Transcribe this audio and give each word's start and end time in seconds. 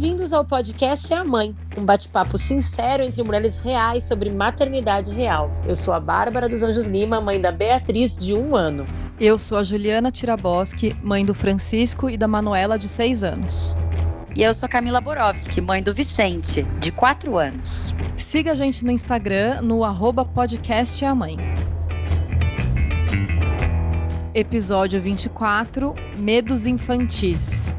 Bem-vindos 0.00 0.32
ao 0.32 0.44
podcast 0.44 1.12
É 1.12 1.16
a 1.16 1.24
Mãe, 1.24 1.56
um 1.76 1.84
bate-papo 1.84 2.38
sincero 2.38 3.02
entre 3.02 3.20
mulheres 3.24 3.58
reais 3.58 4.04
sobre 4.04 4.30
maternidade 4.30 5.12
real. 5.12 5.50
Eu 5.66 5.74
sou 5.74 5.92
a 5.92 5.98
Bárbara 5.98 6.48
dos 6.48 6.62
Anjos 6.62 6.86
Lima, 6.86 7.20
mãe 7.20 7.40
da 7.40 7.50
Beatriz, 7.50 8.16
de 8.16 8.32
um 8.32 8.54
ano. 8.54 8.86
Eu 9.18 9.40
sou 9.40 9.58
a 9.58 9.64
Juliana 9.64 10.12
Tiraboski, 10.12 10.94
mãe 11.02 11.24
do 11.24 11.34
Francisco 11.34 12.08
e 12.08 12.16
da 12.16 12.28
Manuela, 12.28 12.78
de 12.78 12.88
seis 12.88 13.24
anos. 13.24 13.74
E 14.36 14.44
eu 14.44 14.54
sou 14.54 14.66
a 14.66 14.70
Camila 14.70 15.00
Borowski, 15.00 15.60
mãe 15.60 15.82
do 15.82 15.92
Vicente, 15.92 16.62
de 16.78 16.92
quatro 16.92 17.36
anos. 17.36 17.92
Siga 18.16 18.52
a 18.52 18.54
gente 18.54 18.84
no 18.84 18.92
Instagram, 18.92 19.62
no 19.62 19.82
arroba 19.82 20.24
podcast 20.24 21.04
é 21.04 21.08
a 21.08 21.14
mãe. 21.14 21.36
Episódio 24.32 25.00
24, 25.00 25.92
Medos 26.16 26.68
Infantis. 26.68 27.76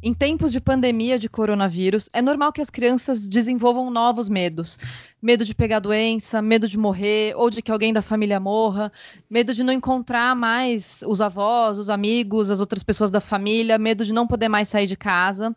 Em 0.00 0.14
tempos 0.14 0.52
de 0.52 0.60
pandemia 0.60 1.18
de 1.18 1.28
coronavírus, 1.28 2.08
é 2.12 2.22
normal 2.22 2.52
que 2.52 2.60
as 2.60 2.70
crianças 2.70 3.26
desenvolvam 3.26 3.90
novos 3.90 4.28
medos. 4.28 4.78
Medo 5.20 5.44
de 5.44 5.52
pegar 5.52 5.80
doença, 5.80 6.40
medo 6.40 6.68
de 6.68 6.78
morrer 6.78 7.34
ou 7.36 7.50
de 7.50 7.60
que 7.60 7.72
alguém 7.72 7.92
da 7.92 8.00
família 8.00 8.38
morra, 8.38 8.92
medo 9.28 9.52
de 9.52 9.64
não 9.64 9.72
encontrar 9.72 10.36
mais 10.36 11.02
os 11.04 11.20
avós, 11.20 11.78
os 11.78 11.90
amigos, 11.90 12.48
as 12.48 12.60
outras 12.60 12.84
pessoas 12.84 13.10
da 13.10 13.20
família, 13.20 13.76
medo 13.76 14.04
de 14.04 14.12
não 14.12 14.24
poder 14.24 14.48
mais 14.48 14.68
sair 14.68 14.86
de 14.86 14.96
casa. 14.96 15.54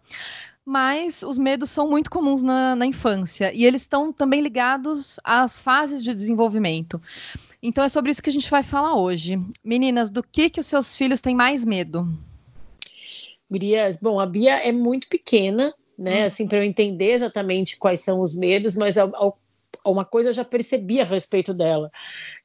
Mas 0.65 1.21
os 1.21 1.37
medos 1.37 1.69
são 1.69 1.87
muito 1.87 2.09
comuns 2.09 2.41
na, 2.41 2.75
na 2.75 2.85
infância 2.87 3.53
e 3.53 3.63
eles 3.63 3.83
estão 3.83 4.11
também 4.11 4.41
ligados 4.41 5.19
às 5.23 5.61
fases 5.61 6.03
de 6.03 6.15
desenvolvimento. 6.15 6.99
Então 7.61 7.83
é 7.83 7.89
sobre 7.89 8.09
isso 8.09 8.23
que 8.23 8.29
a 8.29 8.33
gente 8.33 8.49
vai 8.49 8.63
falar 8.63 8.95
hoje. 8.95 9.39
Meninas, 9.63 10.09
do 10.09 10.23
que, 10.23 10.49
que 10.49 10.59
os 10.59 10.65
seus 10.65 10.97
filhos 10.97 11.21
têm 11.21 11.35
mais 11.35 11.63
medo? 11.63 12.07
Gurias, 13.51 13.97
bom, 14.01 14.17
a 14.17 14.25
Bia 14.25 14.55
é 14.65 14.71
muito 14.71 15.09
pequena, 15.09 15.73
né? 15.97 16.23
Hum. 16.23 16.25
Assim, 16.25 16.47
para 16.47 16.59
eu 16.59 16.63
entender 16.63 17.11
exatamente 17.15 17.77
quais 17.77 17.99
são 17.99 18.21
os 18.21 18.33
medos, 18.33 18.77
mas 18.77 18.97
ao, 18.97 19.37
uma 19.85 20.05
coisa 20.05 20.29
eu 20.29 20.33
já 20.33 20.45
percebi 20.45 21.01
a 21.01 21.03
respeito 21.03 21.53
dela. 21.53 21.91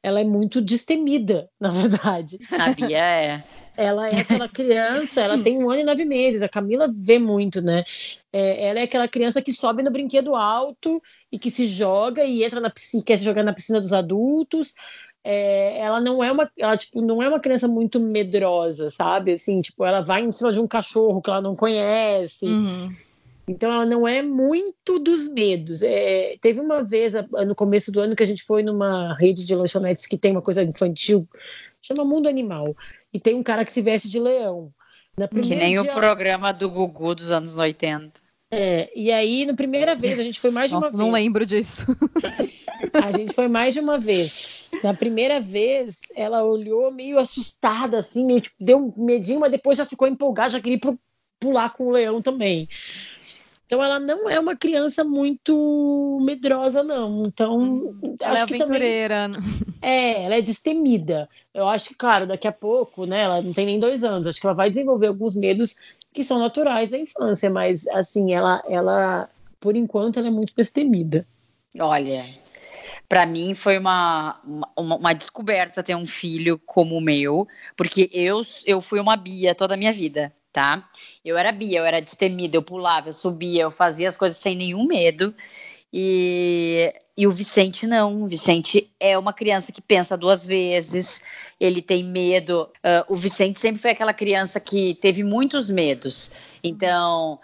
Ela 0.03 0.19
é 0.19 0.23
muito 0.23 0.61
destemida, 0.61 1.49
na 1.59 1.69
verdade. 1.69 2.37
A 2.51 2.73
Bia 2.73 2.97
é. 2.97 3.43
Ela 3.75 4.09
é 4.09 4.19
aquela 4.19 4.49
criança, 4.49 5.21
ela 5.21 5.37
tem 5.37 5.57
um 5.57 5.69
ano 5.69 5.81
e 5.81 5.83
nove 5.83 6.03
meses. 6.03 6.41
A 6.41 6.49
Camila 6.49 6.91
vê 6.93 7.19
muito, 7.19 7.61
né? 7.61 7.83
É, 8.33 8.67
ela 8.67 8.79
é 8.79 8.83
aquela 8.83 9.07
criança 9.07 9.41
que 9.41 9.53
sobe 9.53 9.83
no 9.83 9.91
brinquedo 9.91 10.35
alto 10.35 11.01
e 11.31 11.37
que 11.37 11.51
se 11.51 11.67
joga 11.67 12.23
e 12.23 12.43
entra 12.43 12.59
na 12.59 12.69
piscina, 12.69 13.03
quer 13.05 13.17
se 13.17 13.23
jogar 13.23 13.43
na 13.43 13.53
piscina 13.53 13.79
dos 13.79 13.93
adultos 13.93 14.73
é, 15.29 15.79
ela 15.79 15.99
não 15.99 16.23
é 16.23 16.31
uma 16.31 16.49
ela 16.57 16.77
tipo 16.77 17.01
não 17.01 17.21
é 17.21 17.27
uma 17.27 17.41
criança 17.41 17.67
muito 17.67 17.99
medrosa 17.99 18.89
sabe 18.89 19.33
assim 19.33 19.59
tipo 19.59 19.83
ela 19.83 19.99
vai 19.99 20.21
em 20.21 20.31
cima 20.31 20.53
de 20.53 20.59
um 20.61 20.65
cachorro 20.65 21.21
que 21.21 21.29
ela 21.29 21.41
não 21.41 21.53
conhece 21.53 22.45
uhum. 22.45 22.87
então 23.45 23.69
ela 23.69 23.85
não 23.85 24.07
é 24.07 24.21
muito 24.21 24.97
dos 24.97 25.27
medos 25.27 25.81
é, 25.81 26.37
teve 26.39 26.61
uma 26.61 26.81
vez 26.81 27.11
no 27.45 27.53
começo 27.53 27.91
do 27.91 27.99
ano 27.99 28.15
que 28.15 28.23
a 28.23 28.25
gente 28.25 28.41
foi 28.41 28.63
numa 28.63 29.13
rede 29.15 29.43
de 29.43 29.53
lanchonetes 29.53 30.05
que 30.07 30.17
tem 30.17 30.31
uma 30.31 30.41
coisa 30.41 30.63
infantil 30.63 31.27
chama 31.81 32.05
Mundo 32.05 32.29
Animal 32.29 32.73
e 33.13 33.19
tem 33.19 33.35
um 33.35 33.43
cara 33.43 33.65
que 33.65 33.73
se 33.73 33.81
veste 33.81 34.09
de 34.09 34.21
leão 34.21 34.71
que 35.43 35.55
nem 35.55 35.73
dia... 35.73 35.81
o 35.81 35.93
programa 35.93 36.53
do 36.53 36.69
Gugu 36.69 37.13
dos 37.15 37.31
anos 37.31 37.57
80 37.57 38.27
é, 38.49 38.89
e 38.95 39.11
aí, 39.11 39.45
na 39.45 39.53
primeira 39.53 39.93
vez, 39.93 40.17
a 40.17 40.23
gente 40.23 40.39
foi 40.39 40.51
mais 40.51 40.69
de 40.69 40.75
Nossa, 40.75 40.91
uma 40.91 40.97
não 40.97 41.11
vez. 41.11 41.25
lembro 41.25 41.45
disso. 41.45 41.85
A 42.93 43.11
gente 43.11 43.33
foi 43.33 43.49
mais 43.49 43.73
de 43.73 43.81
uma 43.81 43.99
vez. 43.99 44.56
Na 44.83 44.93
primeira 44.93 45.39
vez, 45.39 45.99
ela 46.15 46.43
olhou 46.43 46.91
meio 46.91 47.17
assustada, 47.17 47.97
assim, 47.97 48.25
meio, 48.25 48.41
tipo, 48.41 48.55
deu 48.59 48.77
um 48.77 49.05
medinho, 49.05 49.39
mas 49.39 49.51
depois 49.51 49.77
já 49.77 49.85
ficou 49.85 50.07
empolgada, 50.07 50.51
já 50.51 50.61
queria 50.61 50.79
pular 51.39 51.69
com 51.73 51.87
o 51.87 51.91
leão 51.91 52.21
também. 52.21 52.67
Então 53.65 53.83
ela 53.83 53.99
não 53.99 54.29
é 54.29 54.39
uma 54.39 54.55
criança 54.55 55.03
muito 55.03 56.19
medrosa, 56.21 56.83
não. 56.83 57.25
Então. 57.25 57.93
Ela 58.21 58.39
é 58.39 58.41
aventureira. 58.41 59.29
Também... 59.29 59.41
É, 59.81 60.23
ela 60.23 60.35
é 60.35 60.41
destemida. 60.41 61.29
Eu 61.53 61.67
acho 61.67 61.89
que, 61.89 61.95
claro, 61.95 62.25
daqui 62.25 62.47
a 62.47 62.51
pouco, 62.51 63.05
né? 63.05 63.23
Ela 63.23 63.41
não 63.41 63.51
tem 63.51 63.65
nem 63.65 63.77
dois 63.77 64.05
anos. 64.05 64.25
Acho 64.25 64.39
que 64.39 64.47
ela 64.47 64.55
vai 64.55 64.69
desenvolver 64.69 65.07
alguns 65.07 65.35
medos 65.35 65.75
que 66.13 66.23
são 66.23 66.39
naturais 66.39 66.91
da 66.91 66.97
infância, 66.97 67.49
mas 67.49 67.85
assim, 67.89 68.33
ela, 68.33 68.63
ela 68.69 69.29
por 69.59 69.75
enquanto, 69.75 70.17
ela 70.17 70.27
é 70.27 70.31
muito 70.31 70.53
destemida. 70.55 71.25
Olha, 71.79 72.23
para 73.07 73.25
mim 73.25 73.53
foi 73.53 73.77
uma, 73.77 74.39
uma, 74.75 74.95
uma, 74.95 75.13
descoberta 75.13 75.83
ter 75.83 75.95
um 75.95 76.05
filho 76.05 76.59
como 76.65 76.95
o 76.95 77.01
meu, 77.01 77.47
porque 77.75 78.09
eu, 78.13 78.41
eu 78.65 78.81
fui 78.81 78.99
uma 78.99 79.15
Bia 79.15 79.55
toda 79.55 79.73
a 79.73 79.77
minha 79.77 79.91
vida 79.91 80.33
tá? 80.57 80.89
Eu 81.23 81.37
era 81.37 81.51
Bia, 81.51 81.77
eu 81.77 81.85
era 81.85 82.01
destemida, 82.01 82.57
eu 82.57 82.63
pulava, 82.63 83.09
eu 83.09 83.13
subia, 83.13 83.61
eu 83.61 83.69
fazia 83.69 84.09
as 84.09 84.17
coisas 84.17 84.39
sem 84.39 84.55
nenhum 84.55 84.87
medo. 84.87 85.35
E, 85.93 86.91
e 87.15 87.27
o 87.27 87.31
Vicente 87.31 87.87
não. 87.87 88.23
O 88.23 88.27
Vicente 88.27 88.91
é 88.99 89.17
uma 89.17 89.33
criança 89.33 89.71
que 89.71 89.81
pensa 89.81 90.17
duas 90.17 90.45
vezes, 90.45 91.21
ele 91.59 91.81
tem 91.81 92.03
medo. 92.03 92.69
Uh, 92.77 93.13
o 93.13 93.15
Vicente 93.15 93.59
sempre 93.59 93.81
foi 93.81 93.91
aquela 93.91 94.13
criança 94.13 94.59
que 94.59 94.95
teve 94.95 95.23
muitos 95.23 95.69
medos. 95.69 96.31
Então, 96.63 97.39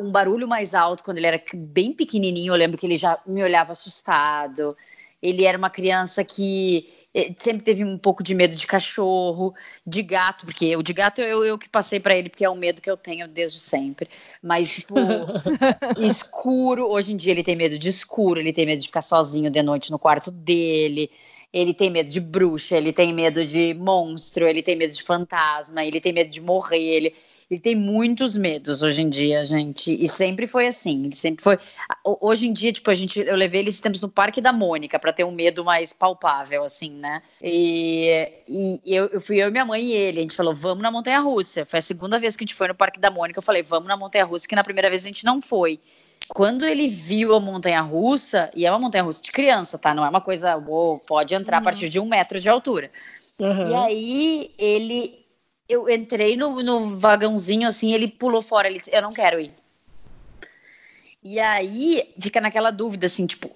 um 0.00 0.10
barulho 0.10 0.46
mais 0.46 0.74
alto, 0.74 1.04
quando 1.04 1.18
ele 1.18 1.26
era 1.26 1.42
bem 1.54 1.92
pequenininho, 1.92 2.52
eu 2.52 2.58
lembro 2.58 2.78
que 2.78 2.86
ele 2.86 2.96
já 2.96 3.18
me 3.26 3.42
olhava 3.42 3.72
assustado. 3.72 4.76
Ele 5.22 5.44
era 5.44 5.58
uma 5.58 5.70
criança 5.70 6.24
que 6.24 6.88
eh, 7.14 7.32
sempre 7.36 7.62
teve 7.64 7.84
um 7.84 7.98
pouco 7.98 8.22
de 8.22 8.34
medo 8.34 8.54
de 8.54 8.66
cachorro, 8.66 9.54
de 9.86 10.02
gato, 10.02 10.46
porque 10.46 10.76
o 10.76 10.82
de 10.82 10.92
gato 10.92 11.20
eu, 11.20 11.44
eu 11.44 11.58
que 11.58 11.68
passei 11.68 11.98
para 11.98 12.14
ele, 12.16 12.28
porque 12.28 12.44
é 12.44 12.50
um 12.50 12.56
medo 12.56 12.82
que 12.82 12.90
eu 12.90 12.96
tenho 12.96 13.26
desde 13.26 13.58
sempre. 13.60 14.08
Mas, 14.42 14.70
tipo, 14.70 14.94
escuro, 15.98 16.86
hoje 16.88 17.12
em 17.12 17.16
dia 17.16 17.32
ele 17.32 17.42
tem 17.42 17.56
medo 17.56 17.78
de 17.78 17.88
escuro, 17.88 18.38
ele 18.40 18.52
tem 18.52 18.66
medo 18.66 18.80
de 18.80 18.86
ficar 18.86 19.02
sozinho 19.02 19.50
de 19.50 19.62
noite 19.62 19.90
no 19.90 19.98
quarto 19.98 20.30
dele. 20.30 21.10
Ele 21.52 21.72
tem 21.72 21.90
medo 21.90 22.10
de 22.10 22.20
bruxa, 22.20 22.76
ele 22.76 22.92
tem 22.92 23.12
medo 23.12 23.42
de 23.44 23.74
monstro, 23.74 24.46
ele 24.46 24.62
tem 24.62 24.76
medo 24.76 24.92
de 24.92 25.02
fantasma, 25.02 25.82
ele 25.84 26.00
tem 26.00 26.12
medo 26.12 26.30
de 26.30 26.40
morrer, 26.42 26.78
ele, 26.78 27.14
ele 27.50 27.60
tem 27.60 27.74
muitos 27.74 28.36
medos 28.36 28.82
hoje 28.82 29.00
em 29.00 29.08
dia, 29.08 29.42
gente. 29.42 29.90
E 29.90 30.06
sempre 30.06 30.46
foi 30.46 30.66
assim. 30.66 31.06
Ele 31.06 31.16
sempre 31.16 31.42
foi. 31.42 31.58
Hoje 32.04 32.46
em 32.46 32.52
dia, 32.52 32.70
tipo, 32.72 32.90
a 32.90 32.94
gente, 32.94 33.20
eu 33.20 33.36
levei 33.36 33.60
ele 33.60 33.70
esses 33.70 33.80
tempos 33.80 34.02
no 34.02 34.08
Parque 34.08 34.38
da 34.38 34.52
Mônica 34.52 34.98
para 34.98 35.14
ter 35.14 35.24
um 35.24 35.30
medo 35.30 35.64
mais 35.64 35.92
palpável, 35.94 36.62
assim, 36.62 36.90
né? 36.90 37.22
E, 37.42 38.28
e 38.46 38.80
eu, 38.84 39.06
eu, 39.06 39.20
fui 39.20 39.40
eu 39.42 39.48
e 39.48 39.50
minha 39.50 39.64
mãe 39.64 39.82
e 39.82 39.92
ele. 39.92 40.18
A 40.18 40.22
gente 40.22 40.36
falou, 40.36 40.54
vamos 40.54 40.82
na 40.82 40.90
Montanha 40.90 41.20
Russa. 41.20 41.64
Foi 41.64 41.78
a 41.78 41.82
segunda 41.82 42.18
vez 42.18 42.36
que 42.36 42.44
a 42.44 42.46
gente 42.46 42.54
foi 42.54 42.68
no 42.68 42.74
Parque 42.74 43.00
da 43.00 43.10
Mônica. 43.10 43.38
Eu 43.38 43.42
falei, 43.42 43.62
vamos 43.62 43.88
na 43.88 43.96
Montanha 43.96 44.26
Russa, 44.26 44.46
que 44.46 44.54
na 44.54 44.62
primeira 44.62 44.90
vez 44.90 45.04
a 45.04 45.06
gente 45.06 45.24
não 45.24 45.40
foi. 45.40 45.80
Quando 46.28 46.66
ele 46.66 46.86
viu 46.88 47.34
a 47.34 47.40
montanha 47.40 47.80
russa, 47.80 48.50
e 48.54 48.66
é 48.66 48.70
uma 48.70 48.78
montanha 48.78 49.04
russa 49.04 49.22
de 49.22 49.32
criança, 49.32 49.78
tá? 49.78 49.94
Não 49.94 50.04
é 50.04 50.08
uma 50.10 50.20
coisa, 50.20 50.56
uou, 50.56 50.98
pode 51.06 51.34
entrar 51.34 51.56
uhum. 51.56 51.62
a 51.62 51.64
partir 51.64 51.88
de 51.88 51.98
um 51.98 52.04
metro 52.04 52.38
de 52.38 52.48
altura. 52.50 52.90
Uhum. 53.38 53.70
E 53.70 53.74
aí 53.74 54.50
ele 54.58 55.17
eu 55.68 55.88
entrei 55.88 56.36
no, 56.36 56.62
no 56.62 56.98
vagãozinho 56.98 57.68
assim, 57.68 57.92
ele 57.92 58.08
pulou 58.08 58.40
fora, 58.40 58.68
ele 58.68 58.78
disse, 58.78 58.94
eu 58.94 59.02
não 59.02 59.10
quero 59.10 59.38
ir. 59.40 59.52
E 61.22 61.38
aí 61.40 62.14
fica 62.18 62.40
naquela 62.40 62.70
dúvida 62.70 63.06
assim, 63.06 63.26
tipo, 63.26 63.50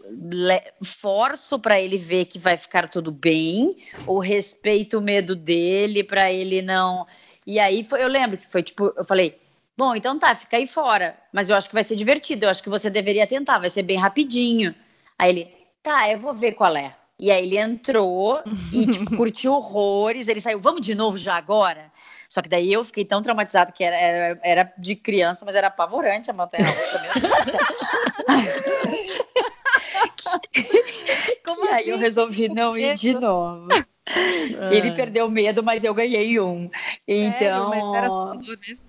forço 0.84 1.58
para 1.58 1.80
ele 1.80 1.96
ver 1.96 2.26
que 2.26 2.38
vai 2.38 2.56
ficar 2.56 2.88
tudo 2.88 3.10
bem, 3.12 3.76
ou 4.06 4.18
respeito 4.18 4.98
o 4.98 5.02
medo 5.02 5.36
dele 5.36 6.02
para 6.02 6.30
ele 6.30 6.60
não. 6.60 7.06
E 7.46 7.58
aí 7.58 7.84
foi, 7.84 8.02
eu 8.02 8.08
lembro 8.08 8.36
que 8.36 8.46
foi 8.46 8.62
tipo, 8.62 8.92
eu 8.96 9.04
falei, 9.04 9.40
bom, 9.76 9.94
então 9.94 10.18
tá, 10.18 10.34
fica 10.34 10.56
aí 10.56 10.66
fora, 10.66 11.16
mas 11.32 11.48
eu 11.48 11.56
acho 11.56 11.68
que 11.68 11.74
vai 11.74 11.84
ser 11.84 11.96
divertido, 11.96 12.44
eu 12.44 12.50
acho 12.50 12.62
que 12.62 12.68
você 12.68 12.90
deveria 12.90 13.26
tentar, 13.26 13.58
vai 13.58 13.70
ser 13.70 13.84
bem 13.84 13.96
rapidinho. 13.96 14.74
Aí 15.18 15.30
ele, 15.30 15.54
tá, 15.82 16.10
eu 16.10 16.18
vou 16.18 16.34
ver 16.34 16.52
qual 16.52 16.76
é. 16.76 16.96
E 17.22 17.30
aí 17.30 17.44
ele 17.44 17.56
entrou 17.56 18.42
e 18.72 18.84
tipo, 18.84 19.08
curtiu 19.16 19.52
horrores, 19.52 20.26
ele 20.26 20.40
saiu, 20.40 20.58
vamos 20.58 20.80
de 20.80 20.92
novo 20.92 21.16
já 21.16 21.36
agora? 21.36 21.92
Só 22.28 22.42
que 22.42 22.48
daí 22.48 22.72
eu 22.72 22.82
fiquei 22.82 23.04
tão 23.04 23.22
traumatizada 23.22 23.70
que 23.70 23.84
era, 23.84 23.94
era, 23.94 24.40
era 24.42 24.72
de 24.76 24.96
criança, 24.96 25.44
mas 25.44 25.54
era 25.54 25.68
apavorante 25.68 26.28
a 26.28 26.34
montanha 26.34 26.64
russa 26.64 27.00
mesmo. 27.00 27.22
Como 31.46 31.64
assim? 31.66 31.74
aí 31.74 31.90
eu 31.90 31.96
resolvi 31.96 32.48
não 32.48 32.76
ir 32.76 32.96
de 32.96 33.14
novo. 33.14 33.68
Ah. 34.58 34.74
Ele 34.74 34.90
perdeu 34.90 35.30
medo, 35.30 35.62
mas 35.62 35.84
eu 35.84 35.94
ganhei 35.94 36.40
um. 36.40 36.68
Então. 37.06 37.38
Sério? 37.38 37.68
Mas 37.68 37.84
era 37.94 38.08
assustador 38.08 38.58
mesmo? 38.66 38.84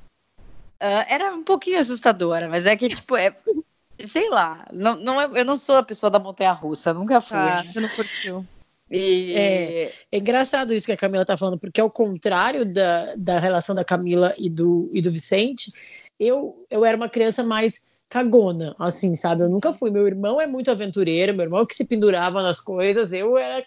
Uh, 0.82 1.06
era 1.08 1.36
um 1.36 1.44
pouquinho 1.44 1.78
assustadora, 1.78 2.50
mas 2.50 2.66
é 2.66 2.76
que, 2.76 2.90
tipo, 2.90 3.16
é. 3.16 3.32
Sei 4.04 4.30
lá, 4.30 4.66
não, 4.72 4.96
não 4.98 5.22
é, 5.22 5.30
eu 5.40 5.46
não 5.46 5.56
sou 5.56 5.76
a 5.76 5.84
pessoa 5.84 6.10
da 6.10 6.20
montanha 6.20 6.52
russa, 6.52 6.94
nunca 6.94 7.22
fui. 7.22 7.38
Ah, 7.38 7.64
você 7.64 7.80
não 7.80 7.90
curtiu. 7.90 8.46
E... 8.92 9.34
É, 9.34 9.84
é, 10.12 10.18
engraçado 10.18 10.74
isso 10.74 10.86
que 10.86 10.92
a 10.92 10.98
Camila 10.98 11.26
tá 11.26 11.38
falando, 11.38 11.58
porque 11.58 11.82
ao 11.82 11.90
contrário 11.90 12.66
da, 12.66 13.16
da 13.16 13.40
relação 13.40 13.74
da 13.74 13.84
Camila 13.84 14.36
e 14.38 14.50
do, 14.50 14.90
e 14.94 15.02
do 15.02 15.12
Vicente, 15.12 15.72
eu, 16.20 16.66
eu 16.70 16.86
era 16.86 16.96
uma 16.96 17.10
criança 17.10 17.44
mais 17.44 17.82
cagona, 18.10 18.76
assim, 18.78 19.16
sabe? 19.16 19.42
Eu 19.42 19.50
nunca 19.50 19.74
fui. 19.74 19.90
Meu 19.90 20.06
irmão 20.06 20.40
é 20.40 20.46
muito 20.46 20.70
aventureiro, 20.70 21.34
meu 21.34 21.46
irmão 21.46 21.66
que 21.66 21.76
se 21.76 21.84
pendurava 21.84 22.44
nas 22.44 22.62
coisas, 22.62 23.12
eu 23.12 23.38
era 23.38 23.66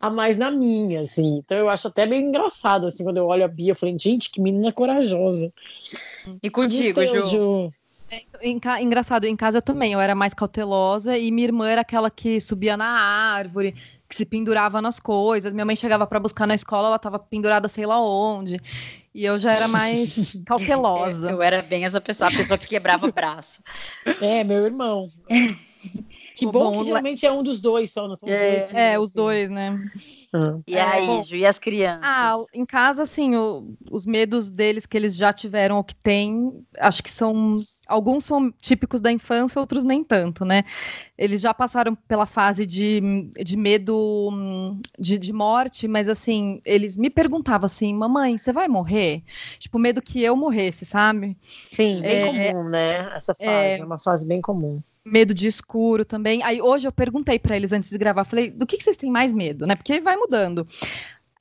a 0.00 0.08
mais 0.08 0.36
na 0.36 0.50
minha, 0.50 1.00
assim. 1.00 1.38
Então 1.38 1.56
eu 1.58 1.68
acho 1.68 1.88
até 1.88 2.06
meio 2.06 2.22
engraçado, 2.22 2.86
assim, 2.86 3.02
quando 3.02 3.16
eu 3.16 3.26
olho 3.26 3.44
a 3.44 3.48
Bia, 3.48 3.72
eu 3.72 3.76
falei, 3.76 3.98
gente, 3.98 4.30
que 4.30 4.40
menina 4.40 4.70
corajosa. 4.70 5.52
E 6.42 6.48
contigo, 6.48 7.04
Ju? 7.04 7.72
É, 8.12 8.82
engraçado, 8.82 9.24
em 9.24 9.34
casa 9.34 9.62
também, 9.62 9.94
eu 9.94 10.00
era 10.00 10.14
mais 10.14 10.34
cautelosa 10.34 11.16
e 11.16 11.30
minha 11.30 11.46
irmã 11.46 11.66
era 11.66 11.80
aquela 11.80 12.10
que 12.10 12.38
subia 12.42 12.76
na 12.76 12.84
árvore, 12.84 13.74
que 14.06 14.14
se 14.14 14.26
pendurava 14.26 14.82
nas 14.82 15.00
coisas. 15.00 15.54
Minha 15.54 15.64
mãe 15.64 15.74
chegava 15.74 16.06
para 16.06 16.20
buscar 16.20 16.46
na 16.46 16.54
escola, 16.54 16.88
ela 16.88 16.96
estava 16.96 17.18
pendurada 17.18 17.68
sei 17.68 17.86
lá 17.86 17.98
onde. 18.04 18.60
E 19.14 19.24
eu 19.24 19.38
já 19.38 19.54
era 19.54 19.66
mais 19.66 20.42
cautelosa. 20.44 21.30
eu 21.30 21.40
era 21.40 21.62
bem 21.62 21.86
essa 21.86 22.02
pessoa, 22.02 22.28
a 22.28 22.32
pessoa 22.32 22.58
que 22.58 22.66
quebrava 22.66 23.06
o 23.06 23.12
braço. 23.12 23.62
É, 24.20 24.44
meu 24.44 24.64
irmão. 24.66 25.08
Que 26.36 26.46
bom, 26.46 26.70
bom 26.70 26.78
que 26.78 26.84
geralmente 26.84 27.26
é 27.26 27.32
um 27.32 27.42
dos 27.42 27.60
dois 27.60 27.90
só, 27.90 28.06
não 28.06 28.14
são 28.14 28.28
é, 28.28 28.58
dois. 28.58 28.74
É, 28.74 28.98
os 28.98 29.12
dois, 29.12 29.50
né? 29.50 29.78
Uhum. 30.32 30.62
E 30.66 30.78
aí, 30.78 31.18
é, 31.18 31.22
Ju, 31.22 31.36
e 31.36 31.44
as 31.44 31.58
crianças? 31.58 32.00
Ah, 32.02 32.34
em 32.54 32.64
casa, 32.64 33.02
assim, 33.02 33.36
o, 33.36 33.76
os 33.90 34.06
medos 34.06 34.50
deles 34.50 34.86
que 34.86 34.96
eles 34.96 35.14
já 35.14 35.30
tiveram 35.30 35.76
ou 35.76 35.84
que 35.84 35.94
têm, 35.94 36.64
acho 36.78 37.02
que 37.02 37.10
são. 37.10 37.56
Alguns 37.86 38.24
são 38.24 38.50
típicos 38.52 39.02
da 39.02 39.12
infância, 39.12 39.60
outros 39.60 39.84
nem 39.84 40.02
tanto, 40.02 40.44
né? 40.44 40.64
Eles 41.18 41.42
já 41.42 41.52
passaram 41.52 41.94
pela 41.94 42.24
fase 42.24 42.64
de, 42.64 43.30
de 43.44 43.56
medo 43.58 44.30
de, 44.98 45.18
de 45.18 45.32
morte, 45.32 45.86
mas 45.86 46.08
assim, 46.08 46.62
eles 46.64 46.96
me 46.96 47.10
perguntavam 47.10 47.66
assim, 47.66 47.92
mamãe, 47.92 48.38
você 48.38 48.52
vai 48.52 48.68
morrer? 48.68 49.22
Tipo, 49.58 49.78
medo 49.78 50.00
que 50.00 50.22
eu 50.22 50.34
morresse, 50.34 50.86
sabe? 50.86 51.36
Sim, 51.66 52.00
bem 52.00 52.40
é, 52.40 52.52
comum, 52.52 52.68
né? 52.70 53.14
Essa 53.14 53.34
fase, 53.34 53.50
é, 53.50 53.78
é 53.78 53.84
uma 53.84 53.98
fase 53.98 54.26
bem 54.26 54.40
comum 54.40 54.80
medo 55.04 55.34
de 55.34 55.46
escuro 55.46 56.04
também. 56.04 56.42
Aí 56.42 56.60
hoje 56.60 56.86
eu 56.86 56.92
perguntei 56.92 57.38
para 57.38 57.56
eles 57.56 57.72
antes 57.72 57.90
de 57.90 57.98
gravar, 57.98 58.24
falei, 58.24 58.50
do 58.50 58.66
que, 58.66 58.76
que 58.76 58.84
vocês 58.84 58.96
têm 58.96 59.10
mais 59.10 59.32
medo, 59.32 59.66
né? 59.66 59.74
Porque 59.74 60.00
vai 60.00 60.16
mudando. 60.22 60.66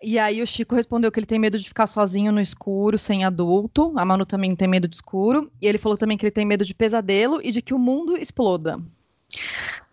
E 0.01 0.17
aí 0.17 0.41
o 0.41 0.47
Chico 0.47 0.73
respondeu 0.73 1.11
que 1.11 1.19
ele 1.19 1.27
tem 1.27 1.37
medo 1.37 1.59
de 1.59 1.67
ficar 1.67 1.85
sozinho 1.85 2.31
no 2.31 2.41
escuro, 2.41 2.97
sem 2.97 3.23
adulto. 3.23 3.93
A 3.95 4.03
Manu 4.03 4.25
também 4.25 4.55
tem 4.55 4.67
medo 4.67 4.87
de 4.87 4.95
escuro. 4.95 5.51
E 5.61 5.67
ele 5.67 5.77
falou 5.77 5.97
também 5.97 6.17
que 6.17 6.25
ele 6.25 6.31
tem 6.31 6.45
medo 6.45 6.65
de 6.65 6.73
pesadelo 6.73 7.39
e 7.43 7.51
de 7.51 7.61
que 7.61 7.73
o 7.73 7.79
mundo 7.79 8.17
exploda. 8.17 8.79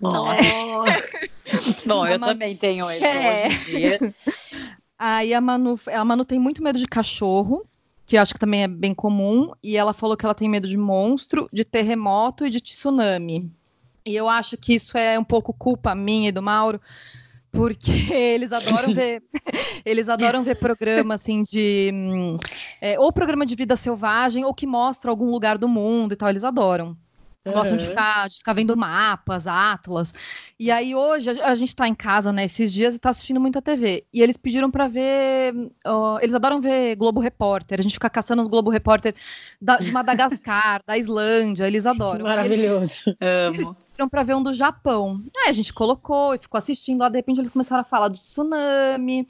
Nossa. 0.00 0.40
Bom, 1.84 2.06
eu 2.06 2.18
Manu... 2.18 2.32
também 2.32 2.56
tenho 2.56 2.90
esse 2.90 3.04
é. 3.04 3.48
hoje 3.48 3.56
em 3.56 3.76
dia. 3.76 4.14
Aí 4.98 5.34
a 5.34 5.40
Manu, 5.40 5.78
a 5.86 6.04
Manu 6.04 6.24
tem 6.24 6.38
muito 6.38 6.62
medo 6.62 6.78
de 6.78 6.86
cachorro, 6.86 7.66
que 8.06 8.16
acho 8.16 8.32
que 8.32 8.40
também 8.40 8.62
é 8.62 8.68
bem 8.68 8.94
comum. 8.94 9.52
E 9.62 9.76
ela 9.76 9.92
falou 9.92 10.16
que 10.16 10.24
ela 10.24 10.34
tem 10.34 10.48
medo 10.48 10.66
de 10.66 10.78
monstro, 10.78 11.50
de 11.52 11.64
terremoto 11.64 12.46
e 12.46 12.50
de 12.50 12.60
tsunami. 12.60 13.50
E 14.06 14.16
eu 14.16 14.26
acho 14.26 14.56
que 14.56 14.74
isso 14.74 14.96
é 14.96 15.18
um 15.18 15.24
pouco 15.24 15.52
culpa 15.52 15.94
minha 15.94 16.30
e 16.30 16.32
do 16.32 16.42
Mauro, 16.42 16.80
porque 17.50 17.90
eles 18.12 18.52
adoram 18.52 18.94
ver 18.94 19.22
eles 19.84 20.08
adoram 20.08 20.42
ver 20.42 20.56
programa 20.56 21.14
assim 21.14 21.42
de 21.42 21.90
é, 22.80 22.98
ou 22.98 23.12
programa 23.12 23.46
de 23.46 23.54
vida 23.54 23.76
selvagem 23.76 24.44
ou 24.44 24.54
que 24.54 24.66
mostra 24.66 25.10
algum 25.10 25.30
lugar 25.30 25.58
do 25.58 25.68
mundo 25.68 26.12
e 26.12 26.16
tal 26.16 26.28
eles 26.28 26.44
adoram 26.44 26.96
uhum. 27.48 27.54
gostam 27.54 27.76
de 27.76 27.86
ficar, 27.86 28.28
de 28.28 28.36
ficar 28.38 28.52
vendo 28.52 28.76
mapas, 28.76 29.46
atlas. 29.46 30.14
E 30.58 30.70
aí 30.70 30.94
hoje 30.94 31.30
a, 31.30 31.50
a 31.50 31.54
gente 31.54 31.68
está 31.68 31.88
em 31.88 31.94
casa, 31.94 32.32
né, 32.32 32.44
esses 32.44 32.72
dias 32.72 32.94
e 32.94 32.96
está 32.96 33.10
assistindo 33.10 33.40
muita 33.40 33.62
TV. 33.62 34.04
E 34.12 34.22
eles 34.22 34.36
pediram 34.36 34.70
para 34.70 34.88
ver, 34.88 35.54
eles 36.20 36.34
adoram 36.34 36.60
ver 36.60 36.96
Globo 36.96 37.20
Repórter. 37.20 37.78
A 37.78 37.82
gente 37.82 37.94
fica 37.94 38.10
caçando 38.10 38.42
os 38.42 38.48
Globo 38.48 38.70
Repórter 38.70 39.14
da, 39.60 39.76
de 39.76 39.92
Madagascar, 39.92 40.82
da 40.86 40.96
Islândia, 40.96 41.66
eles 41.66 41.86
adoram. 41.86 42.24
Maravilhoso. 42.24 43.08
Eles, 43.08 43.16
Amo. 43.20 43.54
Eles 43.54 43.68
para 44.06 44.22
ver 44.22 44.36
um 44.36 44.42
do 44.42 44.52
Japão. 44.52 45.20
Aí 45.36 45.48
a 45.48 45.52
gente 45.52 45.72
colocou 45.72 46.34
e 46.34 46.38
ficou 46.38 46.58
assistindo 46.58 47.00
lá, 47.00 47.08
de 47.08 47.16
repente 47.16 47.40
eles 47.40 47.50
começaram 47.50 47.80
a 47.80 47.84
falar 47.84 48.08
do 48.08 48.18
tsunami. 48.18 49.26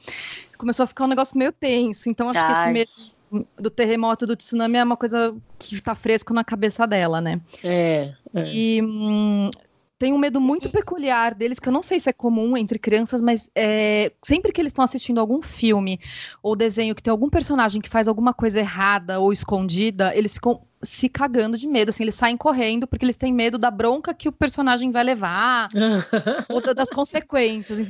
Começou 0.58 0.84
a 0.84 0.86
ficar 0.86 1.04
um 1.04 1.08
negócio 1.08 1.38
meio 1.38 1.52
tenso. 1.52 2.10
Então 2.10 2.28
acho 2.28 2.40
Ai. 2.40 2.46
que 2.46 2.60
esse 2.60 2.72
medo 2.72 3.17
do 3.58 3.70
terremoto 3.70 4.26
do 4.26 4.36
tsunami 4.36 4.78
é 4.78 4.84
uma 4.84 4.96
coisa 4.96 5.34
que 5.58 5.74
está 5.74 5.94
fresco 5.94 6.32
na 6.32 6.44
cabeça 6.44 6.86
dela, 6.86 7.20
né? 7.20 7.40
É. 7.62 8.12
é. 8.34 8.42
E 8.46 8.82
hum, 8.82 9.50
tem 9.98 10.12
um 10.12 10.18
medo 10.18 10.40
muito 10.40 10.70
peculiar 10.70 11.34
deles, 11.34 11.58
que 11.58 11.68
eu 11.68 11.72
não 11.72 11.82
sei 11.82 11.98
se 11.98 12.08
é 12.08 12.12
comum 12.12 12.56
entre 12.56 12.78
crianças, 12.78 13.20
mas 13.20 13.50
é, 13.54 14.12
sempre 14.22 14.52
que 14.52 14.60
eles 14.60 14.70
estão 14.70 14.84
assistindo 14.84 15.18
algum 15.18 15.42
filme 15.42 15.98
ou 16.42 16.54
desenho 16.54 16.94
que 16.94 17.02
tem 17.02 17.10
algum 17.10 17.28
personagem 17.28 17.80
que 17.82 17.88
faz 17.88 18.06
alguma 18.06 18.32
coisa 18.32 18.60
errada 18.60 19.18
ou 19.18 19.32
escondida, 19.32 20.14
eles 20.14 20.34
ficam 20.34 20.62
se 20.80 21.08
cagando 21.08 21.58
de 21.58 21.66
medo, 21.66 21.88
assim, 21.88 22.04
eles 22.04 22.14
saem 22.14 22.36
correndo 22.36 22.86
porque 22.86 23.04
eles 23.04 23.16
têm 23.16 23.32
medo 23.32 23.58
da 23.58 23.70
bronca 23.70 24.14
que 24.14 24.28
o 24.28 24.32
personagem 24.32 24.92
vai 24.92 25.02
levar 25.02 25.68
ou 26.48 26.60
das 26.72 26.90
consequências. 26.90 27.80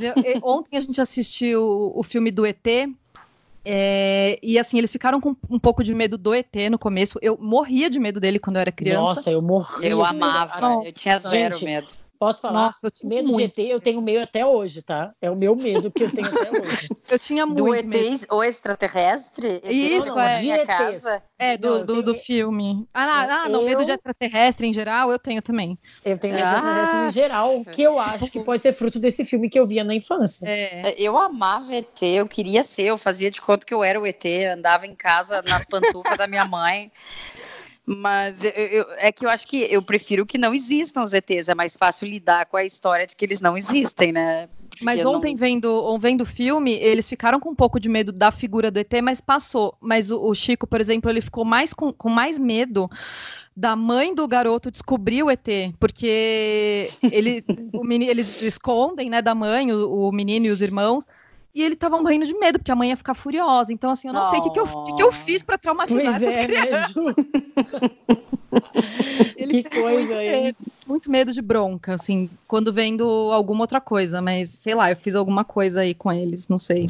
Ontem 0.43 0.79
a 0.79 0.81
gente 0.81 0.99
assistiu 0.99 1.93
o 1.95 2.03
filme 2.03 2.31
do 2.31 2.47
ET, 2.47 2.67
é, 3.71 4.39
e 4.43 4.59
assim, 4.59 4.79
eles 4.79 4.91
ficaram 4.91 5.21
com 5.21 5.37
um 5.51 5.59
pouco 5.59 5.85
de 5.85 5.93
medo 5.93 6.17
do 6.17 6.33
ET 6.33 6.55
no 6.71 6.79
começo. 6.79 7.19
Eu 7.21 7.37
morria 7.39 7.91
de 7.91 7.99
medo 7.99 8.19
dele 8.19 8.39
quando 8.39 8.57
eu 8.57 8.61
era 8.63 8.73
criança. 8.73 9.03
Nossa, 9.03 9.31
eu 9.31 9.43
morria. 9.43 9.91
Eu 9.91 10.03
amava, 10.03 10.87
eu 10.87 10.93
tinha 10.93 11.19
zero 11.19 11.53
Gente, 11.53 11.67
medo. 11.67 11.91
Posso 12.19 12.43
falar? 12.43 12.67
Nossa, 12.67 12.87
eu 12.87 13.09
medo 13.09 13.29
muito. 13.29 13.55
de 13.55 13.63
ET, 13.63 13.71
eu 13.71 13.81
tenho 13.81 14.03
medo 14.03 14.25
até 14.25 14.45
hoje, 14.45 14.83
tá? 14.83 15.13
É 15.23 15.31
o 15.31 15.37
meu 15.37 15.55
medo 15.55 15.91
que 15.91 16.03
eu 16.03 16.11
tenho 16.11 16.27
até 16.27 16.51
hoje. 16.61 16.89
eu 17.09 17.19
tinha 17.19 17.47
muito 17.47 17.63
Do 17.63 17.75
ET 17.75 17.87
medo. 17.87 18.27
ou 18.31 18.43
extraterrestre? 18.43 19.61
Isso, 19.65 20.17
não, 20.17 20.21
é. 20.21 20.41
De 20.41 20.67
casa. 20.67 21.23
É, 21.39 21.57
do, 21.57 21.79
não, 21.79 21.87
do, 21.87 22.03
do, 22.03 22.15
filme. 22.17 22.85
Ah, 22.93 23.07
não, 23.07 23.13
ah, 23.13 23.49
não, 23.49 23.61
eu... 23.61 23.67
medo 23.67 23.85
de 23.85 23.93
extraterrestre 23.93 24.67
em 24.67 24.73
geral, 24.73 25.13
eu 25.13 25.19
tenho 25.19 25.41
também. 25.41 25.79
Eu 26.05 26.19
tenho 26.19 26.35
medo 26.35 26.45
ah, 26.45 26.51
de 26.51 26.57
extraterrestre 26.57 26.99
em 26.99 27.11
geral, 27.13 27.65
que 27.65 27.83
eu 27.83 28.01
acho 28.01 28.31
que 28.31 28.41
pode 28.41 28.63
ser 28.63 28.73
fruto 28.73 28.99
desse 28.99 29.25
filme 29.25 29.49
que 29.49 29.59
eu 29.59 29.65
via 29.65 29.85
na 29.85 29.95
infância. 29.95 30.49
É. 30.49 30.95
Eu 30.99 31.17
amava 31.17 31.73
ET, 31.73 32.03
eu 32.03 32.27
queria 32.27 32.65
ser, 32.65 32.85
eu 32.85 32.99
fazia 32.99 33.31
de 33.31 33.41
conta 33.41 33.65
que 33.65 33.73
eu 33.73 33.85
era 33.85 34.01
o 34.01 34.07
ET, 34.07 34.25
andava 34.53 34.87
em 34.87 34.97
casa 34.97 35.41
nas 35.43 35.65
pantufas 35.65 36.19
da 36.19 36.27
minha 36.27 36.45
mãe. 36.45 36.91
Mas 37.91 38.45
eu, 38.45 38.51
eu, 38.51 38.87
é 38.99 39.11
que 39.11 39.25
eu 39.25 39.31
acho 39.31 39.47
que 39.47 39.67
eu 39.71 39.81
prefiro 39.81 40.27
que 40.27 40.37
não 40.37 40.53
existam 40.53 41.03
os 41.03 41.15
ETs. 41.15 41.49
É 41.49 41.55
mais 41.55 41.75
fácil 41.75 42.07
lidar 42.07 42.45
com 42.45 42.59
a 42.59 42.65
história 42.65 43.07
de 43.07 43.17
que 43.17 43.25
eles 43.25 43.41
não 43.41 43.57
existem, 43.57 44.13
né? 44.13 44.47
Porque 44.69 44.85
mas 44.85 45.03
ontem, 45.07 45.33
não... 45.33 45.39
vendo, 45.39 45.99
vendo 45.99 46.21
o 46.21 46.27
filme, 46.27 46.73
eles 46.75 47.09
ficaram 47.09 47.41
com 47.41 47.49
um 47.49 47.55
pouco 47.55 47.81
de 47.81 47.89
medo 47.89 48.13
da 48.13 48.31
figura 48.31 48.71
do 48.71 48.79
ET, 48.79 48.93
mas 49.03 49.23
passou. 49.23 49.75
Mas 49.81 50.11
o, 50.11 50.21
o 50.23 50.35
Chico, 50.35 50.67
por 50.67 50.83
exemplo, 50.83 51.11
ele 51.11 51.23
ficou 51.23 51.47
mais 51.47 51.73
com, 51.73 51.91
com 51.91 52.11
mais 52.11 52.39
medo 52.39 52.91
da 53.57 53.75
mãe 53.75 54.15
do 54.15 54.29
garoto 54.29 54.71
descobrir 54.71 55.23
o 55.23 55.31
ET, 55.31 55.49
porque 55.81 56.91
ele, 57.11 57.43
o 57.73 57.83
menino, 57.83 58.11
eles 58.11 58.43
escondem, 58.43 59.09
né, 59.09 59.23
da 59.23 59.35
mãe, 59.35 59.73
o, 59.73 60.09
o 60.09 60.13
menino 60.13 60.45
e 60.45 60.51
os 60.51 60.61
irmãos, 60.61 61.07
e 61.55 61.63
ele 61.63 61.75
tava 61.75 62.01
morrendo 62.01 62.27
de 62.27 62.35
medo, 62.35 62.59
porque 62.59 62.71
a 62.71 62.77
mãe 62.77 62.91
ia 62.91 62.97
ficar 62.97 63.15
furiosa. 63.15 63.73
Então, 63.73 63.91
assim, 63.91 64.09
eu 64.09 64.15
não 64.15 64.23
oh. 64.23 64.27
sei 64.27 64.39
o 64.39 64.43
que, 64.43 64.51
que, 64.51 64.61
eu, 64.61 64.67
que, 64.85 64.95
que 64.95 65.03
eu 65.03 65.11
fiz 65.11 65.43
para 65.43 65.59
traumatizar 65.59 66.03
pois 66.03 66.23
essas 66.23 66.35
é, 66.35 66.37
né, 66.37 66.47
crianças. 66.47 67.15
Eles 69.37 69.57
que 69.57 69.65
coisa 69.65 70.15
muito 70.15 70.15
medo, 70.15 70.57
muito 70.87 71.11
medo 71.11 71.33
de 71.33 71.43
bronca, 71.43 71.95
assim, 71.95 72.31
quando 72.47 72.73
vendo 72.73 73.05
alguma 73.33 73.63
outra 73.63 73.81
coisa, 73.81 74.23
mas 74.23 74.51
sei 74.51 74.75
lá, 74.75 74.91
eu 74.91 74.97
fiz 74.97 75.15
alguma 75.15 75.45
coisa 75.45 75.81
aí 75.81 75.95
com 75.95 76.13
eles, 76.13 76.49
não 76.49 76.59
sei. 76.59 76.89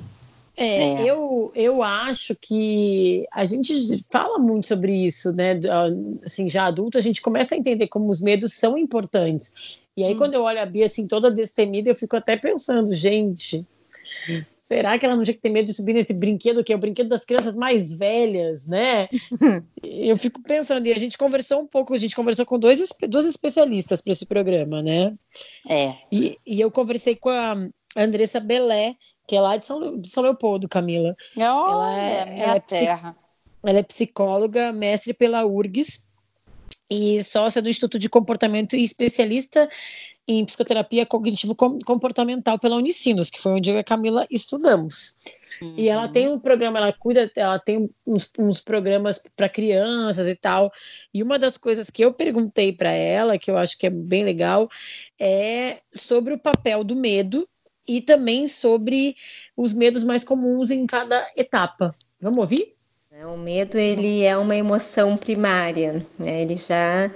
É, 0.56 0.94
é, 0.94 1.02
Eu, 1.08 1.52
eu 1.54 1.82
acho 1.82 2.34
que 2.34 3.26
a 3.30 3.44
gente 3.44 4.02
fala 4.10 4.38
muito 4.38 4.66
sobre 4.66 4.92
isso, 4.92 5.32
né? 5.32 5.60
Assim, 6.24 6.48
já 6.48 6.66
adulto, 6.66 6.98
a 6.98 7.00
gente 7.00 7.22
começa 7.22 7.54
a 7.54 7.58
entender 7.58 7.86
como 7.86 8.10
os 8.10 8.20
medos 8.20 8.52
são 8.54 8.76
importantes. 8.76 9.54
E 9.96 10.02
aí, 10.02 10.14
hum. 10.14 10.18
quando 10.18 10.34
eu 10.34 10.42
olho 10.42 10.60
a 10.60 10.66
Bia 10.66 10.86
assim, 10.86 11.06
toda 11.06 11.30
destemida, 11.30 11.90
eu 11.90 11.94
fico 11.94 12.16
até 12.16 12.36
pensando, 12.36 12.92
gente, 12.92 13.64
Será 14.56 14.98
que 14.98 15.06
ela 15.06 15.16
não 15.16 15.22
tinha 15.22 15.32
que 15.32 15.40
ter 15.40 15.48
medo 15.48 15.64
de 15.64 15.72
subir 15.72 15.94
nesse 15.94 16.12
brinquedo, 16.12 16.62
que 16.62 16.72
é 16.72 16.76
o 16.76 16.78
brinquedo 16.78 17.08
das 17.08 17.24
crianças 17.24 17.56
mais 17.56 17.90
velhas, 17.90 18.66
né? 18.66 19.08
eu 19.82 20.14
fico 20.16 20.42
pensando, 20.42 20.86
e 20.86 20.92
a 20.92 20.98
gente 20.98 21.16
conversou 21.16 21.62
um 21.62 21.66
pouco, 21.66 21.94
a 21.94 21.98
gente 21.98 22.14
conversou 22.14 22.44
com 22.44 22.58
dois, 22.58 22.86
duas 23.08 23.24
especialistas 23.24 24.02
para 24.02 24.12
esse 24.12 24.26
programa, 24.26 24.82
né? 24.82 25.14
É. 25.66 25.94
E, 26.12 26.36
e 26.46 26.60
eu 26.60 26.70
conversei 26.70 27.16
com 27.16 27.30
a 27.30 27.56
Andressa 27.96 28.40
Belé, 28.40 28.94
que 29.26 29.34
é 29.34 29.40
lá 29.40 29.56
de 29.56 29.64
São, 29.64 29.98
de 29.98 30.10
São 30.10 30.22
Leopoldo, 30.22 30.68
Camila. 30.68 31.16
Oh, 31.34 31.40
ela 31.40 32.00
é, 32.00 32.40
ela 32.40 32.56
é, 32.56 32.60
terra. 32.60 33.16
ela 33.64 33.78
é 33.78 33.82
psicóloga, 33.82 34.70
mestre 34.70 35.14
pela 35.14 35.46
URGS 35.46 36.04
e 36.90 37.22
sócia 37.22 37.62
do 37.62 37.68
Instituto 37.68 37.98
de 37.98 38.08
Comportamento 38.08 38.76
e 38.76 38.82
especialista 38.82 39.68
em 40.28 40.44
psicoterapia 40.44 41.06
cognitivo-comportamental 41.06 42.58
pela 42.58 42.76
Unicinos, 42.76 43.30
que 43.30 43.40
foi 43.40 43.52
onde 43.52 43.70
eu 43.70 43.76
e 43.76 43.78
a 43.78 43.84
Camila 43.84 44.26
estudamos. 44.30 45.16
Uhum. 45.62 45.74
E 45.76 45.88
ela 45.88 46.06
tem 46.06 46.28
um 46.28 46.38
programa, 46.38 46.78
ela 46.78 46.92
cuida, 46.92 47.30
ela 47.34 47.58
tem 47.58 47.90
uns, 48.06 48.30
uns 48.38 48.60
programas 48.60 49.22
para 49.34 49.48
crianças 49.48 50.28
e 50.28 50.34
tal. 50.34 50.70
E 51.12 51.22
uma 51.22 51.38
das 51.38 51.56
coisas 51.56 51.88
que 51.88 52.04
eu 52.04 52.12
perguntei 52.12 52.72
para 52.72 52.90
ela, 52.90 53.38
que 53.38 53.50
eu 53.50 53.56
acho 53.56 53.76
que 53.78 53.86
é 53.86 53.90
bem 53.90 54.22
legal, 54.22 54.68
é 55.18 55.78
sobre 55.90 56.34
o 56.34 56.38
papel 56.38 56.84
do 56.84 56.94
medo 56.94 57.48
e 57.86 58.02
também 58.02 58.46
sobre 58.46 59.16
os 59.56 59.72
medos 59.72 60.04
mais 60.04 60.22
comuns 60.22 60.70
em 60.70 60.86
cada 60.86 61.26
etapa. 61.34 61.94
Vamos 62.20 62.38
ouvir? 62.38 62.74
O 63.24 63.36
medo 63.36 63.76
ele 63.76 64.22
é 64.22 64.36
uma 64.36 64.54
emoção 64.54 65.16
primária, 65.16 66.06
né? 66.16 66.42
ele 66.42 66.54
já 66.54 67.10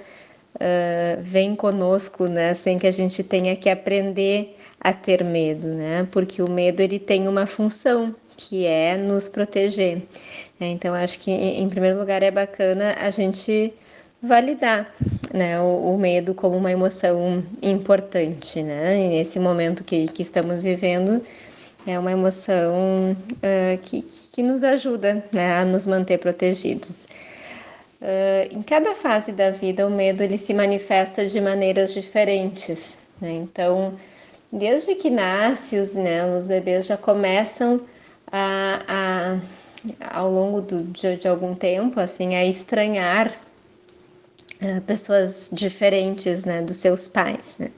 uh, 0.55 1.21
vem 1.21 1.55
conosco, 1.55 2.27
né? 2.27 2.53
Sem 2.53 2.77
que 2.77 2.87
a 2.87 2.91
gente 2.91 3.23
tenha 3.23 3.55
que 3.55 3.69
aprender 3.69 4.57
a 4.79 4.93
ter 4.93 5.23
medo, 5.23 5.67
né? 5.67 6.07
Porque 6.11 6.41
o 6.41 6.49
medo 6.49 6.81
ele 6.81 6.99
tem 6.99 7.27
uma 7.27 7.45
função 7.45 8.15
que 8.35 8.65
é 8.65 8.97
nos 8.97 9.29
proteger. 9.29 10.01
Então 10.59 10.93
acho 10.93 11.19
que 11.19 11.31
em 11.31 11.67
primeiro 11.69 11.99
lugar 11.99 12.23
é 12.23 12.31
bacana 12.31 12.95
a 12.99 13.09
gente 13.09 13.73
validar 14.21 14.93
né, 15.33 15.59
o, 15.59 15.93
o, 15.93 15.97
medo 15.97 16.33
como 16.33 16.55
uma 16.55 16.71
emoção 16.71 17.43
importante, 17.61 18.63
né? 18.63 18.97
E 18.97 19.09
nesse 19.09 19.37
momento 19.39 19.83
que, 19.83 20.07
que 20.07 20.21
estamos 20.21 20.63
vivendo, 20.63 21.21
é 21.85 21.99
uma 21.99 22.11
emoção 22.11 23.11
uh, 23.11 23.77
que, 23.81 24.01
que 24.01 24.41
nos 24.41 24.63
ajuda 24.63 25.23
né, 25.33 25.57
a 25.59 25.65
nos 25.65 25.85
manter 25.85 26.19
protegidos. 26.19 27.05
Uh, 28.03 28.57
em 28.57 28.61
cada 28.61 28.93
fase 28.93 29.31
da 29.31 29.49
vida, 29.49 29.87
o 29.87 29.89
medo 29.89 30.21
ele 30.21 30.37
se 30.37 30.53
manifesta 30.53 31.25
de 31.25 31.39
maneiras 31.39 31.93
diferentes. 31.93 32.97
Né? 33.21 33.31
Então, 33.31 33.93
desde 34.51 34.93
que 34.95 35.09
nasce, 35.09 35.77
os, 35.77 35.93
né, 35.93 36.25
os 36.35 36.45
bebês 36.45 36.85
já 36.85 36.97
começam 36.97 37.79
a, 38.29 38.81
a 38.89 39.39
ao 40.11 40.29
longo 40.29 40.59
do, 40.59 40.83
de, 40.83 41.15
de 41.15 41.27
algum 41.29 41.55
tempo, 41.55 41.97
assim, 41.97 42.35
a 42.35 42.45
estranhar 42.45 43.31
uh, 44.61 44.81
pessoas 44.81 45.49
diferentes, 45.53 46.43
né, 46.43 46.61
dos 46.61 46.75
seus 46.75 47.07
pais, 47.07 47.57
né? 47.57 47.69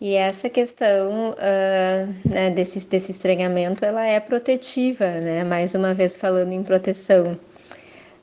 E 0.00 0.14
essa 0.14 0.48
questão 0.48 1.32
uh, 1.32 2.28
né, 2.28 2.50
desse, 2.50 2.86
desse 2.88 3.12
estranhamento, 3.12 3.84
ela 3.84 4.06
é 4.06 4.18
protetiva, 4.20 5.06
né? 5.06 5.44
Mais 5.44 5.74
uma 5.74 5.92
vez 5.92 6.16
falando 6.16 6.52
em 6.52 6.62
proteção 6.62 7.38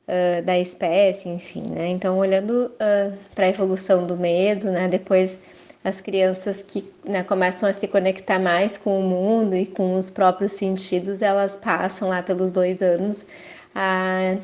uh, 0.07 0.41
da 0.43 0.57
espécie, 0.59 1.29
enfim, 1.29 1.63
né? 1.69 1.87
Então, 1.87 2.17
olhando 2.17 2.71
uh, 2.75 3.17
para 3.35 3.45
a 3.45 3.49
evolução 3.49 4.05
do 4.05 4.17
medo, 4.17 4.71
né? 4.71 4.87
Depois 4.87 5.37
as 5.83 5.99
crianças 5.99 6.61
que 6.61 6.87
né, 7.03 7.23
começam 7.23 7.67
a 7.67 7.73
se 7.73 7.87
conectar 7.87 8.39
mais 8.39 8.77
com 8.77 8.99
o 8.99 9.03
mundo 9.03 9.55
e 9.55 9.65
com 9.65 9.95
os 9.95 10.11
próprios 10.11 10.51
sentidos, 10.51 11.21
elas 11.21 11.57
passam 11.57 12.09
lá 12.09 12.21
pelos 12.21 12.51
dois 12.51 12.81
anos 12.81 13.25
a 13.73 14.37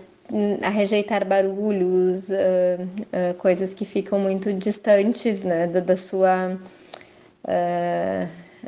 a 0.61 0.67
rejeitar 0.67 1.23
barulhos, 1.23 2.27
uh, 2.27 3.33
coisas 3.37 3.73
que 3.73 3.85
ficam 3.85 4.19
muito 4.19 4.51
distantes 4.51 5.41
né, 5.41 5.67
da, 5.67 5.79
da 5.79 5.95
sua 5.95 6.59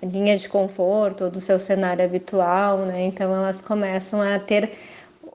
linha 0.01 0.37
de 0.37 0.47
conforto 0.47 1.25
ou 1.25 1.29
do 1.29 1.39
seu 1.39 1.59
cenário 1.59 2.03
habitual, 2.03 2.79
né? 2.79 3.01
Então 3.05 3.33
elas 3.35 3.61
começam 3.61 4.21
a 4.21 4.39
ter 4.39 4.71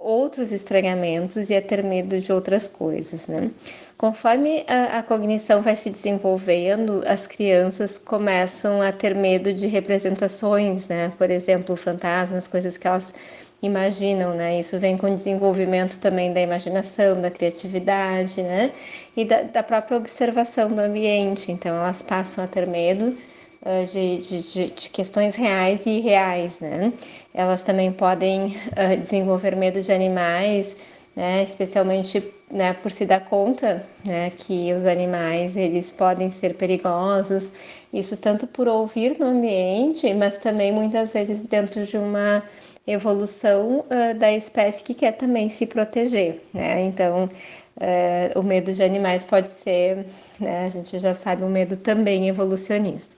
outros 0.04 0.52
estranhamentos 0.52 1.49
e 1.49 1.54
a 1.54 1.62
ter 1.62 1.82
medo 1.82 2.20
de 2.20 2.30
outras 2.30 2.68
coisas, 2.68 3.26
né? 3.26 3.50
Conforme 3.96 4.62
a, 4.68 4.99
a, 4.99 5.02
cognição 5.02 5.62
vai 5.62 5.75
se 5.75 5.88
desenvolvendo, 5.88 7.02
as 7.06 7.26
crianças 7.26 7.96
começam 7.96 8.82
a 8.82 8.92
ter 8.92 9.14
medo 9.14 9.50
de 9.52 9.66
representações, 9.66 10.87
né? 10.88 11.11
Por 11.16 11.30
exemplo, 11.30 11.75
fantasmas, 11.75 12.46
coisas 12.46 12.76
que 12.76 12.87
elas 12.87 13.14
imaginam, 13.62 14.34
né? 14.34 14.61
Isso 14.61 14.78
vem 14.78 14.99
com 14.99 15.06
o 15.06 15.14
desenvolvimento 15.14 15.99
também 15.99 16.34
da 16.34 16.40
imaginação, 16.42 17.18
da 17.23 17.30
criatividade, 17.30 18.42
né? 18.42 18.73
E 19.16 19.25
da, 19.25 19.42
da 19.42 19.62
própria 19.62 19.96
observação 19.96 20.70
do 20.70 20.80
ambiente. 20.80 21.50
Então, 21.50 21.75
elas 21.75 22.02
passam 22.02 22.44
a 22.44 22.46
ter 22.46 22.66
medo 22.66 23.16
uh, 23.64 23.87
de, 23.87 24.18
de, 24.18 24.71
de, 24.71 24.88
questões 24.90 25.35
reais 25.37 25.87
e 25.87 25.99
irreais, 25.99 26.61
né? 26.61 26.92
Elas 27.33 27.62
também 27.62 27.90
podem 27.92 28.47
uh, 28.47 28.97
desenvolver 29.00 29.56
medo 29.56 29.80
de 29.80 29.92
animais, 29.92 30.76
né? 31.16 31.42
Especialmente 31.42 32.23
né, 32.50 32.75
por 32.75 32.92
se 32.92 33.04
dar 33.04 33.25
conta 33.25 33.85
né, 34.04 34.30
que 34.30 34.73
os 34.73 34.85
animais 34.85 35.56
eles 35.56 35.90
podem 35.90 36.30
ser 36.30 36.54
perigosos. 36.54 37.50
Isso 37.92 38.16
tanto 38.16 38.47
por 38.47 38.68
ouvir 38.68 39.18
no 39.18 39.26
ambiente, 39.26 40.12
mas 40.14 40.38
também 40.38 40.73
muitas 40.73 41.12
vezes 41.12 41.42
dentro 41.42 41.85
de 41.85 41.97
uma 41.97 42.42
evolução 42.87 43.80
uh, 43.80 44.18
da 44.18 44.30
espécie 44.33 44.85
que 44.85 44.94
quer 44.94 45.12
também 45.12 45.49
se 45.49 45.66
proteger, 45.66 46.42
né? 46.52 46.83
Então, 46.83 47.25
uh, 47.25 48.38
o 48.38 48.42
medo 48.42 48.73
de 48.73 48.83
animais 48.83 49.25
pode 49.25 49.50
ser, 49.50 50.04
né, 50.38 50.66
a 50.66 50.68
gente 50.68 50.99
já 50.99 51.14
sabe, 51.14 51.44
um 51.44 51.49
medo 51.49 51.76
também 51.76 52.28
evolucionista. 52.28 53.14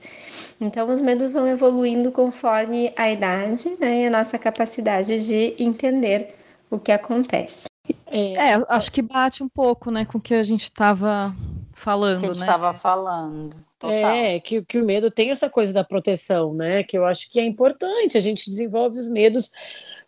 Então, 0.59 0.89
os 0.89 1.01
medos 1.01 1.33
vão 1.33 1.47
evoluindo 1.47 2.11
conforme 2.11 2.91
a 2.95 3.11
idade 3.11 3.69
né, 3.79 4.03
e 4.03 4.07
a 4.07 4.09
nossa 4.09 4.39
capacidade 4.39 5.25
de 5.25 5.55
entender 5.61 6.35
o 6.69 6.79
que 6.79 6.91
acontece. 6.91 7.65
É, 8.07 8.33
é 8.33 8.65
acho 8.67 8.91
que 8.91 9.01
bate 9.01 9.43
um 9.43 9.49
pouco 9.49 9.91
né, 9.91 10.03
com 10.03 10.17
o 10.17 10.21
que 10.21 10.33
a 10.33 10.43
gente 10.43 10.63
estava 10.63 11.35
falando. 11.73 12.19
Que 12.19 12.25
a 12.25 12.33
gente 12.33 12.41
estava 12.41 12.71
né? 12.71 12.73
falando. 12.73 13.55
Total. 13.79 13.95
É, 13.95 14.39
que, 14.39 14.63
que 14.63 14.79
o 14.79 14.85
medo 14.85 15.11
tem 15.11 15.29
essa 15.29 15.49
coisa 15.49 15.71
da 15.71 15.83
proteção, 15.83 16.51
né? 16.51 16.83
Que 16.83 16.97
eu 16.97 17.05
acho 17.05 17.29
que 17.31 17.39
é 17.39 17.45
importante. 17.45 18.17
A 18.17 18.21
gente 18.21 18.49
desenvolve 18.49 18.97
os 18.97 19.07
medos 19.07 19.51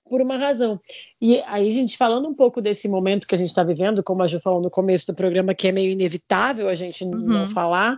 por 0.09 0.21
uma 0.21 0.37
razão. 0.37 0.81
E 1.21 1.39
aí, 1.45 1.69
gente, 1.69 1.95
falando 1.95 2.27
um 2.27 2.33
pouco 2.33 2.61
desse 2.61 2.89
momento 2.89 3.27
que 3.27 3.35
a 3.35 3.37
gente 3.37 3.49
está 3.49 3.63
vivendo, 3.63 4.03
como 4.03 4.23
a 4.23 4.27
Ju 4.27 4.39
falou 4.39 4.59
no 4.59 4.71
começo 4.71 5.05
do 5.05 5.13
programa, 5.13 5.53
que 5.53 5.67
é 5.67 5.71
meio 5.71 5.91
inevitável 5.91 6.67
a 6.67 6.73
gente 6.73 7.03
uhum. 7.03 7.11
não 7.11 7.47
falar, 7.47 7.95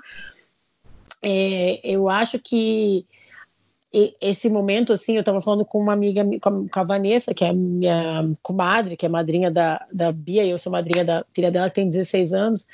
é, 1.22 1.80
eu 1.84 2.10
acho 2.10 2.40
que 2.40 3.06
esse 4.22 4.50
momento, 4.50 4.94
assim, 4.94 5.16
eu 5.16 5.20
estava 5.20 5.42
falando 5.42 5.66
com 5.66 5.78
uma 5.78 5.92
amiga, 5.92 6.24
com 6.40 6.68
a 6.74 6.84
Vanessa, 6.84 7.34
que 7.34 7.44
é 7.44 7.52
minha 7.52 8.24
comadre, 8.42 8.96
que 8.96 9.06
é 9.06 9.10
madrinha 9.10 9.52
da, 9.52 9.86
da 9.92 10.12
Bia, 10.14 10.46
e 10.46 10.50
eu 10.50 10.58
sou 10.58 10.72
madrinha 10.72 11.04
da 11.04 11.26
filha 11.34 11.52
dela, 11.52 11.68
que 11.68 11.76
tem 11.76 11.90
16 11.90 12.34
anos, 12.34 12.66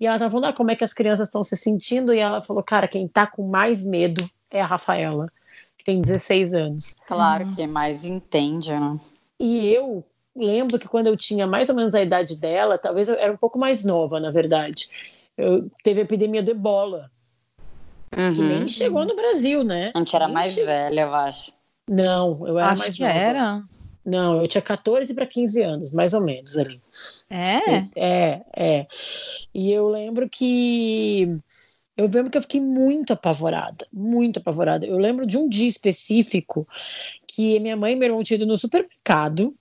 e 0.00 0.06
ela 0.06 0.18
tava 0.18 0.30
falando, 0.30 0.46
ah, 0.46 0.52
como 0.52 0.72
é 0.72 0.76
que 0.76 0.82
as 0.82 0.92
crianças 0.92 1.28
estão 1.28 1.44
se 1.44 1.56
sentindo? 1.56 2.12
E 2.12 2.18
ela 2.18 2.40
falou, 2.40 2.62
cara, 2.62 2.88
quem 2.88 3.06
tá 3.06 3.24
com 3.24 3.46
mais 3.46 3.84
medo 3.84 4.28
é 4.50 4.60
a 4.60 4.66
Rafaela, 4.66 5.30
que 5.78 5.84
tem 5.84 6.02
16 6.02 6.54
anos. 6.54 6.96
Claro 7.06 7.44
uhum. 7.44 7.54
que 7.54 7.66
mais 7.68 8.04
entende, 8.04 8.72
né? 8.72 8.98
E 9.38 9.68
eu 9.68 10.04
lembro 10.34 10.78
que 10.78 10.88
quando 10.88 11.06
eu 11.06 11.16
tinha 11.16 11.46
mais 11.46 11.68
ou 11.68 11.76
menos 11.76 11.94
a 11.94 12.02
idade 12.02 12.40
dela, 12.40 12.78
talvez 12.78 13.08
eu 13.08 13.14
era 13.14 13.32
um 13.32 13.36
pouco 13.36 13.58
mais 13.58 13.84
nova, 13.84 14.18
na 14.18 14.32
verdade. 14.32 14.88
Eu 15.36 15.70
teve 15.84 16.00
a 16.00 16.04
epidemia 16.04 16.42
do 16.42 16.50
ebola. 16.50 17.10
Uhum. 18.16 18.32
Que 18.34 18.42
nem 18.42 18.68
chegou 18.68 19.04
no 19.04 19.16
Brasil, 19.16 19.64
né? 19.64 19.90
A 19.94 19.98
gente 19.98 20.14
era 20.14 20.26
nem 20.26 20.34
mais 20.34 20.54
velha, 20.54 21.00
eu 21.00 21.14
acho. 21.14 21.52
Não, 21.88 22.46
eu 22.46 22.58
era 22.58 22.70
acho 22.70 22.82
mais 22.82 22.96
que 22.96 23.02
nova. 23.02 23.14
era. 23.14 23.62
Não, 24.04 24.40
eu 24.40 24.46
tinha 24.46 24.62
14 24.62 25.14
para 25.14 25.26
15 25.26 25.62
anos, 25.62 25.92
mais 25.92 26.12
ou 26.12 26.20
menos 26.20 26.58
ali. 26.58 26.80
É? 27.30 27.78
É, 27.96 28.40
é. 28.54 28.86
E 29.54 29.70
eu 29.70 29.88
lembro 29.88 30.28
que. 30.28 31.38
Eu 31.96 32.06
lembro 32.06 32.30
que 32.30 32.36
eu 32.36 32.42
fiquei 32.42 32.60
muito 32.60 33.12
apavorada, 33.12 33.86
muito 33.92 34.40
apavorada. 34.40 34.84
Eu 34.84 34.98
lembro 34.98 35.24
de 35.24 35.38
um 35.38 35.48
dia 35.48 35.68
específico 35.68 36.66
que 37.26 37.58
minha 37.60 37.76
mãe 37.76 37.92
e 37.92 37.96
meu 37.96 38.08
irmão 38.08 38.22
tinham 38.22 38.36
ido 38.36 38.46
no 38.46 38.56
supermercado 38.56 39.54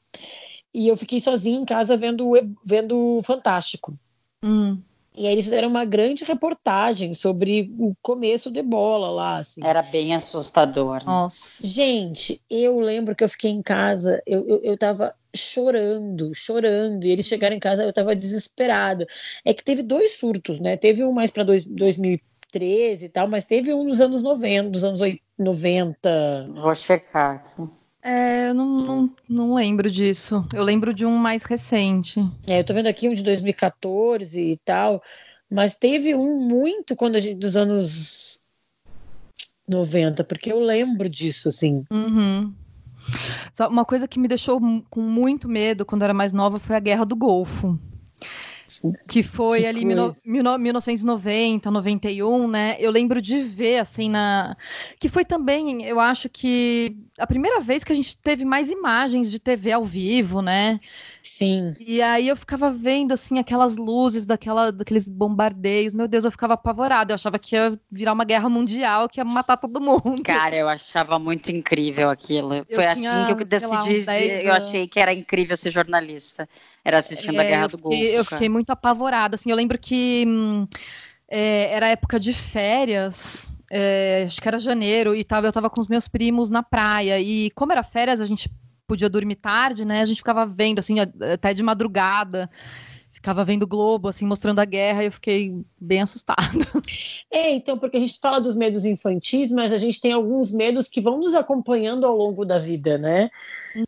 e 0.73 0.87
eu 0.87 0.97
fiquei 0.97 1.19
sozinha 1.19 1.59
em 1.59 1.65
casa 1.65 1.95
vendo, 1.95 2.31
vendo 2.65 3.19
Fantástico. 3.23 3.95
Hum. 4.43 4.79
E 5.15 5.27
aí 5.27 5.33
eles 5.33 5.45
fizeram 5.45 5.67
uma 5.67 5.85
grande 5.85 6.23
reportagem 6.23 7.13
sobre 7.13 7.71
o 7.77 7.95
começo 8.01 8.49
do 8.49 8.59
ebola 8.59 9.09
lá. 9.09 9.37
Assim. 9.37 9.61
Era 9.63 9.81
bem 9.81 10.15
assustador. 10.15 11.03
Nossa. 11.05 11.65
Gente, 11.65 12.41
eu 12.49 12.79
lembro 12.79 13.15
que 13.15 13.23
eu 13.23 13.29
fiquei 13.29 13.51
em 13.51 13.61
casa, 13.61 14.21
eu, 14.25 14.47
eu, 14.47 14.61
eu 14.63 14.77
tava 14.77 15.13
chorando, 15.35 16.33
chorando, 16.33 17.05
e 17.05 17.11
eles 17.11 17.25
chegaram 17.25 17.55
em 17.55 17.59
casa, 17.59 17.83
eu 17.83 17.93
tava 17.93 18.15
desesperada. 18.15 19.05
É 19.45 19.53
que 19.53 19.63
teve 19.63 19.83
dois 19.83 20.17
surtos, 20.17 20.59
né? 20.59 20.77
Teve 20.77 21.03
um 21.03 21.11
mais 21.11 21.31
para 21.31 21.43
2013 21.43 23.05
e 23.05 23.09
tal, 23.09 23.27
mas 23.27 23.45
teve 23.45 23.73
um 23.73 23.83
nos 23.83 24.01
anos 24.01 24.21
90, 24.21 24.69
dos 24.69 24.83
anos 24.83 24.99
90. 25.37 26.49
Vou 26.55 26.73
checar 26.73 27.35
aqui. 27.35 27.82
É, 28.03 28.49
eu 28.49 28.53
não, 28.53 28.75
não, 28.75 29.15
não, 29.29 29.53
lembro 29.53 29.89
disso. 29.89 30.45
Eu 30.53 30.61
lembro 30.61 30.93
de 30.93 31.05
um 31.05 31.15
mais 31.15 31.43
recente. 31.43 32.19
É, 32.45 32.59
eu 32.59 32.63
tô 32.65 32.73
vendo 32.73 32.87
aqui 32.87 33.07
um 33.07 33.13
de 33.13 33.23
2014 33.23 34.41
e 34.41 34.57
tal, 34.57 35.01
mas 35.49 35.75
teve 35.75 36.13
um 36.13 36.37
muito 36.37 36.97
quando 36.97 37.15
a 37.15 37.19
gente, 37.19 37.39
dos 37.39 37.55
anos 37.55 38.41
90, 39.65 40.23
porque 40.25 40.51
eu 40.51 40.59
lembro 40.59 41.07
disso, 41.07 41.47
assim. 41.47 41.85
Uhum. 41.89 42.53
Uma 43.69 43.85
coisa 43.85 44.07
que 44.07 44.19
me 44.19 44.27
deixou 44.27 44.59
com 44.89 45.01
muito 45.01 45.47
medo 45.47 45.85
quando 45.85 46.01
eu 46.01 46.05
era 46.05 46.13
mais 46.13 46.33
nova 46.33 46.59
foi 46.59 46.75
a 46.75 46.81
Guerra 46.81 47.05
do 47.05 47.15
Golfo 47.15 47.79
que 49.07 49.21
foi 49.23 49.61
que 49.61 49.65
ali 49.65 49.85
coisa. 49.85 50.13
1990, 50.25 51.69
91, 51.69 52.47
né? 52.47 52.75
Eu 52.79 52.91
lembro 52.91 53.21
de 53.21 53.39
ver 53.39 53.79
assim 53.79 54.09
na 54.09 54.55
que 54.99 55.09
foi 55.09 55.25
também, 55.25 55.83
eu 55.83 55.99
acho 55.99 56.29
que 56.29 56.97
a 57.17 57.27
primeira 57.27 57.59
vez 57.59 57.83
que 57.83 57.91
a 57.91 57.95
gente 57.95 58.17
teve 58.17 58.45
mais 58.45 58.71
imagens 58.71 59.29
de 59.29 59.39
TV 59.39 59.71
ao 59.71 59.83
vivo, 59.83 60.41
né? 60.41 60.79
Sim. 61.25 61.71
E 61.79 62.01
aí 62.01 62.27
eu 62.27 62.35
ficava 62.35 62.69
vendo 62.69 63.13
assim 63.13 63.39
aquelas 63.39 63.77
luzes 63.77 64.25
daquela, 64.25 64.73
daqueles 64.73 65.07
bombardeios. 65.07 65.93
Meu 65.93 66.05
Deus, 66.05 66.25
eu 66.25 66.31
ficava 66.31 66.55
apavorada. 66.55 67.13
Eu 67.13 67.15
achava 67.15 67.39
que 67.39 67.55
ia 67.55 67.79
virar 67.89 68.11
uma 68.11 68.25
guerra 68.25 68.49
mundial, 68.49 69.07
que 69.07 69.21
ia 69.21 69.23
matar 69.23 69.55
todo 69.55 69.79
mundo. 69.79 70.21
Cara, 70.21 70.53
eu 70.57 70.67
achava 70.67 71.17
muito 71.17 71.49
incrível 71.49 72.09
aquilo. 72.09 72.55
Eu 72.55 72.65
Foi 72.75 72.85
tinha, 72.93 73.23
assim 73.23 73.35
que 73.35 73.41
eu 73.41 73.47
decidi. 73.47 74.05
Lá, 74.05 74.19
eu 74.19 74.53
achei 74.53 74.85
que 74.85 74.99
era 74.99 75.13
incrível 75.13 75.55
ser 75.55 75.71
jornalista. 75.71 76.47
Era 76.83 76.97
assistindo 76.97 77.39
é, 77.39 77.45
a 77.45 77.49
Guerra 77.49 77.67
do 77.67 77.77
Golfo. 77.77 78.03
Eu 78.03 78.25
fiquei 78.25 78.49
muito 78.49 78.71
apavorada. 78.71 79.35
Assim, 79.35 79.49
eu 79.49 79.55
lembro 79.55 79.79
que. 79.79 80.25
Hum, 80.27 80.67
é, 81.29 81.73
era 81.73 81.87
época 81.87 82.19
de 82.19 82.33
férias, 82.33 83.57
é, 83.71 84.23
acho 84.27 84.39
que 84.39 84.47
era 84.47 84.59
janeiro, 84.59 85.15
e 85.15 85.23
tava, 85.23 85.47
eu 85.47 85.51
tava 85.51 85.67
com 85.67 85.81
os 85.81 85.87
meus 85.87 86.07
primos 86.07 86.49
na 86.49 86.61
praia. 86.61 87.19
E 87.19 87.49
como 87.51 87.71
era 87.71 87.81
férias, 87.81 88.21
a 88.21 88.25
gente 88.25 88.51
podia 88.87 89.09
dormir 89.09 89.35
tarde, 89.35 89.85
né? 89.85 90.01
A 90.01 90.05
gente 90.05 90.17
ficava 90.17 90.45
vendo, 90.45 90.79
assim, 90.79 90.97
até 90.99 91.53
de 91.53 91.63
madrugada 91.63 92.49
ficava 93.13 93.45
vendo 93.45 93.65
Globo, 93.65 94.09
assim, 94.09 94.25
mostrando 94.25 94.59
a 94.59 94.65
guerra, 94.65 95.03
e 95.03 95.05
eu 95.05 95.11
fiquei 95.11 95.53
bem 95.79 96.01
assustada. 96.01 96.43
É, 97.31 97.51
então, 97.51 97.79
porque 97.79 97.97
a 97.97 97.99
gente 97.99 98.19
fala 98.19 98.39
dos 98.39 98.55
medos 98.55 98.85
infantis, 98.85 99.51
mas 99.51 99.71
a 99.71 99.77
gente 99.77 99.99
tem 99.99 100.11
alguns 100.11 100.51
medos 100.51 100.87
que 100.87 101.01
vão 101.01 101.17
nos 101.17 101.33
acompanhando 101.33 102.05
ao 102.05 102.15
longo 102.15 102.45
da 102.45 102.59
vida, 102.59 102.97
né? 102.97 103.29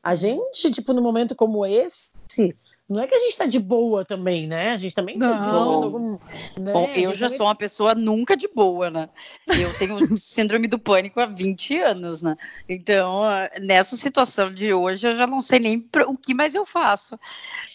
A 0.02 0.16
gente, 0.16 0.72
tipo, 0.72 0.94
num 0.94 1.02
momento 1.02 1.36
como 1.36 1.64
esse, 1.64 2.56
não 2.88 3.02
é 3.02 3.08
que 3.08 3.16
a 3.16 3.20
gente 3.20 3.32
está 3.32 3.48
de 3.48 3.60
boa 3.60 4.06
também, 4.06 4.46
né? 4.46 4.70
A 4.70 4.78
gente 4.78 4.94
também 4.94 5.18
tá 5.18 5.34
de 5.34 5.44
boa. 5.44 5.86
Algum, 5.86 6.12
né? 6.56 6.72
Bom, 6.72 6.88
eu 6.96 7.16
já 7.16 7.26
também... 7.26 7.38
sou 7.38 7.48
uma 7.48 7.56
pessoa 7.56 7.96
nunca 7.96 8.38
de 8.38 8.48
boa, 8.48 8.92
né? 8.92 9.10
Eu 9.48 9.76
tenho 9.80 9.98
síndrome 10.20 10.68
do 10.68 10.78
pânico 10.78 11.20
há 11.20 11.26
20 11.26 11.80
anos, 11.80 12.22
né? 12.22 12.36
Então, 12.70 13.24
nessa 13.60 13.98
situação 13.98 14.54
de 14.54 14.72
hoje, 14.72 15.08
eu 15.08 15.16
já 15.16 15.26
não 15.26 15.40
sei 15.40 15.60
nem 15.60 15.90
o 16.08 16.16
que 16.16 16.36
mais 16.36 16.54
eu 16.54 16.64
faço 16.64 17.20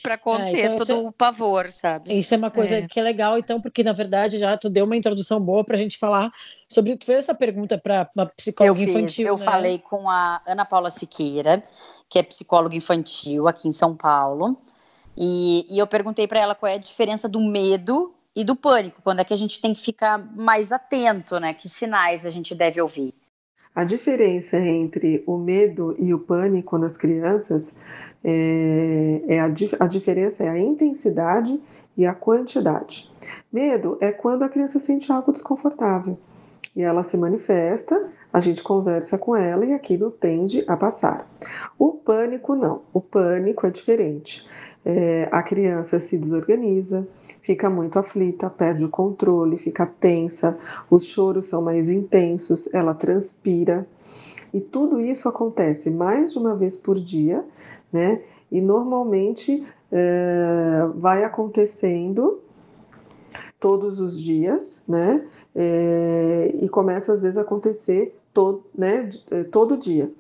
para 0.00 0.16
conter 0.16 0.56
é, 0.56 0.66
então 0.66 0.76
todo 0.78 0.92
é... 0.92 0.94
o 0.94 1.10
pavor, 1.10 1.72
sabe? 1.72 2.16
Isso 2.16 2.32
é 2.32 2.36
uma 2.36 2.50
coisa 2.50 2.76
é. 2.76 2.86
que 2.86 3.00
é 3.00 3.02
legal, 3.02 3.36
então, 3.36 3.60
porque 3.60 3.82
na 3.82 3.92
verdade 3.92 4.38
já 4.38 4.56
tu 4.56 4.70
deu 4.70 4.84
uma 4.84 4.96
introdução 4.96 5.40
boa 5.40 5.64
para 5.64 5.74
a 5.74 5.80
gente 5.80 5.98
falar 5.98 6.30
sobre. 6.68 6.96
Tu 6.96 7.04
fez 7.04 7.18
essa 7.18 7.34
pergunta 7.34 7.76
para 7.76 8.08
uma 8.14 8.26
psicóloga 8.26 8.80
eu 8.80 8.88
infantil. 8.88 9.26
Eu 9.26 9.36
né? 9.36 9.44
falei 9.44 9.78
com 9.80 10.08
a 10.08 10.40
Ana 10.46 10.64
Paula 10.64 10.88
Siqueira, 10.88 11.64
que 12.08 12.16
é 12.16 12.22
psicóloga 12.22 12.76
infantil 12.76 13.48
aqui 13.48 13.66
em 13.66 13.72
São 13.72 13.96
Paulo. 13.96 14.56
E, 15.16 15.66
e 15.68 15.78
eu 15.78 15.86
perguntei 15.86 16.26
para 16.26 16.40
ela 16.40 16.54
qual 16.54 16.70
é 16.70 16.74
a 16.74 16.78
diferença 16.78 17.28
do 17.28 17.40
medo 17.40 18.14
e 18.34 18.44
do 18.44 18.54
pânico, 18.54 19.02
quando 19.02 19.20
é 19.20 19.24
que 19.24 19.34
a 19.34 19.36
gente 19.36 19.60
tem 19.60 19.74
que 19.74 19.82
ficar 19.82 20.18
mais 20.36 20.72
atento, 20.72 21.38
né? 21.38 21.52
Que 21.52 21.68
sinais 21.68 22.24
a 22.24 22.30
gente 22.30 22.54
deve 22.54 22.80
ouvir. 22.80 23.14
A 23.74 23.84
diferença 23.84 24.58
entre 24.58 25.22
o 25.26 25.36
medo 25.38 25.94
e 25.98 26.12
o 26.12 26.18
pânico 26.18 26.76
nas 26.76 26.96
crianças 26.96 27.74
é, 28.22 29.22
é 29.28 29.40
a, 29.40 29.46
a 29.80 29.86
diferença 29.86 30.42
é 30.42 30.48
a 30.48 30.58
intensidade 30.58 31.60
e 31.96 32.06
a 32.06 32.14
quantidade. 32.14 33.10
Medo 33.52 33.96
é 34.00 34.10
quando 34.10 34.42
a 34.42 34.48
criança 34.48 34.78
sente 34.78 35.12
algo 35.12 35.32
desconfortável 35.32 36.18
e 36.74 36.82
ela 36.82 37.02
se 37.02 37.16
manifesta, 37.16 38.10
a 38.32 38.40
gente 38.40 38.62
conversa 38.62 39.18
com 39.18 39.34
ela 39.34 39.64
e 39.64 39.72
aquilo 39.72 40.10
tende 40.10 40.64
a 40.68 40.76
passar. 40.76 41.28
O 41.78 41.92
pânico 41.92 42.54
não, 42.54 42.82
o 42.92 43.00
pânico 43.00 43.66
é 43.66 43.70
diferente 43.70 44.46
é, 44.84 45.28
a 45.30 45.42
criança 45.42 46.00
se 46.00 46.18
desorganiza, 46.18 47.06
fica 47.42 47.68
muito 47.68 47.99
aflita, 47.99 48.49
perde 48.49 48.84
o 48.84 48.88
controle, 48.88 49.58
fica 49.58 49.87
tensa, 49.87 50.58
os 50.90 51.04
choros 51.04 51.46
são 51.46 51.62
mais 51.62 51.90
intensos, 51.90 52.68
ela 52.72 52.94
transpira. 52.94 53.87
E 54.52 54.60
tudo 54.60 55.00
isso 55.00 55.28
acontece 55.28 55.90
mais 55.90 56.32
de 56.32 56.38
uma 56.38 56.56
vez 56.56 56.76
por 56.76 56.99
dia, 56.99 57.44
né? 57.92 58.22
E 58.50 58.60
normalmente 58.60 59.64
é, 59.92 60.88
vai 60.96 61.22
acontecendo 61.25 62.40
todos 63.60 64.00
os 64.00 64.20
dias, 64.20 64.82
né? 64.88 65.25
É, 65.54 66.50
e 66.54 66.68
começa 66.68 67.12
às 67.12 67.20
vezes 67.20 67.37
a 67.37 67.42
acontecer 67.42 68.16
todo, 68.32 68.64
né, 68.76 69.08
é, 69.30 69.44
todo 69.44 69.76
dia. 69.76 70.10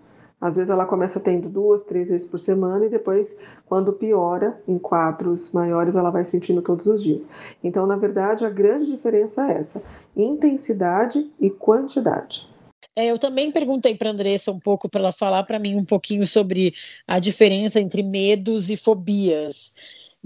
Às 0.40 0.56
vezes 0.56 0.70
ela 0.70 0.86
começa 0.86 1.20
tendo 1.20 1.48
duas, 1.48 1.82
três 1.82 2.08
vezes 2.08 2.26
por 2.26 2.38
semana 2.38 2.86
e 2.86 2.88
depois, 2.88 3.38
quando 3.66 3.92
piora, 3.92 4.60
em 4.66 4.78
quadros 4.78 5.52
maiores, 5.52 5.96
ela 5.96 6.10
vai 6.10 6.24
sentindo 6.24 6.62
todos 6.62 6.86
os 6.86 7.02
dias. 7.02 7.28
Então, 7.62 7.86
na 7.86 7.96
verdade, 7.96 8.44
a 8.44 8.50
grande 8.50 8.86
diferença 8.86 9.50
é 9.50 9.58
essa: 9.58 9.82
intensidade 10.16 11.30
e 11.38 11.50
quantidade. 11.50 12.48
É, 12.96 13.06
eu 13.06 13.18
também 13.18 13.52
perguntei 13.52 13.94
para 13.94 14.08
a 14.08 14.12
Andressa 14.12 14.50
um 14.50 14.58
pouco 14.58 14.88
para 14.88 15.00
ela 15.00 15.12
falar 15.12 15.42
para 15.44 15.58
mim 15.58 15.76
um 15.76 15.84
pouquinho 15.84 16.26
sobre 16.26 16.74
a 17.06 17.18
diferença 17.18 17.80
entre 17.80 18.02
medos 18.02 18.68
e 18.70 18.76
fobias. 18.76 19.72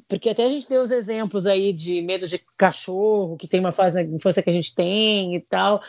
Porque 0.08 0.28
até 0.30 0.44
a 0.44 0.48
gente 0.48 0.68
deu 0.68 0.82
os 0.82 0.90
exemplos 0.90 1.46
aí 1.46 1.72
de 1.72 2.02
medo 2.02 2.26
de 2.26 2.38
cachorro, 2.56 3.36
que 3.36 3.48
tem 3.48 3.60
uma 3.60 3.72
fase 3.72 4.02
na 4.02 4.16
infância 4.16 4.42
que 4.42 4.50
a 4.50 4.52
gente 4.52 4.74
tem 4.74 5.36
e 5.36 5.40
tal. 5.40 5.80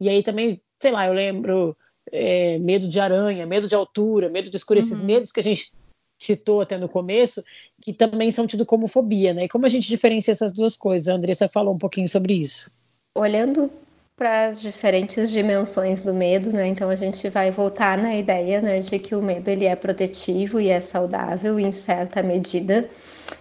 E 0.00 0.08
aí 0.08 0.22
também, 0.22 0.60
sei 0.80 0.90
lá, 0.90 1.06
eu 1.06 1.12
lembro 1.12 1.76
é, 2.12 2.58
medo 2.58 2.88
de 2.88 3.00
aranha, 3.00 3.46
medo 3.46 3.68
de 3.68 3.74
altura, 3.74 4.28
medo 4.28 4.50
de 4.50 4.56
escuro, 4.56 4.80
uhum. 4.80 4.86
esses 4.86 5.02
medos 5.02 5.32
que 5.32 5.40
a 5.40 5.42
gente 5.42 5.72
citou 6.18 6.60
até 6.60 6.78
no 6.78 6.88
começo, 6.88 7.42
que 7.80 7.92
também 7.92 8.30
são 8.30 8.46
tidos 8.46 8.66
como 8.66 8.88
fobia, 8.88 9.34
né? 9.34 9.44
E 9.44 9.48
como 9.48 9.66
a 9.66 9.68
gente 9.68 9.88
diferencia 9.88 10.32
essas 10.32 10.52
duas 10.52 10.76
coisas? 10.76 11.08
A 11.08 11.14
Andressa 11.14 11.48
falou 11.48 11.74
um 11.74 11.78
pouquinho 11.78 12.08
sobre 12.08 12.34
isso. 12.34 12.70
Olhando 13.14 13.70
para 14.16 14.46
as 14.46 14.62
diferentes 14.62 15.30
dimensões 15.30 16.02
do 16.02 16.14
medo, 16.14 16.50
né? 16.50 16.68
Então 16.68 16.88
a 16.88 16.96
gente 16.96 17.28
vai 17.28 17.50
voltar 17.50 17.98
na 17.98 18.16
ideia, 18.16 18.62
né, 18.62 18.80
de 18.80 18.98
que 18.98 19.14
o 19.14 19.22
medo 19.22 19.48
ele 19.48 19.66
é 19.66 19.76
protetivo 19.76 20.58
e 20.58 20.68
é 20.68 20.80
saudável 20.80 21.60
em 21.60 21.70
certa 21.70 22.22
medida, 22.22 22.88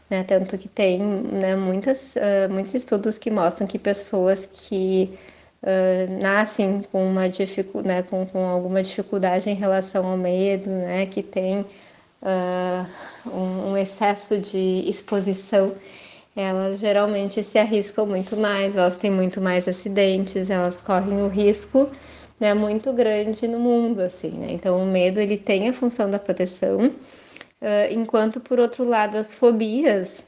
né? 0.10 0.24
Tanto 0.24 0.58
que 0.58 0.68
tem, 0.68 1.00
né, 1.00 1.56
muitas, 1.56 2.16
uh, 2.18 2.52
muitos 2.52 2.74
estudos 2.74 3.18
que 3.18 3.32
mostram 3.32 3.66
que 3.66 3.80
pessoas 3.80 4.50
que 4.52 5.18
uh, 5.66 6.22
nascem 6.22 6.82
com 6.92 7.06
uma 7.06 7.28
dificuldade, 7.28 7.88
né, 7.88 8.04
com, 8.04 8.26
com, 8.26 8.46
alguma 8.46 8.82
dificuldade 8.84 9.50
em 9.50 9.56
relação 9.56 10.06
ao 10.06 10.18
medo, 10.18 10.70
né, 10.70 11.08
que 11.08 11.24
tem 11.24 11.62
uh, 11.62 13.30
um, 13.30 13.72
um, 13.72 13.78
excesso 13.78 14.38
de 14.38 14.84
exposição, 14.88 15.74
elas 16.36 16.80
geralmente 16.80 17.42
se 17.44 17.58
arriscam 17.58 18.06
muito 18.06 18.38
mais, 18.38 18.76
elas 18.76 18.98
têm 18.98 19.10
muito 19.10 19.42
mais 19.42 19.68
acidentes, 19.68 20.50
elas 20.50 20.82
correm 20.82 21.22
o 21.22 21.28
risco 21.28 21.90
né, 22.40 22.54
muito 22.54 22.92
grande 22.94 23.48
no 23.48 23.60
mundo, 23.60 24.02
assim, 24.02 24.32
né? 24.32 24.48
Então 24.52 24.82
o 24.84 24.86
medo 24.86 25.20
ele 25.22 25.38
tem 25.38 25.70
a 25.70 25.74
função 25.74 26.10
da 26.10 26.20
proteção, 26.20 26.88
uh, 26.88 26.94
enquanto 27.90 28.42
por 28.42 28.60
outro 28.60 28.84
lado 28.84 29.16
as 29.16 29.38
fobias 29.38 30.24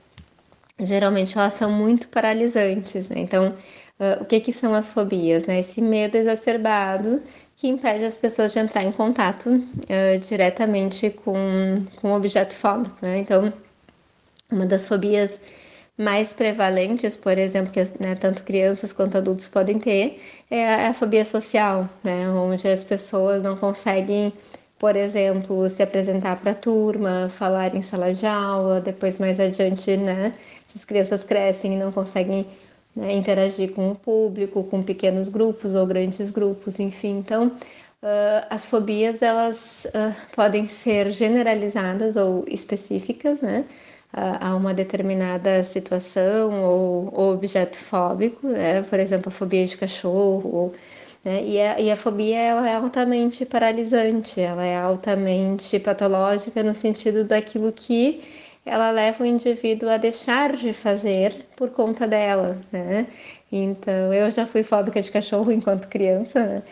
geralmente 0.80 1.38
elas 1.38 1.54
são 1.54 1.72
muito 1.72 2.08
paralisantes, 2.08 3.10
né? 3.10 3.20
Então 3.20 3.56
Uh, 4.00 4.22
o 4.22 4.26
que, 4.26 4.40
que 4.40 4.54
são 4.54 4.74
as 4.76 4.92
fobias? 4.94 5.46
Né? 5.48 5.60
Esse 5.60 5.82
medo 5.82 6.16
exacerbado 6.16 7.22
que 7.56 7.68
impede 7.68 8.04
as 8.06 8.16
pessoas 8.18 8.54
de 8.54 8.60
entrar 8.60 8.84
em 8.84 8.92
contato 8.92 9.50
uh, 9.50 10.20
diretamente 10.20 11.10
com, 11.10 11.84
com 11.96 12.12
o 12.12 12.16
objeto 12.16 12.54
fóbico. 12.54 12.96
Né? 13.02 13.18
Então, 13.18 13.52
uma 14.52 14.66
das 14.68 14.88
fobias 14.88 15.40
mais 15.98 16.32
prevalentes, 16.34 17.18
por 17.18 17.38
exemplo, 17.40 17.72
que 17.72 17.80
né, 18.00 18.14
tanto 18.14 18.44
crianças 18.44 18.94
quanto 18.94 19.18
adultos 19.18 19.50
podem 19.50 19.80
ter, 19.80 20.22
é 20.52 20.68
a, 20.68 20.82
é 20.82 20.88
a 20.90 20.94
fobia 20.94 21.26
social, 21.26 21.90
né? 22.04 22.30
onde 22.30 22.68
as 22.68 22.84
pessoas 22.84 23.42
não 23.42 23.58
conseguem, 23.58 24.32
por 24.78 24.96
exemplo, 24.96 25.68
se 25.68 25.82
apresentar 25.82 26.40
para 26.40 26.52
a 26.52 26.54
turma, 26.54 27.30
falar 27.32 27.76
em 27.76 27.82
sala 27.82 28.14
de 28.14 28.28
aula, 28.28 28.80
depois 28.80 29.18
mais 29.18 29.40
adiante, 29.40 29.98
né, 29.98 30.34
as 30.76 30.86
crianças 30.86 31.24
crescem 31.24 31.74
e 31.74 31.78
não 31.78 31.92
conseguem 31.92 32.46
né, 32.98 33.14
interagir 33.14 33.72
com 33.74 33.92
o 33.92 33.96
público, 33.96 34.64
com 34.64 34.82
pequenos 34.82 35.30
grupos 35.30 35.76
ou 35.76 35.86
grandes 35.86 36.32
grupos, 36.32 36.80
enfim. 36.80 37.20
Então, 37.20 37.48
uh, 37.48 38.48
as 38.50 38.66
fobias 38.66 39.22
elas 39.22 39.86
uh, 39.86 40.36
podem 40.36 40.68
ser 40.68 41.10
generalizadas 41.12 42.16
ou 42.16 42.44
específicas, 42.48 43.42
né? 43.42 43.66
a 44.14 44.56
uma 44.56 44.74
determinada 44.74 45.64
situação 45.64 46.64
ou, 46.64 47.34
objeto 47.34 47.78
fóbico, 47.78 48.48
né? 48.48 48.82
por 48.84 49.00
exemplo, 49.00 49.28
a 49.28 49.32
fobia 49.32 49.66
de 49.68 49.78
cachorro, 49.78 50.74
né? 51.24 51.44
e, 51.44 51.60
a, 51.62 51.80
e 51.80 51.92
a 51.92 51.96
fobia 51.96 52.40
ela 52.40 52.68
é 52.68 52.74
altamente 52.76 53.46
paralisante, 53.46 54.40
ela 54.40 54.66
é 54.66 54.78
altamente 54.78 55.78
patológica 55.78 56.64
no 56.64 56.74
sentido 56.74 57.26
daquilo 57.26 57.72
que 57.72 58.24
ela 58.68 58.92
leva 58.92 59.24
o 59.24 59.26
indivíduo 59.26 59.90
a 59.90 59.98
deixar 59.98 60.54
de 60.56 60.74
fazer 60.74 61.46
por 61.56 61.70
conta 61.72 62.08
dela, 62.08 62.60
né? 62.72 63.08
Então, 63.52 64.14
eu 64.14 64.30
já 64.32 64.46
fui 64.46 64.64
fóbica 64.64 65.02
de 65.02 65.12
cachorro 65.12 65.52
enquanto 65.54 65.88
criança, 65.88 66.46
né? 66.46 66.64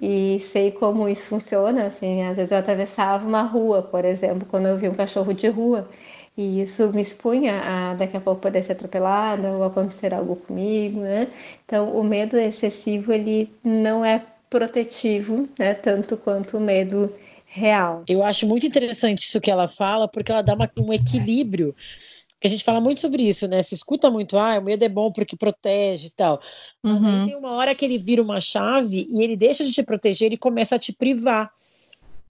E 0.00 0.38
sei 0.40 0.70
como 0.70 1.08
isso 1.08 1.28
funciona, 1.28 1.86
assim, 1.86 2.22
às 2.22 2.36
vezes 2.36 2.52
eu 2.52 2.58
atravessava 2.58 3.26
uma 3.26 3.42
rua, 3.42 3.82
por 3.82 4.04
exemplo, 4.04 4.46
quando 4.48 4.66
eu 4.66 4.78
vi 4.78 4.88
um 4.88 4.94
cachorro 4.94 5.34
de 5.34 5.48
rua, 5.48 5.88
e 6.36 6.60
isso 6.60 6.92
me 6.92 7.02
expunha 7.02 7.60
a 7.60 7.94
daqui 7.94 8.16
a 8.16 8.20
pouco 8.20 8.40
poder 8.40 8.62
ser 8.62 8.72
atropelada 8.72 9.50
ou 9.50 9.64
acontecer 9.64 10.14
algo 10.14 10.36
comigo, 10.36 11.00
né? 11.00 11.28
Então, 11.66 11.90
o 11.92 12.02
medo 12.04 12.38
excessivo, 12.38 13.12
ele 13.12 13.52
não 13.64 14.04
é 14.04 14.22
protetivo, 14.48 15.48
né? 15.58 15.74
Tanto 15.74 16.16
quanto 16.16 16.56
o 16.56 16.60
medo 16.60 17.12
real. 17.52 18.04
Eu 18.08 18.22
acho 18.22 18.46
muito 18.46 18.64
interessante 18.64 19.24
isso 19.24 19.40
que 19.40 19.50
ela 19.50 19.66
fala, 19.66 20.06
porque 20.06 20.30
ela 20.30 20.40
dá 20.40 20.54
uma, 20.54 20.70
um 20.78 20.92
equilíbrio. 20.92 21.74
Que 22.38 22.46
a 22.46 22.50
gente 22.50 22.64
fala 22.64 22.80
muito 22.80 23.00
sobre 23.00 23.24
isso, 23.24 23.46
né? 23.48 23.60
Se 23.62 23.74
escuta 23.74 24.08
muito, 24.08 24.38
ah, 24.38 24.58
o 24.58 24.62
medo 24.62 24.82
é 24.84 24.88
bom 24.88 25.10
porque 25.10 25.36
protege 25.36 26.06
e 26.06 26.10
tal. 26.10 26.40
Mas 26.82 27.02
uhum. 27.02 27.22
aí 27.22 27.26
tem 27.26 27.36
uma 27.36 27.52
hora 27.52 27.74
que 27.74 27.84
ele 27.84 27.98
vira 27.98 28.22
uma 28.22 28.40
chave 28.40 29.06
e 29.10 29.22
ele 29.22 29.36
deixa 29.36 29.64
de 29.64 29.72
te 29.72 29.82
proteger 29.82 30.32
e 30.32 30.38
começa 30.38 30.76
a 30.76 30.78
te 30.78 30.92
privar. 30.92 31.52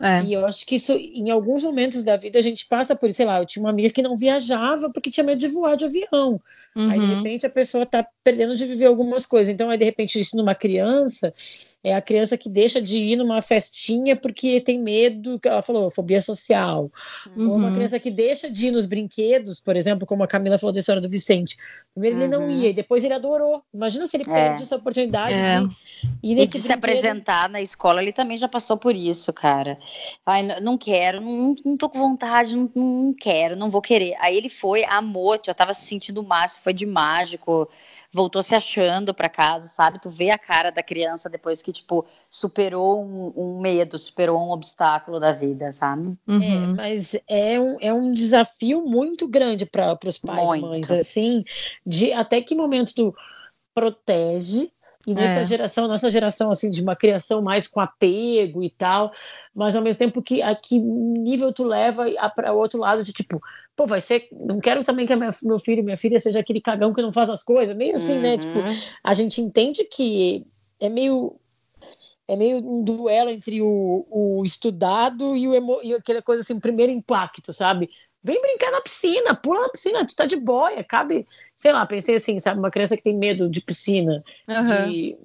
É. 0.01 0.23
E 0.25 0.33
eu 0.33 0.47
acho 0.47 0.65
que 0.65 0.77
isso, 0.77 0.93
em 0.95 1.31
alguns 1.31 1.63
momentos 1.63 2.03
da 2.03 2.17
vida, 2.17 2.39
a 2.39 2.43
gente 2.43 2.67
passa 2.67 2.97
por, 2.97 3.13
sei 3.13 3.27
lá, 3.27 3.39
eu 3.39 3.47
tinha 3.47 3.63
uma 3.63 3.69
amiga 3.69 3.91
que 3.91 4.01
não 4.01 4.17
viajava 4.17 4.91
porque 4.91 5.11
tinha 5.11 5.23
medo 5.23 5.39
de 5.39 5.49
voar 5.49 5.77
de 5.77 5.85
avião. 5.85 6.41
Uhum. 6.75 6.91
Aí, 6.91 6.99
de 6.99 7.05
uhum. 7.05 7.17
repente, 7.19 7.47
a 7.47 7.51
pessoa 7.51 7.83
está 7.83 8.05
perdendo 8.25 8.57
de 8.57 8.65
viver 8.65 8.87
algumas 8.87 9.27
coisas. 9.27 9.53
Então, 9.53 9.69
aí, 9.69 9.77
de 9.77 9.85
repente, 9.85 10.19
isso 10.19 10.35
numa 10.35 10.55
criança, 10.55 11.35
é 11.83 11.95
a 11.95 12.03
criança 12.03 12.37
que 12.37 12.49
deixa 12.49 12.81
de 12.81 12.99
ir 12.99 13.17
numa 13.17 13.41
festinha 13.41 14.15
porque 14.15 14.61
tem 14.61 14.79
medo, 14.79 15.39
que 15.39 15.49
ela 15.49 15.63
falou, 15.63 15.91
fobia 15.91 16.21
social. 16.21 16.91
Uhum. 17.35 17.49
Ou 17.49 17.57
uma 17.57 17.69
uhum. 17.69 17.75
criança 17.75 17.99
que 17.99 18.11
deixa 18.11 18.51
de 18.51 18.67
ir 18.67 18.71
nos 18.71 18.85
brinquedos, 18.85 19.61
por 19.61 19.77
exemplo, 19.77 20.07
como 20.07 20.23
a 20.23 20.27
Camila 20.27 20.59
falou 20.59 20.73
da 20.73 20.81
história 20.81 21.01
do 21.01 21.09
Vicente. 21.09 21.57
Primeiro 21.95 22.17
uhum. 22.17 22.23
ele 22.23 22.31
não 22.31 22.51
ia, 22.51 22.69
e 22.69 22.73
depois 22.75 23.03
ele 23.03 23.15
adorou. 23.15 23.63
Imagina 23.73 24.07
se 24.07 24.17
ele 24.17 24.25
é. 24.25 24.33
perde 24.33 24.63
essa 24.63 24.77
oportunidade 24.77 25.35
é. 25.35 25.61
de 25.61 25.71
ir 26.23 26.35
nesse 26.35 26.49
E 26.49 26.51
de 26.51 26.61
se 26.61 26.73
apresentar 26.73 27.49
na 27.49 27.63
escola, 27.63 28.03
ele 28.03 28.13
também 28.13 28.37
já 28.37 28.47
passou 28.47 28.77
por 28.77 28.95
isso, 28.95 29.33
cara. 29.33 29.79
Ai, 30.27 30.43
não 30.61 30.77
quero, 30.77 31.21
não, 31.21 31.55
não 31.65 31.77
tô 31.79 31.89
com 31.89 31.99
vontade, 31.99 32.55
não, 32.55 32.71
não 32.75 33.15
quero, 33.19 33.57
não 33.57 33.71
vou 33.71 33.81
querer. 33.81 34.15
Aí 34.21 34.37
ele 34.37 34.51
foi, 34.51 34.85
amou, 34.85 35.39
já 35.43 35.55
tava 35.55 35.73
se 35.73 35.87
sentindo 35.87 36.21
o 36.21 36.27
máximo, 36.27 36.63
foi 36.63 36.75
de 36.75 36.85
mágico 36.85 37.69
voltou 38.13 38.43
se 38.43 38.55
achando 38.55 39.15
para 39.15 39.29
casa, 39.29 39.69
sabe? 39.69 40.01
Tu 40.01 40.11
vê 40.11 40.31
a 40.31 40.39
cara 40.39 40.71
da 40.71 40.83
criança 40.83 41.29
depois 41.29 41.63
que, 41.63 41.73
tipo, 41.73 42.05
superou 42.29 43.05
um, 43.05 43.33
um 43.37 43.61
medo, 43.61 43.99
superou 43.99 44.39
um 44.39 44.51
obstáculo 44.51 45.21
da 45.21 45.33
vida, 45.33 45.71
sabe? 45.73 46.19
Uhum. 46.27 46.43
É, 46.43 46.67
mas 46.75 47.17
é 47.29 47.61
um, 47.61 47.77
é 47.81 47.93
um 47.93 48.13
desafio 48.13 48.85
muito 48.85 49.29
grande 49.29 49.65
para 49.65 49.99
os 50.05 50.19
pais 50.19 50.49
e 50.59 50.61
mães, 50.61 50.91
assim, 50.91 51.45
de 51.87 52.13
até 52.13 52.41
que 52.41 52.55
momento 52.55 52.95
tu 52.95 53.15
protege 53.73 54.73
e 55.07 55.15
nessa 55.15 55.41
é. 55.41 55.45
geração, 55.45 55.89
nossa 55.89 56.11
geração, 56.11 56.51
assim, 56.51 56.69
de 56.69 56.83
uma 56.83 56.95
criação 56.95 57.41
mais 57.41 57.67
com 57.67 57.81
apego 57.81 58.63
e 58.63 58.69
tal, 58.69 59.13
mas 59.55 59.75
ao 59.75 59.83
mesmo 59.83 59.99
tempo 59.99 60.23
que 60.23 60.43
a 60.43 60.55
que 60.55 60.79
nível 60.79 61.53
tu 61.53 61.65
leva 61.65 62.05
para 62.35 62.53
o 62.53 62.59
outro 62.59 62.79
lado 62.79 63.03
de 63.03 63.13
tipo, 63.13 63.41
pô, 63.75 63.87
vai 63.87 64.01
ser. 64.01 64.29
Não 64.31 64.61
quero 64.61 64.85
também 64.85 65.07
que 65.07 65.17
minha, 65.17 65.31
meu 65.43 65.59
filho, 65.59 65.83
minha 65.83 65.97
filha 65.97 66.21
seja 66.21 66.41
aquele 66.41 66.61
cagão 66.61 66.93
que 66.93 67.01
não 67.01 67.11
faz 67.11 67.31
as 67.31 67.43
coisas, 67.43 67.75
meio 67.75 67.95
assim, 67.95 68.17
uhum. 68.17 68.21
né? 68.21 68.37
Tipo, 68.37 68.59
uhum. 68.59 68.79
a 69.03 69.15
gente 69.15 69.41
entende 69.41 69.85
que 69.85 70.47
é 70.79 70.89
meio. 70.89 71.37
É 72.29 72.37
meio 72.37 72.59
um 72.59 72.85
duelo 72.85 73.29
entre 73.29 73.61
o, 73.61 74.07
o 74.09 74.45
estudado 74.45 75.37
e, 75.37 75.49
o 75.49 75.55
emo, 75.55 75.81
e 75.83 75.93
aquela 75.93 76.23
coisa 76.23 76.43
assim, 76.43 76.61
primeiro 76.61 76.93
impacto, 76.93 77.53
sabe? 77.53 77.91
Vem 78.23 78.41
brincar 78.41 78.71
na 78.71 78.81
piscina, 78.81 79.35
pula 79.35 79.63
na 79.63 79.69
piscina, 79.69 80.07
tu 80.07 80.15
tá 80.15 80.27
de 80.27 80.37
boia, 80.37 80.85
cabe, 80.85 81.27
sei 81.57 81.73
lá, 81.73 81.87
pensei 81.87 82.17
assim, 82.17 82.39
sabe, 82.39 82.59
uma 82.59 82.71
criança 82.71 82.97
que 82.97 83.03
tem 83.03 83.17
medo 83.17 83.49
de 83.49 83.61
piscina, 83.63 84.23
uhum. 84.47 84.91
de 84.91 85.17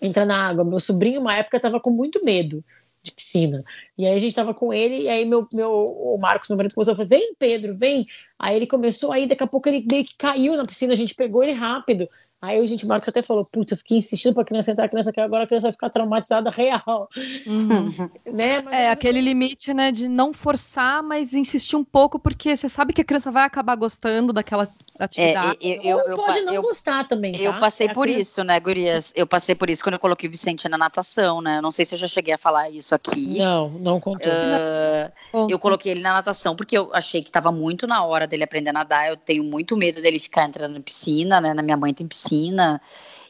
entrar 0.00 0.24
na 0.24 0.46
água. 0.46 0.64
Meu 0.64 0.78
sobrinho, 0.78 1.20
uma 1.20 1.36
época, 1.36 1.58
tava 1.58 1.80
com 1.80 1.90
muito 1.90 2.24
medo 2.24 2.64
de 3.02 3.12
piscina. 3.12 3.64
E 3.96 4.06
aí 4.06 4.14
a 4.14 4.18
gente 4.18 4.34
tava 4.34 4.54
com 4.54 4.72
ele, 4.72 5.02
e 5.02 5.08
aí 5.08 5.24
meu, 5.24 5.48
meu 5.52 5.70
o 5.72 6.16
Marcos, 6.18 6.48
meu 6.48 6.56
marido, 6.56 6.74
começou 6.74 6.92
a 6.92 6.96
falar, 6.96 7.08
vem 7.08 7.34
Pedro, 7.38 7.76
vem. 7.76 8.06
Aí 8.38 8.56
ele 8.56 8.66
começou, 8.66 9.10
aí 9.10 9.26
daqui 9.26 9.42
a 9.42 9.46
pouco 9.46 9.68
ele 9.68 9.84
meio 9.90 10.04
que 10.04 10.16
caiu 10.16 10.56
na 10.56 10.64
piscina, 10.64 10.92
a 10.92 10.96
gente 10.96 11.14
pegou 11.14 11.42
ele 11.42 11.52
rápido. 11.52 12.08
Aí 12.42 12.58
a 12.58 12.66
gente, 12.66 12.86
Marcos 12.86 13.10
até 13.10 13.22
falou, 13.22 13.44
putz, 13.44 13.72
eu 13.72 13.76
fiquei 13.76 13.98
insistindo 13.98 14.32
para 14.32 14.42
a 14.42 14.46
criança 14.46 14.70
entrar, 14.70 14.86
a 14.86 14.88
criança 14.88 15.12
quer, 15.12 15.20
agora 15.20 15.44
a 15.44 15.46
criança 15.46 15.66
vai 15.66 15.72
ficar 15.72 15.90
traumatizada 15.90 16.48
real. 16.48 17.06
Uhum. 17.46 17.90
né? 18.32 18.62
Mas 18.62 18.74
é, 18.74 18.90
aquele 18.90 19.20
limite, 19.20 19.74
né, 19.74 19.92
de 19.92 20.08
não 20.08 20.32
forçar, 20.32 21.02
mas 21.02 21.34
insistir 21.34 21.76
um 21.76 21.84
pouco, 21.84 22.18
porque 22.18 22.56
você 22.56 22.66
sabe 22.66 22.94
que 22.94 23.02
a 23.02 23.04
criança 23.04 23.30
vai 23.30 23.44
acabar 23.44 23.74
gostando 23.74 24.32
daquela 24.32 24.66
atividade. 24.98 25.58
É, 25.60 25.86
eu, 25.86 25.98
eu, 25.98 26.06
eu, 26.06 26.16
pode 26.16 26.40
não 26.40 26.54
eu, 26.54 26.62
gostar 26.62 27.06
também, 27.06 27.32
tá? 27.32 27.40
Eu 27.40 27.58
passei 27.58 27.88
é 27.88 27.92
por 27.92 28.04
criança... 28.04 28.22
isso, 28.22 28.44
né, 28.44 28.58
gurias? 28.58 29.12
Eu 29.14 29.26
passei 29.26 29.54
por 29.54 29.68
isso 29.68 29.82
quando 29.82 29.94
eu 29.94 30.00
coloquei 30.00 30.26
o 30.26 30.32
Vicente 30.32 30.66
na 30.66 30.78
natação, 30.78 31.42
né? 31.42 31.60
Não 31.60 31.70
sei 31.70 31.84
se 31.84 31.94
eu 31.94 31.98
já 31.98 32.08
cheguei 32.08 32.32
a 32.32 32.38
falar 32.38 32.70
isso 32.70 32.94
aqui. 32.94 33.36
Não, 33.36 33.68
não 33.68 34.00
contou. 34.00 34.32
Uh, 34.32 35.46
eu 35.50 35.58
coloquei 35.58 35.92
ele 35.92 36.00
na 36.00 36.14
natação 36.14 36.56
porque 36.56 36.78
eu 36.78 36.88
achei 36.94 37.20
que 37.20 37.28
estava 37.28 37.52
muito 37.52 37.86
na 37.86 38.02
hora 38.02 38.26
dele 38.26 38.44
aprender 38.44 38.70
a 38.70 38.72
nadar. 38.72 39.08
Eu 39.08 39.16
tenho 39.18 39.44
muito 39.44 39.76
medo 39.76 40.00
dele 40.00 40.18
ficar 40.18 40.46
entrando 40.46 40.72
na 40.72 40.80
piscina, 40.80 41.38
né? 41.38 41.52
Na 41.52 41.60
minha 41.60 41.76
mãe 41.76 41.92
tem 41.92 42.06
piscina 42.06 42.29
piscina 42.30 42.80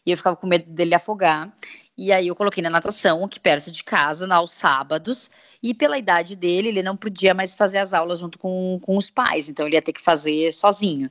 e 0.05 0.11
eu 0.11 0.17
ficava 0.17 0.37
com 0.37 0.47
medo 0.47 0.71
dele 0.71 0.95
afogar. 0.95 1.53
E 1.97 2.13
aí 2.13 2.29
eu 2.29 2.37
coloquei 2.37 2.63
na 2.63 2.71
natação, 2.71 3.25
aqui 3.25 3.39
perto 3.39 3.71
de 3.71 3.85
casa, 3.85 4.33
aos 4.35 4.53
sábados, 4.53 5.31
e 5.63 5.75
pela 5.75 5.99
idade 5.99 6.35
dele, 6.35 6.69
ele 6.69 6.83
não 6.83 6.97
podia 6.97 7.35
mais 7.35 7.55
fazer 7.55 7.79
as 7.79 7.93
aulas 7.93 8.21
junto 8.21 8.39
com, 8.39 8.79
com 8.81 8.97
os 8.97 9.11
pais, 9.11 9.51
então 9.51 9.67
ele 9.67 9.77
ia 9.77 9.83
ter 9.83 9.93
que 9.93 10.01
fazer 10.01 10.51
sozinho. 10.53 11.11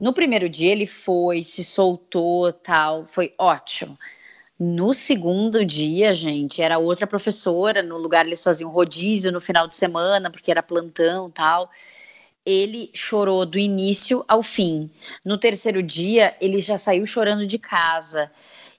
No 0.00 0.12
primeiro 0.12 0.48
dia 0.48 0.72
ele 0.72 0.86
foi, 0.86 1.44
se 1.44 1.62
soltou, 1.62 2.52
tal, 2.52 3.06
foi 3.06 3.32
ótimo. 3.38 3.96
No 4.58 4.92
segundo 4.92 5.64
dia, 5.64 6.12
gente, 6.14 6.60
era 6.60 6.78
outra 6.78 7.06
professora, 7.06 7.82
no 7.82 7.96
lugar 7.96 8.26
eles 8.26 8.42
faziam 8.42 8.70
rodízio 8.70 9.30
no 9.30 9.40
final 9.40 9.68
de 9.68 9.76
semana, 9.76 10.30
porque 10.30 10.50
era 10.50 10.62
plantão, 10.62 11.30
tal 11.30 11.70
ele 12.44 12.90
chorou 12.92 13.46
do 13.46 13.58
início 13.58 14.24
ao 14.28 14.42
fim. 14.42 14.90
No 15.24 15.38
terceiro 15.38 15.82
dia, 15.82 16.36
ele 16.40 16.60
já 16.60 16.76
saiu 16.76 17.06
chorando 17.06 17.46
de 17.46 17.58
casa. 17.58 18.30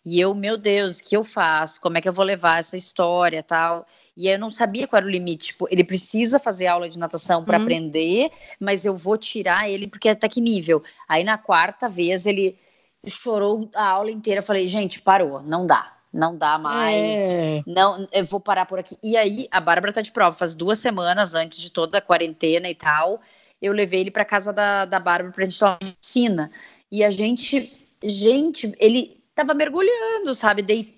E 0.06 0.19
eu, 0.19 0.36
meu 0.36 0.56
Deus, 0.56 0.99
o 0.99 1.04
que 1.04 1.17
eu 1.17 1.23
faço? 1.23 1.82
Como 1.82 1.97
é 1.97 2.01
que 2.01 2.08
eu 2.08 2.13
vou 2.13 2.23
levar 2.23 2.60
essa 2.60 2.78
história 2.78 3.41
tal? 3.41 3.88
E 4.15 4.28
eu 4.28 4.38
não 4.38 4.51
sabia 4.51 4.88
qual 4.88 4.99
era 4.99 5.08
o 5.08 5.10
limite. 5.10 5.47
Tipo, 5.47 5.67
ele 5.71 5.84
precisa 5.84 6.39
fazer 6.39 6.67
aula 6.67 6.88
de 6.88 6.99
natação 6.99 7.43
para 7.43 7.58
uhum. 7.58 7.63
aprender, 7.63 8.30
mas 8.60 8.86
eu 8.86 8.95
vou 8.95 9.17
tirar 9.17 9.67
ele 9.67 9.88
porque 9.88 10.10
até 10.10 10.30
que 10.30 10.39
nível? 10.39 10.84
Aí 11.08 11.23
na 11.23 11.39
quarta 11.39 11.89
vez 11.89 12.28
ele 12.28 12.56
chorou 13.08 13.67
a 13.73 13.84
aula 13.84 14.12
inteira. 14.12 14.39
Eu 14.39 14.43
falei, 14.43 14.67
gente, 14.67 15.01
parou, 15.01 15.41
não 15.41 15.65
dá. 15.65 15.91
Não 16.13 16.38
dá 16.38 16.58
mais. 16.58 17.36
É. 17.36 17.63
Não, 17.65 18.08
eu 18.12 18.23
vou 18.25 18.39
parar 18.39 18.65
por 18.67 18.80
aqui. 18.80 18.97
E 19.04 19.17
aí, 19.17 19.49
a 19.51 19.60
Bárbara 19.60 19.91
tá 19.91 20.01
de 20.01 20.13
prova, 20.13 20.34
faz 20.38 20.56
duas 20.56 20.80
semanas 20.80 21.34
antes 21.34 21.60
de 21.60 21.69
toda 21.69 21.97
a 21.97 22.01
quarentena 22.01 22.69
e 22.69 22.75
tal 22.75 23.19
eu 23.65 23.73
levei 23.73 24.01
ele 24.01 24.12
para 24.12 24.25
casa 24.25 24.54
da, 24.54 24.86
da 24.86 24.99
Bárbara 24.99 25.34
pra 25.34 25.43
gente 25.43 25.60
tomar 25.60 25.80
piscina. 26.01 26.51
E 26.91 27.04
a 27.04 27.10
gente, 27.10 27.71
gente, 28.04 28.73
ele 28.80 29.21
tava 29.34 29.54
mergulhando, 29.54 30.34
sabe? 30.36 30.62
Dei, 30.62 30.95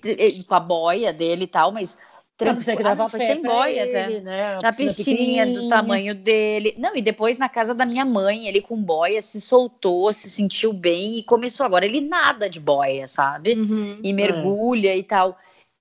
com 0.48 0.56
a 0.56 0.60
boia 0.60 1.14
dele 1.14 1.46
e 1.46 1.48
tal, 1.48 1.72
mas 1.72 1.98
tranquilo. 2.38 2.88
Ah, 2.88 3.10
foi 3.10 3.20
sem 3.20 3.42
boia 3.42 3.82
ele, 3.82 3.98
até. 3.98 4.20
Né? 4.20 4.60
Na 4.62 4.74
piscininha 4.74 5.48
do 5.48 5.68
tamanho 5.68 6.14
dele. 6.14 6.76
Não, 6.78 6.96
e 6.96 7.02
depois 7.02 7.40
na 7.40 7.50
casa 7.50 7.74
da 7.74 7.86
minha 7.86 8.06
mãe, 8.06 8.48
ele 8.48 8.62
com 8.62 8.76
boia 8.76 9.22
se 9.22 9.42
soltou, 9.42 10.14
se 10.14 10.30
sentiu 10.30 10.72
bem 10.74 11.18
e 11.18 11.24
começou. 11.24 11.66
Agora 11.66 11.86
ele 11.86 12.02
nada 12.02 12.50
de 12.50 12.60
boia, 12.60 13.08
sabe? 13.08 13.54
Uhum, 13.54 14.00
e 14.04 14.14
mergulha 14.14 14.90
é. 14.90 14.98
e 14.98 15.04
tal 15.04 15.38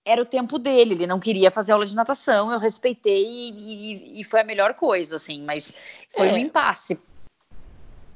era 0.07 0.23
o 0.23 0.25
tempo 0.25 0.57
dele, 0.59 0.95
ele 0.95 1.07
não 1.07 1.19
queria 1.19 1.51
fazer 1.51 1.73
aula 1.73 1.85
de 1.85 1.95
natação, 1.95 2.53
eu 2.53 2.61
respeitei 2.61 3.25
e, 3.25 3.51
e, 3.51 4.21
e 4.21 4.25
foi 4.25 4.41
a 4.41 4.45
melhor 4.45 4.75
coisa, 4.75 5.17
assim, 5.17 5.43
mas 5.43 5.77
foi 6.11 6.29
é. 6.29 6.33
um 6.33 6.39
impasse. 6.39 6.99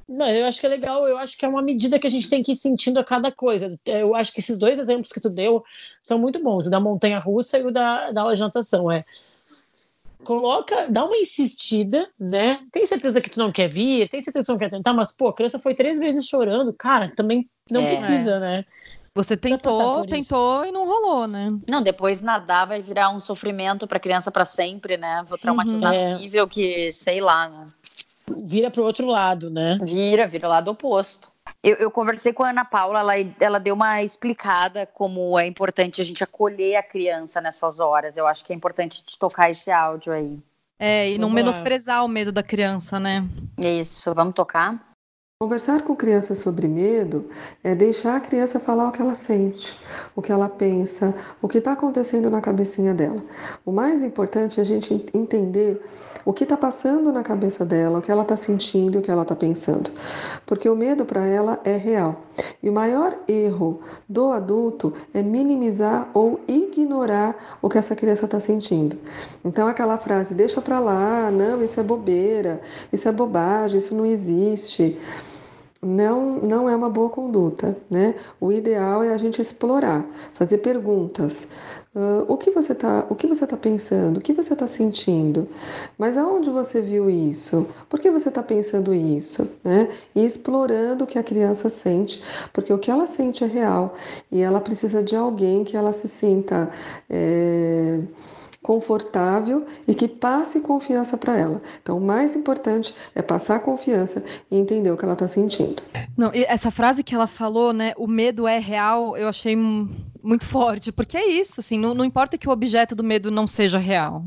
Não, 0.09 0.29
eu 0.29 0.47
acho 0.47 0.61
que 0.61 0.67
é 0.67 0.69
legal, 0.69 1.07
eu 1.09 1.19
acho 1.19 1.37
que 1.37 1.45
é 1.45 1.49
uma 1.49 1.63
medida 1.63 1.99
que 1.99 2.07
a 2.07 2.11
gente 2.11 2.29
tem 2.29 2.43
que 2.43 2.53
ir 2.53 2.57
sentindo 2.57 2.99
a 2.99 3.05
cada 3.05 3.31
coisa. 3.31 3.79
Eu 3.85 4.15
acho 4.15 4.33
que 4.33 4.41
esses 4.41 4.59
dois 4.59 4.79
exemplos 4.79 5.13
que 5.13 5.21
tu 5.21 5.29
deu 5.29 5.65
são 6.03 6.19
muito 6.19 6.43
bons, 6.43 6.67
o 6.67 6.71
da 6.71 6.81
montanha 6.81 7.19
russa 7.19 7.59
e 7.59 7.63
o 7.65 7.71
da, 7.71 8.11
da 8.11 8.23
aula 8.23 8.35
de 8.35 8.41
natação. 8.41 8.91
É 8.91 9.05
coloca, 10.25 10.87
dá 10.89 11.05
uma 11.05 11.17
insistida, 11.17 12.09
né? 12.19 12.61
Tem 12.71 12.85
certeza 12.87 13.21
que 13.21 13.31
tu 13.31 13.39
não 13.39 13.51
quer 13.51 13.69
vir, 13.69 14.09
tem 14.09 14.21
certeza 14.21 14.43
que 14.43 14.47
tu 14.47 14.53
não 14.53 14.59
quer 14.59 14.71
tentar, 14.71 14.93
mas 14.93 15.13
pô, 15.13 15.29
a 15.29 15.35
criança 15.35 15.59
foi 15.59 15.75
três 15.75 15.99
vezes 15.99 16.27
chorando, 16.27 16.73
cara, 16.73 17.13
também 17.17 17.49
não 17.71 17.83
é. 17.83 17.97
precisa, 17.97 18.39
né? 18.39 18.65
Você 19.15 19.37
tentou, 19.37 20.07
tentou 20.07 20.65
e 20.65 20.71
não 20.71 20.87
rolou, 20.87 21.27
né? 21.27 21.53
Não, 21.69 21.83
depois 21.83 22.23
nadar 22.23 22.67
vai 22.67 22.81
virar 22.81 23.11
um 23.11 23.19
sofrimento 23.19 23.87
para 23.87 23.99
criança 23.99 24.31
para 24.31 24.45
sempre, 24.45 24.97
né? 24.97 25.25
Vou 25.29 25.37
traumatizar 25.37 25.93
uhum, 25.93 25.99
é. 25.99 26.13
no 26.13 26.19
nível 26.21 26.47
que, 26.47 26.93
sei 26.93 27.21
lá, 27.21 27.49
né? 27.49 27.67
Vira 28.39 28.71
pro 28.71 28.85
outro 28.85 29.09
lado, 29.09 29.51
né? 29.51 29.79
Vira, 29.83 30.29
vira 30.29 30.47
o 30.47 30.51
lado 30.51 30.71
oposto. 30.71 31.31
Eu, 31.63 31.77
eu, 31.77 31.91
conversei 31.91 32.33
com 32.33 32.45
a 32.45 32.51
Ana 32.51 32.65
Paula, 32.65 33.01
ela, 33.01 33.15
ela 33.41 33.59
deu 33.59 33.75
uma 33.75 34.03
explicada 34.03 34.87
como 34.87 35.39
é 35.39 35.47
importante 35.47 36.01
a 36.01 36.05
gente 36.05 36.23
acolher 36.23 36.77
a 36.77 36.83
criança 36.83 37.41
nessas 37.41 37.81
horas. 37.81 38.17
Eu 38.17 38.27
acho 38.27 38.45
que 38.45 38.53
é 38.53 38.57
importante 38.57 39.03
tocar 39.19 39.51
esse 39.51 39.71
áudio 39.71 40.13
aí. 40.13 40.39
É, 40.79 41.11
e 41.11 41.19
não 41.19 41.29
menosprezar 41.29 42.03
o 42.05 42.09
medo 42.09 42.33
da 42.33 42.43
criança, 42.43 42.99
né? 42.99 43.29
Isso, 43.59 44.15
vamos 44.15 44.35
tocar? 44.35 44.90
Conversar 45.43 45.81
com 45.81 45.97
criança 45.97 46.35
sobre 46.35 46.69
medo 46.69 47.25
é 47.65 47.75
deixar 47.75 48.15
a 48.15 48.21
criança 48.21 48.61
falar 48.61 48.87
o 48.87 48.93
que 48.93 49.01
ela 49.01 49.15
sente, 49.15 49.75
o 50.15 50.21
que 50.21 50.31
ela 50.31 50.51
pensa, 50.51 51.15
o 51.41 51.49
que 51.49 51.57
está 51.57 51.73
acontecendo 51.73 52.29
na 52.29 52.43
cabecinha 52.43 52.93
dela. 52.93 53.25
O 53.65 53.73
mais 53.73 54.03
importante 54.03 54.61
é 54.61 54.63
a 54.63 54.67
gente 54.67 55.07
entender 55.15 55.83
o 56.27 56.35
que 56.35 56.45
está 56.45 56.59
passando 56.59 57.11
na 57.11 57.23
cabeça 57.23 57.65
dela, 57.65 58.01
o 58.01 58.03
que 58.03 58.13
ela 58.13 58.21
está 58.21 58.37
sentindo, 58.37 58.99
o 58.99 59.03
que 59.03 59.11
ela 59.11 59.23
está 59.23 59.35
pensando. 59.35 59.91
Porque 60.45 60.69
o 60.69 60.77
medo 60.77 61.07
para 61.07 61.25
ela 61.25 61.59
é 61.65 61.75
real. 61.75 62.21
E 62.63 62.69
o 62.69 62.73
maior 62.75 63.17
erro 63.27 63.81
do 64.07 64.33
adulto 64.33 64.93
é 65.15 65.23
minimizar 65.23 66.11
ou 66.13 66.39
ignorar 66.47 67.59
o 67.63 67.69
que 67.71 67.79
essa 67.79 67.97
criança 67.97 68.27
está 68.27 68.39
sentindo. 68.41 68.99
Então, 69.43 69.67
aquela 69.67 69.97
frase, 69.97 70.35
deixa 70.35 70.61
para 70.61 70.79
lá, 70.79 71.31
não, 71.31 71.63
isso 71.63 71.81
é 71.81 71.83
bobeira, 71.83 72.61
isso 72.93 73.09
é 73.09 73.13
bobagem, 73.13 73.79
isso 73.79 73.95
não 73.95 74.05
existe 74.05 74.99
não, 75.83 76.37
não 76.41 76.69
é 76.69 76.77
uma 76.77 76.91
boa 76.91 77.09
conduta, 77.09 77.77
né? 77.91 78.15
O 78.41 78.53
ideal 78.53 79.03
é 79.03 79.15
a 79.15 79.19
gente 79.19 79.41
explorar, 79.41 80.05
fazer 80.35 80.59
perguntas. 80.59 81.49
Uh, 81.93 82.23
o 82.29 82.37
que 82.37 82.53
você 82.53 82.71
está 82.73 83.05
o 83.09 83.17
que 83.17 83.27
você 83.27 83.45
tá 83.47 83.57
pensando? 83.57 84.19
O 84.19 84.21
que 84.21 84.33
você 84.33 84.53
está 84.53 84.67
sentindo? 84.67 85.49
Mas 85.99 86.17
aonde 86.17 86.49
você 86.51 86.81
viu 86.81 87.11
isso? 87.11 87.67
Por 87.89 87.99
que 87.99 88.11
você 88.11 88.29
está 88.29 88.43
pensando 88.43 88.95
isso? 88.95 89.49
Né? 89.65 89.89
E 90.15 90.25
explorando 90.25 91.05
o 91.05 91.07
que 91.07 91.19
a 91.19 91.23
criança 91.23 91.69
sente, 91.69 92.23
porque 92.53 92.73
o 92.73 92.79
que 92.79 92.91
ela 92.91 93.07
sente 93.07 93.43
é 93.43 93.47
real 93.47 93.95
e 94.31 94.41
ela 94.41 94.61
precisa 94.61 95.03
de 95.03 95.17
alguém 95.17 95.65
que 95.65 95.77
ela 95.77 95.93
se 95.93 96.07
sinta 96.07 96.71
é, 97.09 98.01
confortável 98.63 99.67
e 99.89 99.95
que 99.95 100.07
passe 100.07 100.61
confiança 100.61 101.17
para 101.17 101.37
ela. 101.37 101.63
Então, 101.83 101.97
o 101.97 102.01
mais 102.01 102.37
importante 102.37 102.95
é 103.15 103.23
passar 103.23 103.61
confiança 103.61 104.23
e 104.51 104.57
entender 104.57 104.91
o 104.91 104.97
que 104.97 105.05
ela 105.05 105.15
está 105.15 105.27
sentindo. 105.27 105.83
Não, 106.17 106.31
essa 106.35 106.71
frase 106.71 107.03
que 107.03 107.15
ela 107.15 107.27
falou, 107.27 107.73
né? 107.73 107.95
O 107.97 108.07
medo 108.07 108.47
é 108.47 108.59
real, 108.59 109.17
eu 109.17 109.29
achei 109.29 109.57
muito 109.57 110.45
forte, 110.45 110.93
porque 110.93 111.17
é 111.17 111.27
isso, 111.27 111.61
assim, 111.61 111.79
não, 111.79 111.95
não 111.95 112.05
importa 112.05 112.37
que 112.37 112.49
o 112.49 112.53
objeto 112.53 112.95
do 112.95 113.03
medo 113.03 113.31
não 113.31 113.47
seja 113.47 113.79
real. 113.79 114.25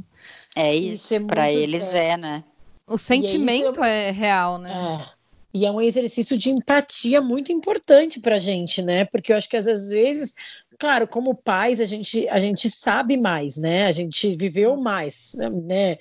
É 0.55 0.75
isso, 0.75 1.05
isso 1.05 1.13
é 1.15 1.19
para 1.19 1.51
eles 1.51 1.93
é, 1.93 2.17
né? 2.17 2.43
O 2.87 2.97
sentimento 2.97 3.83
é, 3.83 4.09
é, 4.09 4.11
real, 4.11 4.57
né? 4.57 5.07
É. 5.09 5.23
E 5.53 5.65
é 5.67 5.71
um 5.71 5.79
exercício 5.79 6.35
de 6.37 6.49
empatia 6.49 7.21
muito 7.21 7.51
importante 7.51 8.19
para 8.19 8.35
a 8.35 8.39
gente, 8.39 8.81
né? 8.81 9.05
Porque 9.05 9.31
eu 9.31 9.37
acho 9.37 9.47
que 9.47 9.55
às 9.55 9.65
vezes 9.65 10.33
claro, 10.79 11.07
como 11.07 11.35
pais, 11.35 11.79
a 11.79 11.85
gente, 11.85 12.27
a 12.29 12.39
gente 12.39 12.69
sabe 12.69 13.17
mais, 13.17 13.57
né? 13.57 13.85
A 13.85 13.91
gente 13.91 14.35
viveu 14.35 14.77
mais, 14.77 15.33
né? 15.65 15.97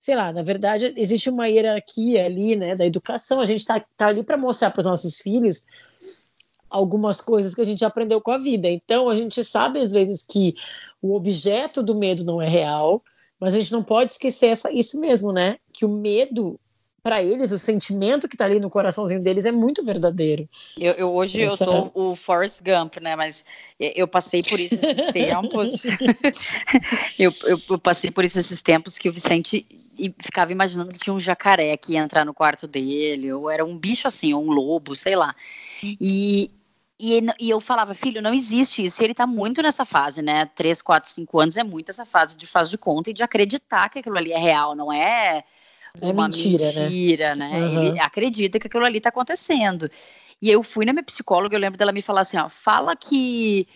Sei 0.00 0.14
lá, 0.14 0.32
na 0.32 0.42
verdade, 0.42 0.92
existe 0.96 1.28
uma 1.28 1.48
hierarquia 1.48 2.24
ali, 2.24 2.54
né, 2.54 2.76
da 2.76 2.86
educação. 2.86 3.40
A 3.40 3.44
gente 3.44 3.58
está 3.58 3.84
tá 3.96 4.06
ali 4.08 4.22
para 4.22 4.36
mostrar 4.36 4.70
para 4.70 4.80
os 4.80 4.86
nossos 4.86 5.20
filhos 5.20 5.64
algumas 6.70 7.20
coisas 7.20 7.54
que 7.54 7.60
a 7.60 7.64
gente 7.64 7.84
aprendeu 7.84 8.20
com 8.20 8.30
a 8.30 8.38
vida. 8.38 8.68
Então, 8.68 9.08
a 9.08 9.16
gente 9.16 9.42
sabe, 9.44 9.80
às 9.80 9.92
vezes, 9.92 10.24
que 10.24 10.54
o 11.00 11.14
objeto 11.14 11.82
do 11.82 11.94
medo 11.94 12.24
não 12.24 12.40
é 12.40 12.48
real, 12.48 13.02
mas 13.40 13.54
a 13.54 13.58
gente 13.58 13.72
não 13.72 13.82
pode 13.82 14.12
esquecer 14.12 14.46
essa, 14.46 14.70
isso 14.72 15.00
mesmo, 15.00 15.32
né? 15.32 15.58
Que 15.72 15.84
o 15.84 15.88
medo 15.88 16.58
para 17.06 17.22
eles, 17.22 17.52
o 17.52 17.58
sentimento 17.60 18.26
que 18.26 18.34
está 18.34 18.46
ali 18.46 18.58
no 18.58 18.68
coraçãozinho 18.68 19.22
deles 19.22 19.46
é 19.46 19.52
muito 19.52 19.84
verdadeiro. 19.84 20.48
Eu, 20.76 20.92
eu 20.94 21.14
hoje 21.14 21.40
Essa... 21.40 21.62
eu 21.62 21.88
tô 21.92 21.92
o 21.94 22.16
Forrest 22.16 22.60
Gump, 22.64 22.96
né? 22.96 23.14
Mas 23.14 23.44
eu 23.78 24.08
passei 24.08 24.42
por 24.42 24.58
isso 24.58 24.74
esses 24.74 25.06
tempos. 25.14 25.84
eu, 27.16 27.32
eu, 27.44 27.60
eu, 27.70 27.78
passei 27.78 28.10
por 28.10 28.24
isso 28.24 28.40
esses 28.40 28.60
tempos 28.60 28.98
que 28.98 29.08
o 29.08 29.12
Vicente 29.12 29.64
ficava 30.18 30.50
imaginando 30.50 30.90
que 30.90 30.98
tinha 30.98 31.14
um 31.14 31.20
jacaré 31.20 31.76
que 31.76 31.92
ia 31.92 32.00
entrar 32.00 32.24
no 32.24 32.34
quarto 32.34 32.66
dele, 32.66 33.32
ou 33.32 33.48
era 33.48 33.64
um 33.64 33.78
bicho 33.78 34.08
assim, 34.08 34.34
ou 34.34 34.44
um 34.44 34.50
lobo, 34.50 34.96
sei 34.96 35.14
lá. 35.14 35.32
E, 35.80 36.50
e, 36.98 37.24
e, 37.38 37.48
eu 37.48 37.60
falava, 37.60 37.94
filho, 37.94 38.20
não 38.20 38.34
existe 38.34 38.84
isso. 38.84 39.00
E 39.00 39.04
ele 39.04 39.12
está 39.12 39.28
muito 39.28 39.62
nessa 39.62 39.84
fase, 39.84 40.22
né? 40.22 40.46
Três, 40.56 40.82
quatro, 40.82 41.08
cinco 41.08 41.38
anos 41.38 41.56
é 41.56 41.62
muito 41.62 41.88
essa 41.88 42.04
fase 42.04 42.36
de 42.36 42.48
faz 42.48 42.68
de 42.68 42.76
conta 42.76 43.10
e 43.10 43.14
de 43.14 43.22
acreditar 43.22 43.90
que 43.90 44.00
aquilo 44.00 44.18
ali 44.18 44.32
é 44.32 44.38
real, 44.38 44.74
não 44.74 44.92
é 44.92 45.44
é 46.00 46.06
uma 46.06 46.28
mentira, 46.28 46.72
né? 46.72 46.88
mentira 46.88 47.34
né? 47.34 47.50
né? 47.50 47.66
Uhum. 47.66 47.82
Ele 47.84 48.00
acredita 48.00 48.58
que 48.58 48.66
aquilo 48.66 48.84
ali 48.84 48.98
está 48.98 49.08
acontecendo. 49.08 49.90
E 50.40 50.50
eu 50.50 50.62
fui 50.62 50.84
na 50.84 50.92
minha 50.92 51.02
psicóloga, 51.02 51.56
eu 51.56 51.60
lembro 51.60 51.78
dela 51.78 51.92
me 51.92 52.02
falar 52.02 52.22
assim, 52.22 52.36
ó, 52.36 52.48
fala 52.48 52.94
que 52.94 53.66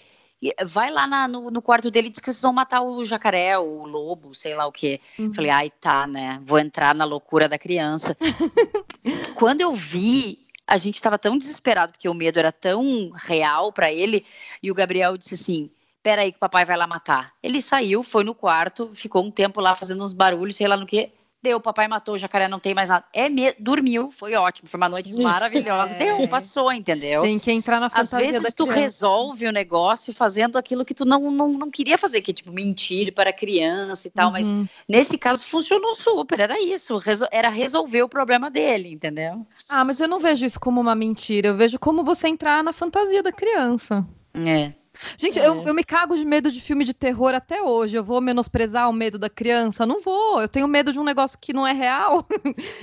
vai 0.64 0.90
lá 0.90 1.06
na, 1.06 1.28
no, 1.28 1.50
no, 1.50 1.60
quarto 1.60 1.90
dele 1.90 2.08
e 2.08 2.10
diz 2.10 2.20
que 2.20 2.26
vocês 2.26 2.40
vão 2.40 2.52
matar 2.52 2.80
o 2.80 3.04
jacaré, 3.04 3.58
o 3.58 3.84
lobo, 3.84 4.34
sei 4.34 4.54
lá 4.54 4.66
o 4.66 4.72
quê. 4.72 5.00
Uhum. 5.18 5.32
Falei, 5.32 5.50
ai, 5.50 5.70
tá, 5.70 6.06
né? 6.06 6.40
Vou 6.44 6.58
entrar 6.58 6.94
na 6.94 7.04
loucura 7.04 7.48
da 7.48 7.58
criança. 7.58 8.16
Quando 9.36 9.60
eu 9.60 9.74
vi, 9.74 10.46
a 10.66 10.78
gente 10.78 10.94
estava 10.94 11.18
tão 11.18 11.36
desesperado 11.36 11.92
porque 11.92 12.08
o 12.08 12.14
medo 12.14 12.38
era 12.38 12.52
tão 12.52 13.10
real 13.14 13.72
para 13.72 13.92
ele, 13.92 14.24
e 14.62 14.70
o 14.70 14.74
Gabriel 14.74 15.16
disse 15.16 15.34
assim: 15.34 15.70
Peraí, 16.02 16.30
que 16.32 16.38
o 16.38 16.40
papai 16.40 16.64
vai 16.64 16.76
lá 16.76 16.86
matar. 16.86 17.34
Ele 17.42 17.60
saiu, 17.60 18.02
foi 18.02 18.24
no 18.24 18.34
quarto, 18.34 18.90
ficou 18.94 19.22
um 19.22 19.30
tempo 19.30 19.60
lá 19.60 19.74
fazendo 19.74 20.04
uns 20.04 20.14
barulhos, 20.14 20.56
sei 20.56 20.66
lá 20.66 20.76
no 20.76 20.86
que 20.86 21.12
Deu, 21.42 21.58
papai 21.58 21.88
matou, 21.88 22.16
o 22.16 22.18
jacaré 22.18 22.48
não 22.48 22.60
tem 22.60 22.74
mais 22.74 22.90
nada. 22.90 23.04
É, 23.14 23.28
me... 23.28 23.52
dormiu, 23.58 24.10
foi 24.10 24.34
ótimo, 24.34 24.68
foi 24.68 24.76
uma 24.76 24.90
noite 24.90 25.14
maravilhosa. 25.22 25.94
É. 25.94 25.98
Deu, 25.98 26.28
passou, 26.28 26.70
entendeu? 26.70 27.22
Tem 27.22 27.38
que 27.38 27.50
entrar 27.50 27.80
na 27.80 27.88
fantasia 27.88 28.18
Às 28.18 28.32
vezes 28.32 28.54
tu 28.54 28.64
criança. 28.64 28.80
resolve 28.80 29.46
o 29.46 29.52
negócio 29.52 30.12
fazendo 30.12 30.58
aquilo 30.58 30.84
que 30.84 30.92
tu 30.92 31.06
não, 31.06 31.30
não, 31.30 31.48
não 31.48 31.70
queria 31.70 31.96
fazer, 31.96 32.20
que 32.20 32.30
é 32.30 32.34
tipo 32.34 32.52
mentir 32.52 33.14
para 33.14 33.30
a 33.30 33.32
criança 33.32 34.06
e 34.06 34.10
tal, 34.10 34.26
uhum. 34.26 34.32
mas 34.32 34.52
nesse 34.86 35.16
caso 35.16 35.46
funcionou 35.46 35.94
super, 35.94 36.40
era 36.40 36.60
isso, 36.60 36.98
resol... 36.98 37.28
era 37.30 37.48
resolver 37.48 38.02
o 38.02 38.08
problema 38.08 38.50
dele, 38.50 38.92
entendeu? 38.92 39.46
Ah, 39.66 39.82
mas 39.82 39.98
eu 39.98 40.08
não 40.08 40.20
vejo 40.20 40.44
isso 40.44 40.60
como 40.60 40.78
uma 40.78 40.94
mentira, 40.94 41.48
eu 41.48 41.56
vejo 41.56 41.78
como 41.78 42.04
você 42.04 42.28
entrar 42.28 42.62
na 42.62 42.72
fantasia 42.72 43.22
da 43.22 43.32
criança. 43.32 44.06
É. 44.34 44.72
Gente, 45.16 45.38
é. 45.38 45.46
eu, 45.46 45.66
eu 45.66 45.74
me 45.74 45.84
cago 45.84 46.16
de 46.16 46.24
medo 46.24 46.50
de 46.50 46.60
filme 46.60 46.84
de 46.84 46.94
terror 46.94 47.34
até 47.34 47.62
hoje. 47.62 47.96
Eu 47.96 48.04
vou 48.04 48.20
menosprezar 48.20 48.88
o 48.88 48.92
medo 48.92 49.18
da 49.18 49.28
criança? 49.28 49.86
Não 49.86 50.00
vou. 50.00 50.40
Eu 50.40 50.48
tenho 50.48 50.68
medo 50.68 50.92
de 50.92 50.98
um 50.98 51.04
negócio 51.04 51.38
que 51.38 51.52
não 51.52 51.66
é 51.66 51.72
real. 51.72 52.26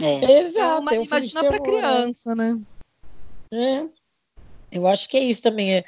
É. 0.02 0.40
Exato. 0.40 0.84
Então, 0.84 1.04
imagina 1.04 1.44
para 1.44 1.60
né? 1.60 1.60
criança, 1.60 2.36
né? 2.36 2.60
É. 3.52 3.86
Eu 4.72 4.88
acho 4.88 5.08
que 5.10 5.18
é 5.18 5.22
isso 5.22 5.42
também. 5.42 5.76
É. 5.76 5.84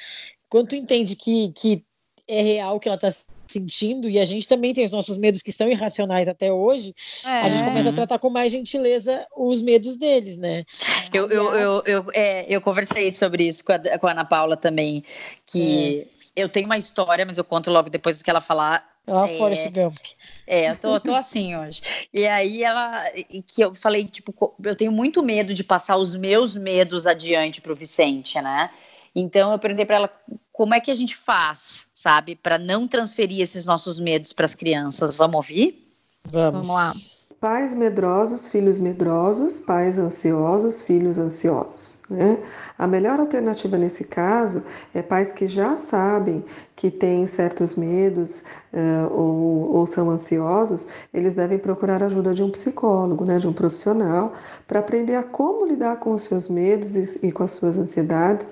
Quando 0.48 0.68
tu 0.68 0.76
entende 0.76 1.14
que, 1.14 1.52
que 1.52 1.84
é 2.26 2.42
real 2.42 2.76
o 2.76 2.80
que 2.80 2.88
ela 2.88 2.96
está 2.96 3.12
sentindo, 3.50 4.08
e 4.08 4.18
a 4.18 4.24
gente 4.24 4.46
também 4.46 4.72
tem 4.72 4.84
os 4.84 4.92
nossos 4.92 5.18
medos 5.18 5.42
que 5.42 5.50
são 5.50 5.68
irracionais 5.68 6.28
até 6.28 6.52
hoje, 6.52 6.94
é. 7.24 7.28
a 7.28 7.48
gente 7.48 7.64
começa 7.64 7.90
a 7.90 7.92
tratar 7.92 8.18
com 8.18 8.30
mais 8.30 8.52
gentileza 8.52 9.26
os 9.36 9.60
medos 9.60 9.96
deles, 9.96 10.36
né? 10.36 10.64
Eu, 11.12 11.28
eu, 11.28 11.54
eu, 11.54 11.82
eu, 11.84 12.04
é, 12.14 12.46
eu 12.48 12.60
conversei 12.60 13.12
sobre 13.12 13.48
isso 13.48 13.64
com 13.64 13.72
a, 13.72 13.98
com 13.98 14.06
a 14.06 14.12
Ana 14.12 14.24
Paula 14.24 14.56
também, 14.56 15.02
que. 15.44 16.06
É 16.16 16.19
eu 16.34 16.48
tenho 16.48 16.66
uma 16.66 16.78
história, 16.78 17.24
mas 17.24 17.38
eu 17.38 17.44
conto 17.44 17.70
logo 17.70 17.90
depois 17.90 18.18
do 18.18 18.24
que 18.24 18.30
ela 18.30 18.40
falar. 18.40 18.88
Lá 19.06 19.28
é, 19.28 19.38
fora 19.38 19.54
esse 19.54 19.68
Gump. 19.70 19.98
É, 20.46 20.70
eu 20.70 20.76
tô, 20.76 21.00
tô 21.00 21.14
assim 21.14 21.56
hoje. 21.56 21.82
E 22.12 22.26
aí 22.26 22.62
ela, 22.62 23.04
que 23.46 23.60
eu 23.60 23.74
falei, 23.74 24.06
tipo, 24.06 24.54
eu 24.62 24.76
tenho 24.76 24.92
muito 24.92 25.22
medo 25.22 25.52
de 25.54 25.64
passar 25.64 25.96
os 25.96 26.14
meus 26.14 26.56
medos 26.56 27.06
adiante 27.06 27.60
pro 27.60 27.74
Vicente, 27.74 28.40
né? 28.40 28.70
Então 29.14 29.52
eu 29.52 29.58
perguntei 29.58 29.84
para 29.84 29.96
ela 29.96 30.10
como 30.52 30.74
é 30.74 30.80
que 30.80 30.90
a 30.90 30.94
gente 30.94 31.16
faz, 31.16 31.88
sabe, 31.94 32.36
para 32.36 32.58
não 32.58 32.86
transferir 32.86 33.40
esses 33.40 33.66
nossos 33.66 33.98
medos 33.98 34.32
para 34.32 34.44
as 34.44 34.54
crianças. 34.54 35.14
Vamos 35.14 35.36
ouvir? 35.36 35.92
Vamos. 36.24 36.68
Vamos 36.68 36.68
lá. 36.68 36.92
Pais 37.40 37.74
medrosos, 37.74 38.46
filhos 38.48 38.78
medrosos, 38.78 39.58
pais 39.58 39.96
ansiosos, 39.96 40.82
filhos 40.82 41.16
ansiosos. 41.16 41.89
Né? 42.10 42.38
A 42.76 42.88
melhor 42.88 43.20
alternativa 43.20 43.78
nesse 43.78 44.02
caso 44.02 44.64
é 44.92 45.00
pais 45.00 45.30
que 45.30 45.46
já 45.46 45.76
sabem 45.76 46.44
que 46.74 46.90
têm 46.90 47.24
certos 47.24 47.76
medos 47.76 48.42
uh, 48.72 49.14
ou, 49.14 49.76
ou, 49.76 49.86
são 49.86 50.10
ansiosos, 50.10 50.88
eles 51.14 51.34
devem 51.34 51.56
procurar 51.56 52.02
a 52.02 52.06
ajuda 52.06 52.34
de 52.34 52.42
um 52.42 52.50
psicólogo, 52.50 53.24
né, 53.24 53.38
de 53.38 53.46
um 53.46 53.52
profissional, 53.52 54.32
para 54.66 54.80
aprender 54.80 55.14
a 55.14 55.22
como 55.22 55.64
lidar 55.64 56.00
com 56.00 56.12
os 56.12 56.24
seus 56.24 56.48
medos 56.48 56.96
e, 56.96 57.28
e 57.28 57.30
com 57.30 57.44
as 57.44 57.52
suas 57.52 57.78
ansiedades 57.78 58.50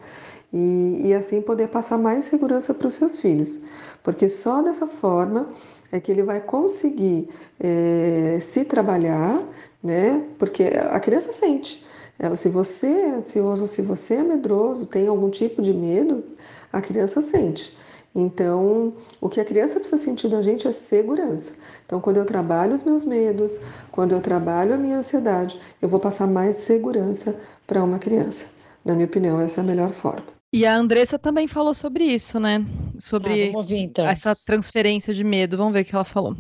e, 0.53 1.03
e 1.07 1.15
assim 1.15 1.43
poder 1.43 1.67
passar 1.67 1.99
mais 1.99 2.27
segurança 2.27 2.73
para 2.73 2.87
os 2.87 2.95
seus 2.95 3.19
filhos, 3.19 3.59
porque 4.05 4.29
só 4.29 4.63
dessa 4.63 4.87
forma 4.87 5.49
é 5.91 5.99
que 5.99 6.13
ele 6.13 6.23
vai 6.23 6.41
conseguir 6.41 7.29
é, 7.59 8.39
se 8.41 8.65
trabalhar, 8.65 9.43
né? 9.83 10.23
Porque 10.39 10.65
a 10.65 11.01
criança 11.01 11.33
sente. 11.33 11.85
Ela, 12.19 12.37
se 12.37 12.49
você 12.49 12.87
é 12.87 13.11
ansioso, 13.11 13.67
se 13.67 13.81
você 13.81 14.15
é 14.15 14.23
medroso, 14.23 14.87
tem 14.87 15.07
algum 15.07 15.31
tipo 15.31 15.63
de 15.63 15.73
medo, 15.73 16.25
a 16.73 16.81
criança 16.81 17.21
sente. 17.21 17.77
Então, 18.15 18.95
o 19.21 19.29
que 19.29 19.41
a 19.41 19.45
criança 19.45 19.79
precisa 19.79 20.01
sentir 20.01 20.29
da 20.29 20.43
gente 20.43 20.67
é 20.67 20.73
segurança. 20.73 21.53
Então, 21.87 22.01
quando 22.01 22.17
eu 22.17 22.25
trabalho 22.25 22.75
os 22.75 22.83
meus 22.83 23.05
medos, 23.05 23.61
quando 23.93 24.13
eu 24.13 24.21
trabalho 24.21 24.75
a 24.75 24.77
minha 24.77 24.99
ansiedade, 24.99 25.61
eu 25.81 25.89
vou 25.89 26.01
passar 26.01 26.27
mais 26.27 26.57
segurança 26.57 27.39
para 27.67 27.85
uma 27.85 27.99
criança. 27.99 28.47
Na 28.85 28.95
minha 28.95 29.07
opinião, 29.07 29.41
essa 29.41 29.61
é 29.61 29.63
a 29.63 29.67
melhor 29.67 29.93
forma. 29.93 30.25
E 30.53 30.65
a 30.65 30.75
Andressa 30.75 31.19
também 31.19 31.47
falou 31.47 31.75
sobre 31.75 32.05
isso, 32.05 32.41
né? 32.41 32.65
Sobre 32.99 33.51
ah, 33.51 33.57
ouvir, 33.57 33.81
então. 33.81 34.09
essa 34.09 34.35
transferência 34.35 35.13
de 35.13 35.23
medo. 35.23 35.57
Vamos 35.57 35.75
ver 35.75 35.83
o 35.83 35.85
que 35.85 35.95
ela 35.95 36.05
falou. 36.05 36.35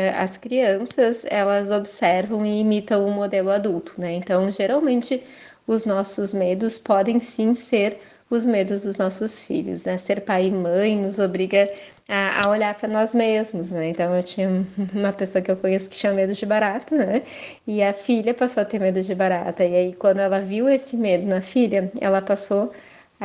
É, 0.00 0.10
as 0.16 0.38
crianças, 0.38 1.26
elas 1.28 1.70
observam 1.70 2.46
e 2.46 2.60
imitam 2.60 3.06
o 3.06 3.10
modelo 3.10 3.50
adulto, 3.50 4.00
né? 4.00 4.12
Então, 4.14 4.50
geralmente, 4.50 5.22
os 5.66 5.84
nossos 5.84 6.32
medos 6.32 6.78
podem 6.78 7.20
sim 7.20 7.54
ser 7.54 7.98
os 8.30 8.46
medos 8.46 8.84
dos 8.84 8.96
nossos 8.96 9.44
filhos, 9.44 9.84
né? 9.84 9.98
Ser 9.98 10.22
pai 10.22 10.46
e 10.46 10.50
mãe 10.50 10.96
nos 10.96 11.18
obriga 11.18 11.68
a, 12.08 12.44
a 12.44 12.50
olhar 12.50 12.74
para 12.78 12.88
nós 12.88 13.14
mesmos, 13.14 13.70
né? 13.70 13.90
Então, 13.90 14.16
eu 14.16 14.22
tinha 14.22 14.48
uma 14.94 15.12
pessoa 15.12 15.42
que 15.42 15.50
eu 15.50 15.56
conheço 15.58 15.90
que 15.90 15.96
tinha 15.96 16.14
medo 16.14 16.32
de 16.32 16.46
barata, 16.46 16.96
né? 16.96 17.22
E 17.66 17.82
a 17.82 17.92
filha 17.92 18.32
passou 18.32 18.62
a 18.62 18.64
ter 18.64 18.78
medo 18.80 19.02
de 19.02 19.14
barata. 19.14 19.62
E 19.64 19.74
aí, 19.74 19.94
quando 19.94 20.20
ela 20.20 20.40
viu 20.40 20.66
esse 20.68 20.96
medo 20.96 21.26
na 21.26 21.42
filha, 21.42 21.92
ela 22.00 22.22
passou 22.22 22.62
a 22.62 22.70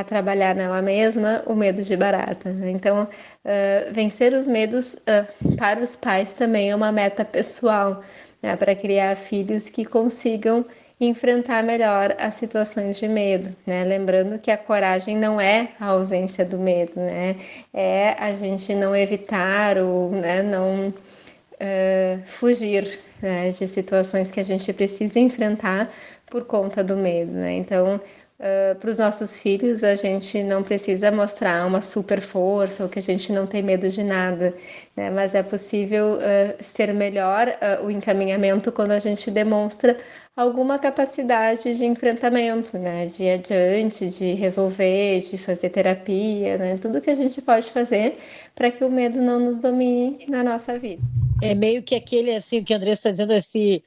trabalhar 0.03 0.55
nela 0.55 0.81
mesma 0.81 1.43
o 1.45 1.55
medo 1.55 1.81
de 1.81 1.95
barata. 1.95 2.49
Então, 2.65 3.03
uh, 3.03 3.93
vencer 3.93 4.33
os 4.33 4.47
medos 4.47 4.93
uh, 4.93 5.55
para 5.55 5.79
os 5.79 5.95
pais 5.95 6.33
também 6.33 6.71
é 6.71 6.75
uma 6.75 6.91
meta 6.91 7.23
pessoal, 7.23 8.03
né? 8.41 8.55
para 8.55 8.75
criar 8.75 9.15
filhos 9.15 9.69
que 9.69 9.85
consigam 9.85 10.65
enfrentar 10.99 11.63
melhor 11.63 12.15
as 12.17 12.35
situações 12.35 12.97
de 12.97 13.07
medo, 13.07 13.53
né? 13.67 13.83
Lembrando 13.83 14.39
que 14.39 14.49
a 14.49 14.57
coragem 14.57 15.17
não 15.17 15.41
é 15.41 15.69
a 15.79 15.87
ausência 15.87 16.45
do 16.45 16.57
medo, 16.57 16.93
né? 16.95 17.35
É 17.73 18.15
a 18.17 18.33
gente 18.33 18.73
não 18.73 18.95
evitar 18.95 19.77
ou 19.77 20.11
né, 20.11 20.41
não 20.41 20.87
uh, 20.89 22.21
fugir 22.25 22.99
né, 23.21 23.51
de 23.51 23.67
situações 23.67 24.31
que 24.31 24.39
a 24.39 24.43
gente 24.43 24.71
precisa 24.71 25.19
enfrentar 25.19 25.91
por 26.27 26.45
conta 26.45 26.81
do 26.83 26.95
medo, 26.95 27.31
né? 27.31 27.53
Então, 27.53 27.99
Uh, 28.37 28.75
para 28.75 28.89
os 28.89 28.97
nossos 28.97 29.39
filhos, 29.39 29.81
a 29.81 29.95
gente 29.95 30.43
não 30.43 30.61
precisa 30.61 31.09
mostrar 31.09 31.65
uma 31.65 31.81
super 31.81 32.19
força 32.19 32.83
ou 32.83 32.89
que 32.89 32.99
a 32.99 33.01
gente 33.01 33.31
não 33.31 33.47
tem 33.47 33.63
medo 33.63 33.87
de 33.87 34.03
nada, 34.03 34.53
né? 34.93 35.09
mas 35.09 35.33
é 35.33 35.41
possível 35.41 36.15
uh, 36.17 36.61
ser 36.61 36.93
melhor 36.93 37.47
uh, 37.47 37.85
o 37.85 37.89
encaminhamento 37.89 38.73
quando 38.73 38.91
a 38.91 38.99
gente 38.99 39.31
demonstra 39.31 39.97
alguma 40.35 40.77
capacidade 40.77 41.77
de 41.77 41.85
enfrentamento, 41.85 42.77
né? 42.77 43.05
de 43.05 43.23
ir 43.23 43.29
adiante, 43.35 44.09
de 44.09 44.33
resolver, 44.33 45.21
de 45.21 45.37
fazer 45.37 45.69
terapia, 45.69 46.57
né? 46.57 46.77
tudo 46.77 46.99
que 46.99 47.09
a 47.09 47.15
gente 47.15 47.41
pode 47.41 47.71
fazer 47.71 48.17
para 48.53 48.69
que 48.69 48.83
o 48.83 48.91
medo 48.91 49.21
não 49.21 49.39
nos 49.39 49.59
domine 49.59 50.25
na 50.27 50.43
nossa 50.43 50.77
vida. 50.77 51.01
É 51.41 51.55
meio 51.55 51.81
que 51.81 51.95
aquele 51.95 52.35
assim, 52.35 52.59
o 52.59 52.65
que 52.65 52.73
a 52.73 52.77
Andressa 52.77 53.09
está 53.09 53.11
dizendo, 53.11 53.31
esse 53.31 53.81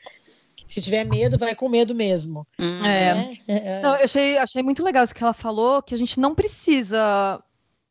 se 0.68 0.82
tiver 0.82 1.04
medo, 1.04 1.38
vai 1.38 1.54
com 1.54 1.68
medo 1.68 1.94
mesmo. 1.94 2.46
Hum. 2.58 2.84
É. 2.84 3.30
é. 3.48 3.80
Não, 3.80 3.96
eu 3.96 4.04
achei, 4.04 4.36
achei 4.36 4.62
muito 4.62 4.82
legal 4.82 5.02
isso 5.02 5.14
que 5.14 5.22
ela 5.22 5.32
falou, 5.32 5.82
que 5.82 5.94
a 5.94 5.98
gente 5.98 6.20
não 6.20 6.34
precisa 6.34 7.42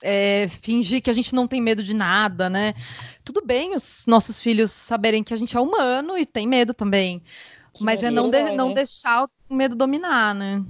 é, 0.01 0.47
fingir 0.47 1.01
que 1.01 1.09
a 1.09 1.13
gente 1.13 1.33
não 1.33 1.47
tem 1.47 1.61
medo 1.61 1.83
de 1.83 1.95
nada, 1.95 2.49
né? 2.49 2.73
Tudo 3.23 3.41
bem 3.43 3.73
os 3.73 4.03
nossos 4.07 4.39
filhos 4.39 4.71
saberem 4.71 5.23
que 5.23 5.33
a 5.33 5.37
gente 5.37 5.57
é 5.57 5.59
humano 5.59 6.17
e 6.17 6.25
tem 6.25 6.47
medo 6.47 6.73
também. 6.73 7.21
Que 7.73 7.83
mas 7.83 8.03
é 8.03 8.11
não, 8.11 8.29
de, 8.29 8.41
vai, 8.41 8.55
não 8.55 8.69
né? 8.69 8.75
deixar 8.75 9.25
o 9.49 9.53
medo 9.53 9.75
dominar, 9.75 10.33
né? 10.33 10.63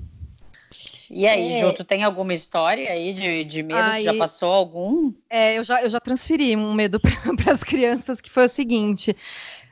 E 1.10 1.26
aí, 1.26 1.54
é. 1.54 1.62
Ju, 1.62 1.72
tu 1.72 1.86
tem 1.86 2.04
alguma 2.04 2.34
história 2.34 2.91
aí 2.91 3.13
de, 3.13 3.46
de 3.46 3.63
medo? 3.63 3.80
Aí, 3.80 4.04
já 4.04 4.13
passou 4.13 4.52
algum? 4.52 5.13
É, 5.30 5.58
eu 5.58 5.63
já, 5.63 5.82
eu 5.82 5.89
já 5.89 6.02
transferi 6.02 6.56
um 6.56 6.74
medo 6.74 7.00
para 7.38 7.54
as 7.54 7.63
crianças, 7.63 8.20
que 8.20 8.30
foi 8.30 8.46
o 8.46 8.50
seguinte. 8.50 9.15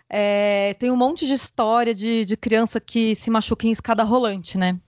É, 0.07 0.75
tem 0.79 0.91
um 0.91 0.95
monte 0.95 1.25
de 1.25 1.33
história 1.33 1.93
de, 1.93 2.25
de 2.25 2.37
criança 2.37 2.79
que 2.79 3.15
se 3.15 3.29
machuca 3.31 3.65
em 3.65 3.71
escada 3.71 4.03
rolante, 4.03 4.57
né? 4.57 4.79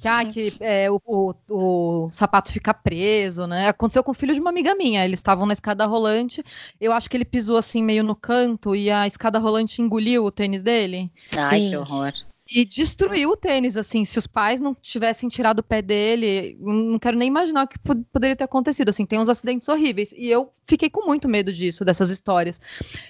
Que, 0.00 0.08
ah, 0.08 0.24
que 0.24 0.52
é, 0.60 0.90
o, 0.90 1.00
o, 1.06 1.34
o, 1.48 2.08
sapato 2.12 2.52
fica 2.52 2.74
preso, 2.74 3.46
né? 3.46 3.68
Aconteceu 3.68 4.04
com 4.04 4.10
o 4.10 4.14
filho 4.14 4.34
de 4.34 4.40
uma 4.40 4.50
amiga 4.50 4.74
minha. 4.74 5.04
Eles 5.04 5.18
estavam 5.18 5.46
na 5.46 5.54
escada 5.54 5.86
rolante. 5.86 6.44
Eu 6.78 6.92
acho 6.92 7.08
que 7.08 7.16
ele 7.16 7.24
pisou 7.24 7.56
assim 7.56 7.82
meio 7.82 8.04
no 8.04 8.14
canto 8.14 8.76
e 8.76 8.90
a 8.90 9.06
escada 9.06 9.38
rolante 9.38 9.80
engoliu 9.80 10.24
o 10.24 10.30
tênis 10.30 10.62
dele. 10.62 11.10
Ai, 11.34 11.60
Sim. 11.60 11.70
que 11.70 11.76
horror 11.76 12.12
e 12.48 12.64
destruiu 12.64 13.30
o 13.30 13.36
tênis, 13.36 13.76
assim, 13.76 14.04
se 14.04 14.18
os 14.18 14.26
pais 14.26 14.60
não 14.60 14.74
tivessem 14.74 15.28
tirado 15.28 15.58
o 15.58 15.62
pé 15.62 15.82
dele, 15.82 16.56
não 16.60 16.98
quero 16.98 17.16
nem 17.16 17.26
imaginar 17.26 17.64
o 17.64 17.68
que 17.68 17.78
poderia 17.78 18.36
ter 18.36 18.44
acontecido, 18.44 18.88
assim, 18.88 19.04
tem 19.04 19.18
uns 19.18 19.28
acidentes 19.28 19.68
horríveis, 19.68 20.12
e 20.16 20.28
eu 20.28 20.50
fiquei 20.64 20.88
com 20.88 21.04
muito 21.04 21.28
medo 21.28 21.52
disso, 21.52 21.84
dessas 21.84 22.08
histórias. 22.08 22.60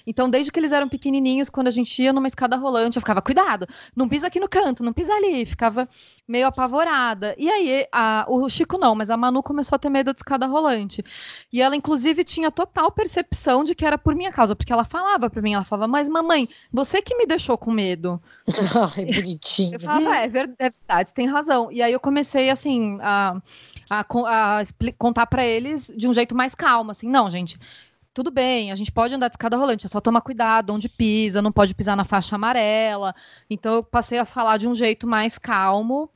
Então, 0.07 0.31
desde 0.31 0.51
que 0.51 0.59
eles 0.59 0.73
eram 0.73 0.89
pequenininhos, 0.89 1.51
quando 1.51 1.69
a 1.69 1.71
gente 1.71 2.03
ia 2.03 2.13
numa 2.13 2.27
escada 2.27 2.57
rolante, 2.57 2.97
eu 2.97 3.01
ficava, 3.01 3.21
cuidado, 3.21 3.67
não 3.95 4.09
pisa 4.09 4.27
aqui 4.27 4.41
no 4.41 4.49
canto, 4.49 4.83
não 4.83 4.93
pisa 4.93 5.13
ali, 5.13 5.45
ficava 5.45 5.87
meio 6.27 6.47
apavorada. 6.47 7.35
E 7.39 7.49
aí, 7.49 7.87
a, 7.93 8.25
o 8.29 8.49
Chico 8.49 8.79
não, 8.79 8.95
mas 8.95 9.11
a 9.11 9.17
Manu 9.17 9.43
começou 9.43 9.77
a 9.77 9.79
ter 9.79 9.91
medo 9.91 10.13
de 10.13 10.21
escada 10.21 10.47
rolante. 10.47 11.05
E 11.53 11.61
ela, 11.61 11.77
inclusive, 11.77 12.25
tinha 12.25 12.51
total 12.51 12.91
percepção 12.91 13.63
de 13.63 13.75
que 13.75 13.85
era 13.85 13.99
por 13.99 14.15
minha 14.15 14.33
causa, 14.33 14.57
porque 14.57 14.73
ela 14.73 14.85
falava 14.85 15.29
para 15.29 15.43
mim, 15.43 15.55
ela 15.55 15.65
falava, 15.65 15.91
mas 15.91 16.09
mamãe, 16.09 16.49
você 16.73 17.03
que 17.03 17.15
me 17.17 17.27
deixou 17.27 17.59
com 17.59 17.71
medo. 17.71 18.21
Ai, 18.97 19.26
bonitinho. 19.27 19.75
Eu 19.75 19.81
falava, 19.81 20.17
é, 20.17 20.25
é 20.25 20.29
verdade, 20.29 21.13
tem 21.13 21.27
razão. 21.27 21.71
E 21.73 21.83
aí 21.83 21.93
eu 21.93 22.01
comecei, 22.01 22.49
assim, 22.49 22.99
a, 23.01 23.41
a, 23.91 24.01
a 24.01 24.63
contar 24.97 25.27
para 25.27 25.45
eles 25.45 25.93
de 25.97 26.07
um 26.09 26.15
jeito 26.15 26.35
mais 26.35 26.55
calmo, 26.55 26.93
assim, 26.93 27.09
não, 27.09 27.29
gente, 27.29 27.59
tudo 28.15 28.31
bem, 28.31 28.73
a 28.73 28.77
gente 28.77 28.93
pode 28.93 29.15
andar 29.15 29.29
de 29.29 29.35
escada 29.35 29.57
rolante, 29.57 29.85
é 29.85 29.89
só 29.89 30.01
tomar 30.01 30.21
cuidado 30.21 30.73
onde 30.73 30.89
pisa, 30.89 31.43
não 31.43 31.53
pode 31.53 31.75
pisar 31.75 31.97
na 31.97 32.05
faixa 32.05 32.37
amarela. 32.37 33.15
Então 33.51 33.75
eu 33.75 33.83
passei 33.83 34.19
a 34.19 34.25
falar 34.25 34.57
de 34.57 34.69
um 34.69 34.75
jeito 34.75 35.07
mais 35.07 35.39
calmo. 35.39 36.09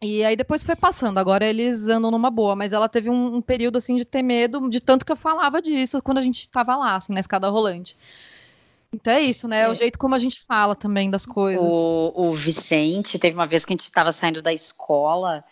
E 0.00 0.24
aí 0.24 0.36
depois 0.36 0.62
foi 0.62 0.76
passando, 0.76 1.18
agora 1.18 1.44
eles 1.44 1.88
andam 1.88 2.12
numa 2.12 2.30
boa, 2.30 2.54
mas 2.54 2.72
ela 2.72 2.88
teve 2.88 3.10
um, 3.10 3.36
um 3.36 3.42
período 3.42 3.78
assim 3.78 3.96
de 3.96 4.04
ter 4.04 4.22
medo, 4.22 4.70
de 4.70 4.78
tanto 4.78 5.04
que 5.04 5.10
eu 5.10 5.16
falava 5.16 5.60
disso 5.60 6.00
quando 6.00 6.18
a 6.18 6.22
gente 6.22 6.42
estava 6.42 6.76
lá, 6.76 6.94
assim, 6.94 7.12
na 7.12 7.18
escada 7.18 7.48
rolante. 7.48 7.96
Então 8.92 9.12
é 9.12 9.20
isso, 9.20 9.46
né? 9.46 9.62
É 9.62 9.68
o 9.68 9.72
é. 9.72 9.74
jeito 9.74 9.98
como 9.98 10.14
a 10.14 10.18
gente 10.18 10.40
fala 10.40 10.74
também 10.74 11.10
das 11.10 11.26
coisas. 11.26 11.66
O, 11.70 12.12
o 12.14 12.32
Vicente, 12.32 13.18
teve 13.18 13.34
uma 13.34 13.46
vez 13.46 13.64
que 13.64 13.72
a 13.72 13.76
gente 13.76 13.84
estava 13.84 14.12
saindo 14.12 14.40
da 14.40 14.52
escola 14.52 15.44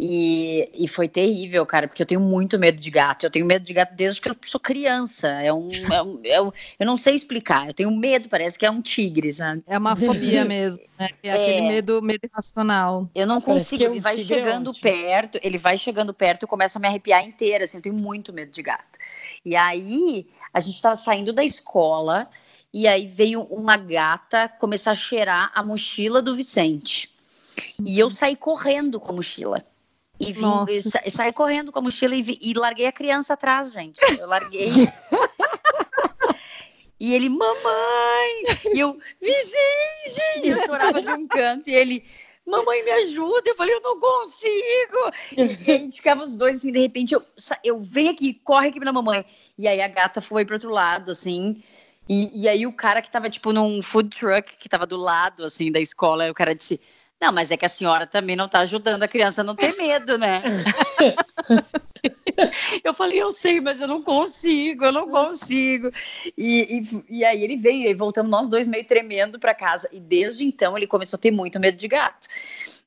e, 0.00 0.70
e 0.72 0.86
foi 0.86 1.08
terrível, 1.08 1.66
cara, 1.66 1.88
porque 1.88 2.00
eu 2.00 2.06
tenho 2.06 2.20
muito 2.20 2.56
medo 2.56 2.80
de 2.80 2.88
gato. 2.88 3.26
Eu 3.26 3.30
tenho 3.30 3.44
medo 3.44 3.64
de 3.64 3.72
gato 3.72 3.94
desde 3.96 4.20
que 4.20 4.30
eu 4.30 4.36
sou 4.44 4.60
criança. 4.60 5.26
É 5.28 5.52
um, 5.52 5.68
é 5.92 6.02
um, 6.02 6.20
é 6.22 6.40
um 6.40 6.52
eu 6.78 6.86
não 6.86 6.96
sei 6.96 7.16
explicar. 7.16 7.66
Eu 7.66 7.74
tenho 7.74 7.90
medo, 7.90 8.28
parece 8.28 8.56
que 8.56 8.64
é 8.64 8.70
um 8.70 8.80
tigre, 8.80 9.32
sabe? 9.32 9.64
É 9.66 9.76
uma 9.76 9.96
fobia 9.96 10.44
mesmo, 10.46 10.80
né? 10.96 11.08
É, 11.20 11.28
é 11.28 11.32
aquele 11.32 11.68
medo, 11.68 12.00
medo 12.00 12.20
irracional. 12.24 13.10
Eu 13.12 13.26
não 13.26 13.40
consigo. 13.40 13.82
É 13.82 13.88
um 13.88 13.92
ele 13.92 14.00
vai 14.00 14.20
chegando 14.22 14.72
perto, 14.72 15.40
ele 15.42 15.58
vai 15.58 15.76
chegando 15.76 16.14
perto, 16.14 16.44
eu 16.44 16.48
começo 16.48 16.78
a 16.78 16.80
me 16.80 16.86
arrepiar 16.86 17.26
inteira. 17.26 17.64
Assim, 17.64 17.78
eu 17.78 17.82
tenho 17.82 17.96
muito 18.00 18.32
medo 18.32 18.52
de 18.52 18.62
gato. 18.62 19.00
E 19.44 19.56
aí 19.56 20.28
a 20.54 20.60
gente 20.60 20.76
estava 20.76 20.94
saindo 20.94 21.32
da 21.32 21.42
escola. 21.42 22.30
E 22.72 22.86
aí 22.86 23.06
veio 23.06 23.42
uma 23.42 23.76
gata 23.76 24.48
começar 24.48 24.90
a 24.90 24.94
cheirar 24.94 25.50
a 25.54 25.62
mochila 25.62 26.20
do 26.20 26.34
Vicente. 26.34 27.10
E 27.84 27.98
eu 27.98 28.10
saí 28.10 28.36
correndo 28.36 29.00
com 29.00 29.10
a 29.10 29.14
mochila. 29.14 29.64
E 30.20 30.32
vim, 30.32 30.82
sa, 30.82 31.00
saí 31.08 31.32
correndo 31.32 31.70
com 31.70 31.78
a 31.78 31.82
mochila 31.82 32.14
e, 32.14 32.22
vi, 32.22 32.38
e 32.42 32.52
larguei 32.52 32.86
a 32.86 32.92
criança 32.92 33.34
atrás, 33.34 33.72
gente. 33.72 34.00
Eu 34.18 34.28
larguei. 34.28 34.68
e 36.98 37.14
ele, 37.14 37.28
mamãe! 37.28 38.42
E 38.74 38.80
eu, 38.80 38.92
Vicente! 39.20 40.44
E 40.44 40.48
eu 40.48 40.66
chorava 40.66 41.00
de 41.00 41.10
um 41.10 41.26
canto. 41.28 41.70
E 41.70 41.74
ele, 41.74 42.04
mamãe, 42.44 42.84
me 42.84 42.90
ajuda. 42.90 43.48
Eu 43.48 43.56
falei, 43.56 43.74
eu 43.74 43.80
não 43.80 43.98
consigo. 43.98 45.12
E, 45.36 45.40
e 45.40 45.72
a 45.72 45.78
gente 45.78 45.96
ficava 45.96 46.24
os 46.24 46.34
dois 46.34 46.56
assim, 46.56 46.72
de 46.72 46.80
repente, 46.80 47.14
eu, 47.14 47.22
eu 47.62 47.80
venho 47.80 48.10
aqui, 48.10 48.34
corre 48.34 48.68
aqui 48.68 48.80
pra 48.80 48.92
mamãe. 48.92 49.24
E 49.56 49.68
aí 49.68 49.80
a 49.80 49.88
gata 49.88 50.20
foi 50.20 50.44
pro 50.44 50.56
outro 50.56 50.70
lado, 50.70 51.12
assim. 51.12 51.62
E, 52.08 52.42
e 52.42 52.48
aí 52.48 52.66
o 52.66 52.72
cara 52.72 53.02
que 53.02 53.10
tava, 53.10 53.28
tipo, 53.28 53.52
num 53.52 53.82
food 53.82 54.08
truck 54.08 54.56
que 54.56 54.68
tava 54.68 54.86
do 54.86 54.96
lado, 54.96 55.44
assim, 55.44 55.70
da 55.70 55.80
escola, 55.80 56.30
o 56.30 56.34
cara 56.34 56.54
disse, 56.54 56.80
não, 57.20 57.32
mas 57.32 57.50
é 57.50 57.56
que 57.56 57.66
a 57.66 57.68
senhora 57.68 58.06
também 58.06 58.36
não 58.36 58.48
tá 58.48 58.60
ajudando 58.60 59.02
a 59.02 59.08
criança 59.08 59.40
a 59.40 59.44
não 59.44 59.56
ter 59.56 59.76
medo, 59.76 60.16
né? 60.16 60.42
eu 62.84 62.94
falei, 62.94 63.20
eu 63.20 63.32
sei, 63.32 63.60
mas 63.60 63.80
eu 63.80 63.88
não 63.88 64.00
consigo, 64.00 64.84
eu 64.84 64.92
não 64.92 65.08
consigo. 65.08 65.90
E, 66.36 66.78
e, 66.78 67.18
e 67.18 67.24
aí 67.24 67.42
ele 67.42 67.56
veio, 67.56 67.90
e 67.90 67.94
voltamos 67.94 68.30
nós 68.30 68.48
dois 68.48 68.68
meio 68.68 68.86
tremendo 68.86 69.38
para 69.38 69.52
casa. 69.52 69.88
E 69.92 69.98
desde 69.98 70.44
então 70.44 70.76
ele 70.76 70.86
começou 70.86 71.16
a 71.16 71.20
ter 71.20 71.32
muito 71.32 71.58
medo 71.58 71.76
de 71.76 71.88
gato. 71.88 72.28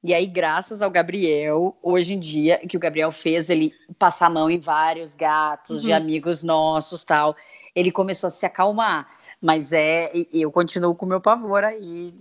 E 0.01 0.13
aí, 0.13 0.25
graças 0.25 0.81
ao 0.81 0.89
Gabriel, 0.89 1.77
hoje 1.83 2.13
em 2.13 2.19
dia, 2.19 2.59
que 2.67 2.77
o 2.77 2.79
Gabriel 2.79 3.11
fez 3.11 3.49
ele 3.49 3.73
passar 3.99 4.27
a 4.27 4.31
mão 4.31 4.49
em 4.49 4.57
vários 4.57 5.13
gatos 5.13 5.79
uhum. 5.79 5.87
de 5.87 5.93
amigos 5.93 6.41
nossos 6.41 7.03
tal 7.03 7.35
ele 7.75 7.91
começou 7.91 8.27
a 8.27 8.31
se 8.31 8.45
acalmar. 8.45 9.07
Mas 9.41 9.73
é, 9.73 10.11
eu 10.31 10.51
continuo 10.51 10.95
com 10.95 11.05
o 11.05 11.09
meu 11.09 11.19
pavor 11.19 11.63
aí. 11.63 12.13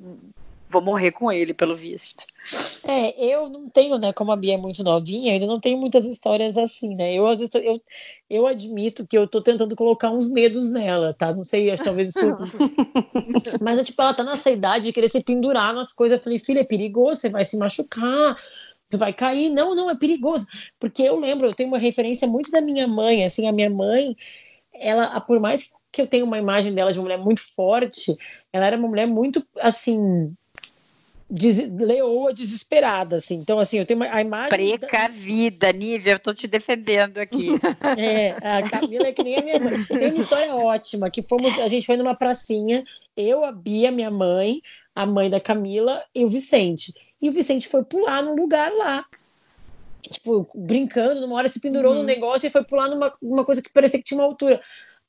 Vou 0.70 0.80
morrer 0.80 1.10
com 1.10 1.32
ele, 1.32 1.52
pelo 1.52 1.74
visto. 1.74 2.24
É, 2.84 3.34
eu 3.34 3.48
não 3.48 3.68
tenho, 3.68 3.98
né? 3.98 4.12
Como 4.12 4.30
a 4.30 4.36
Bia 4.36 4.54
é 4.54 4.56
muito 4.56 4.84
novinha, 4.84 5.32
ainda 5.32 5.44
não 5.44 5.58
tenho 5.58 5.76
muitas 5.76 6.04
histórias 6.04 6.56
assim, 6.56 6.94
né? 6.94 7.12
Eu, 7.12 7.26
às 7.26 7.40
vezes, 7.40 7.52
eu, 7.56 7.82
eu 8.30 8.46
admito 8.46 9.04
que 9.04 9.18
eu 9.18 9.26
tô 9.26 9.42
tentando 9.42 9.74
colocar 9.74 10.10
uns 10.10 10.30
medos 10.30 10.70
nela, 10.70 11.12
tá? 11.12 11.34
Não 11.34 11.42
sei, 11.42 11.70
acho 11.72 11.82
talvez 11.82 12.10
isso. 12.10 12.20
Mas 13.60 13.80
é 13.80 13.84
tipo, 13.84 14.00
ela 14.00 14.14
tá 14.14 14.22
nessa 14.22 14.48
idade 14.48 14.84
de 14.84 14.92
querer 14.92 15.10
se 15.10 15.20
pendurar 15.20 15.74
nas 15.74 15.92
coisas. 15.92 16.18
Eu 16.18 16.22
falei, 16.22 16.38
filha, 16.38 16.60
é 16.60 16.64
perigoso, 16.64 17.20
você 17.20 17.28
vai 17.28 17.44
se 17.44 17.58
machucar 17.58 18.36
você 18.90 18.96
vai 18.96 19.12
cair. 19.12 19.48
Não, 19.50 19.74
não, 19.74 19.88
é 19.88 19.94
perigoso. 19.94 20.46
Porque 20.78 21.02
eu 21.02 21.18
lembro, 21.18 21.46
eu 21.46 21.54
tenho 21.54 21.68
uma 21.68 21.78
referência 21.78 22.26
muito 22.26 22.50
da 22.50 22.60
minha 22.60 22.88
mãe, 22.88 23.24
assim, 23.24 23.46
a 23.46 23.52
minha 23.52 23.70
mãe, 23.70 24.16
ela, 24.80 25.20
por 25.20 25.38
mais 25.38 25.70
que 25.92 26.00
eu 26.00 26.06
tenha 26.06 26.24
uma 26.24 26.38
imagem 26.38 26.74
dela 26.74 26.92
de 26.92 26.98
uma 26.98 27.04
mulher 27.04 27.18
muito 27.18 27.42
forte, 27.54 28.16
ela 28.52 28.66
era 28.66 28.76
uma 28.76 28.88
mulher 28.88 29.06
muito, 29.06 29.44
assim, 29.60 30.34
des, 31.28 31.70
leoa, 31.70 32.32
desesperada, 32.32 33.16
assim. 33.16 33.36
Então, 33.36 33.58
assim, 33.58 33.78
eu 33.78 33.86
tenho 33.86 34.00
uma, 34.00 34.08
a 34.14 34.20
imagem... 34.20 34.78
Precavida, 34.78 35.72
da... 35.72 35.72
Nívia, 35.72 36.12
eu 36.12 36.18
tô 36.18 36.32
te 36.32 36.46
defendendo 36.46 37.18
aqui. 37.18 37.50
é, 37.98 38.30
a 38.42 38.62
Camila 38.68 39.08
é 39.08 39.12
que 39.12 39.22
nem 39.22 39.36
a 39.36 39.42
minha 39.42 39.60
mãe. 39.60 39.84
Tem 39.84 40.08
uma 40.08 40.18
história 40.18 40.54
ótima, 40.54 41.10
que 41.10 41.22
fomos, 41.22 41.58
a 41.58 41.68
gente 41.68 41.86
foi 41.86 41.96
numa 41.96 42.14
pracinha, 42.14 42.82
eu, 43.16 43.44
a 43.44 43.52
Bia, 43.52 43.90
minha 43.90 44.10
mãe, 44.10 44.60
a 44.94 45.04
mãe 45.04 45.28
da 45.28 45.40
Camila 45.40 46.02
e 46.14 46.24
o 46.24 46.28
Vicente. 46.28 46.92
E 47.20 47.28
o 47.28 47.32
Vicente 47.32 47.68
foi 47.68 47.84
pular 47.84 48.22
num 48.22 48.34
lugar 48.34 48.72
lá 48.72 49.04
tipo, 50.00 50.48
brincando, 50.54 51.20
numa 51.20 51.36
hora 51.36 51.48
se 51.48 51.60
pendurou 51.60 51.92
uhum. 51.92 51.98
no 51.98 52.04
negócio 52.04 52.46
e 52.46 52.50
foi 52.50 52.64
pular 52.64 52.88
numa 52.88 53.12
uma 53.20 53.44
coisa 53.44 53.62
que 53.62 53.72
parecia 53.72 53.98
que 53.98 54.04
tinha 54.04 54.18
uma 54.18 54.26
altura. 54.26 54.60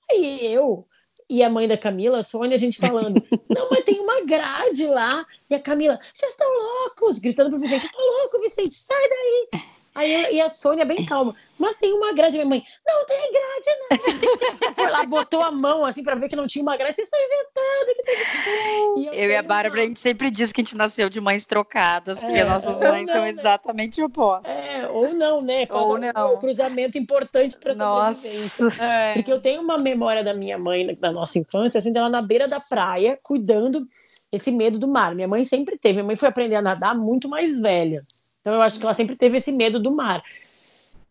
Aí 0.10 0.46
eu, 0.46 0.86
e 1.30 1.42
a 1.42 1.50
mãe 1.50 1.68
da 1.68 1.78
Camila, 1.78 2.20
a 2.20 2.24
Sônia, 2.24 2.56
a 2.56 2.60
gente 2.60 2.78
falando, 2.78 3.16
não, 3.50 3.70
mas 3.70 3.86
tem 3.86 4.00
uma 4.00 4.26
grade 4.26 4.86
lá. 4.88 5.26
E 5.50 5.56
a 5.56 5.60
Camila, 5.60 5.98
vocês 6.14 6.34
estão 6.34 6.48
loucos! 6.48 7.20
Gritando 7.20 7.50
pro 7.50 7.60
Vicente, 7.60 7.89
tô 7.92 8.00
louco, 8.00 8.42
Vicente, 8.42 8.76
sai 8.76 9.10
daí! 9.10 9.62
Aí 9.94 10.14
eu, 10.14 10.34
e 10.34 10.42
a 10.42 10.50
Sônia 10.50 10.86
bem 10.86 11.06
calma, 11.06 11.36
mas 11.60 11.76
tem 11.76 11.94
uma 11.94 12.14
grade, 12.14 12.38
minha 12.38 12.46
mãe, 12.46 12.64
não 12.88 13.06
tem 13.06 13.32
grade, 13.32 13.80
não. 13.80 14.74
Foi 14.74 14.89
lá, 14.89 15.04
botou 15.06 15.42
a 15.42 15.52
mão 15.52 15.86
assim 15.86 16.02
para 16.02 16.16
ver 16.16 16.30
que 16.30 16.36
não 16.36 16.48
tinha 16.48 16.64
uma 16.64 16.78
grade, 16.78 16.96
vocês 16.96 17.08
estão 17.08 17.20
inventando. 17.20 17.96
Que 17.96 18.44
tem... 18.44 19.04
E 19.04 19.08
eu, 19.08 19.14
eu 19.14 19.30
e 19.32 19.36
a 19.36 19.44
Bárbara, 19.44 19.82
a 19.82 19.86
gente 19.86 20.00
sempre 20.00 20.32
diz 20.32 20.54
que 20.54 20.62
a 20.62 20.64
gente 20.64 20.78
nasceu 20.78 21.10
de 21.10 21.20
mães 21.20 21.46
trocadas, 21.46 22.22
porque 22.22 22.39
é, 22.39 22.46
nossas 22.46 22.80
mães 22.80 23.08
não, 23.08 23.14
são 23.14 23.22
né? 23.24 23.30
exatamente 23.30 24.02
opostas. 24.02 24.52
É, 24.52 24.88
ou 24.88 25.14
não, 25.14 25.42
né? 25.42 25.66
Faz 25.66 25.86
ou 25.86 25.98
não. 25.98 26.36
Um 26.36 26.39
cruzamento 26.39 26.98
importante 26.98 27.58
para 27.58 27.74
sobrevivência. 27.74 28.72
É. 28.82 29.14
Porque 29.14 29.32
eu 29.32 29.39
tenho 29.39 29.62
uma 29.62 29.78
memória 29.78 30.24
da 30.24 30.34
minha 30.34 30.58
mãe, 30.58 30.96
da 30.96 31.12
nossa 31.12 31.38
infância, 31.38 31.78
assim, 31.78 31.92
dela 31.92 32.10
na 32.10 32.22
beira 32.22 32.48
da 32.48 32.60
praia, 32.60 33.18
cuidando 33.24 33.88
esse 34.32 34.52
medo 34.52 34.80
do 34.80 34.88
mar. 34.88 35.14
Minha 35.14 35.28
mãe 35.28 35.44
sempre 35.44 35.78
teve. 35.78 35.96
Minha 35.96 36.06
mãe 36.06 36.16
foi 36.16 36.30
aprender 36.30 36.56
a 36.56 36.62
nadar 36.62 36.96
muito 36.96 37.28
mais 37.30 37.60
velha. 37.60 38.02
Então 38.42 38.54
eu 38.54 38.62
acho 38.62 38.80
que 38.80 38.86
ela 38.86 38.94
sempre 38.94 39.16
teve 39.16 39.38
esse 39.38 39.52
medo 39.52 39.80
do 39.80 39.92
mar. 39.92 40.24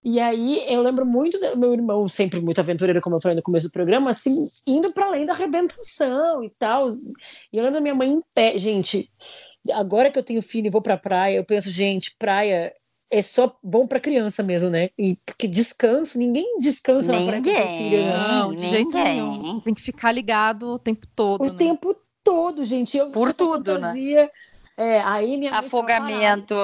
E 0.03 0.19
aí 0.19 0.65
eu 0.67 0.83
lembro 0.83 1.05
muito 1.05 1.39
do 1.39 1.57
meu 1.59 1.73
irmão, 1.75 2.09
sempre 2.09 2.41
muito 2.41 2.59
aventureiro, 2.61 3.01
como 3.01 3.17
eu 3.17 3.21
falei 3.21 3.37
no 3.37 3.43
começo 3.43 3.69
do 3.69 3.73
programa, 3.73 4.11
assim, 4.11 4.47
indo 4.67 4.93
para 4.93 5.07
além 5.07 5.27
da 5.27 5.33
arrebentação 5.33 6.43
e 6.43 6.51
tal. 6.59 6.89
E 6.91 7.57
eu 7.57 7.63
lembro 7.63 7.75
da 7.75 7.81
minha 7.81 7.95
mãe 7.95 8.11
em 8.11 8.23
pé, 8.35 8.59
gente. 8.59 9.11
Agora 9.73 10.11
que 10.11 10.19
eu 10.19 10.23
tenho 10.23 10.41
filho 10.41 10.69
e 10.69 10.71
vou 10.71 10.81
pra 10.81 10.97
praia, 10.97 11.37
eu 11.37 11.45
penso, 11.45 11.71
gente, 11.71 12.17
praia 12.19 12.75
é 13.11 13.21
só 13.21 13.59
bom 13.63 13.87
para 13.87 14.01
criança 14.01 14.43
mesmo, 14.43 14.71
né? 14.71 14.89
E 14.97 15.17
porque 15.27 15.47
descanso, 15.47 16.17
ninguém 16.19 16.59
descansa 16.61 17.13
ninguém, 17.13 17.27
na 17.27 17.43
praia 17.43 17.67
com 17.67 17.77
filho, 17.77 18.05
né? 18.05 18.29
não, 18.29 18.55
de 18.55 18.67
jeito 18.69 18.95
nenhum. 18.97 19.53
Você 19.53 19.61
tem 19.61 19.75
que 19.75 19.83
ficar 19.83 20.13
ligado 20.13 20.69
o 20.69 20.79
tempo 20.79 21.07
todo. 21.15 21.43
O 21.43 21.53
né? 21.53 21.59
tempo 21.59 21.95
todo, 22.25 22.65
gente. 22.65 22.97
Eu 22.97 23.11
Por 23.11 23.35
tudo, 23.35 23.75
né? 23.75 23.89
fantasia, 23.89 24.23
né? 24.23 24.31
É, 24.81 24.99
aí 25.03 25.37
minha 25.37 25.59
Afogamento, 25.59 26.55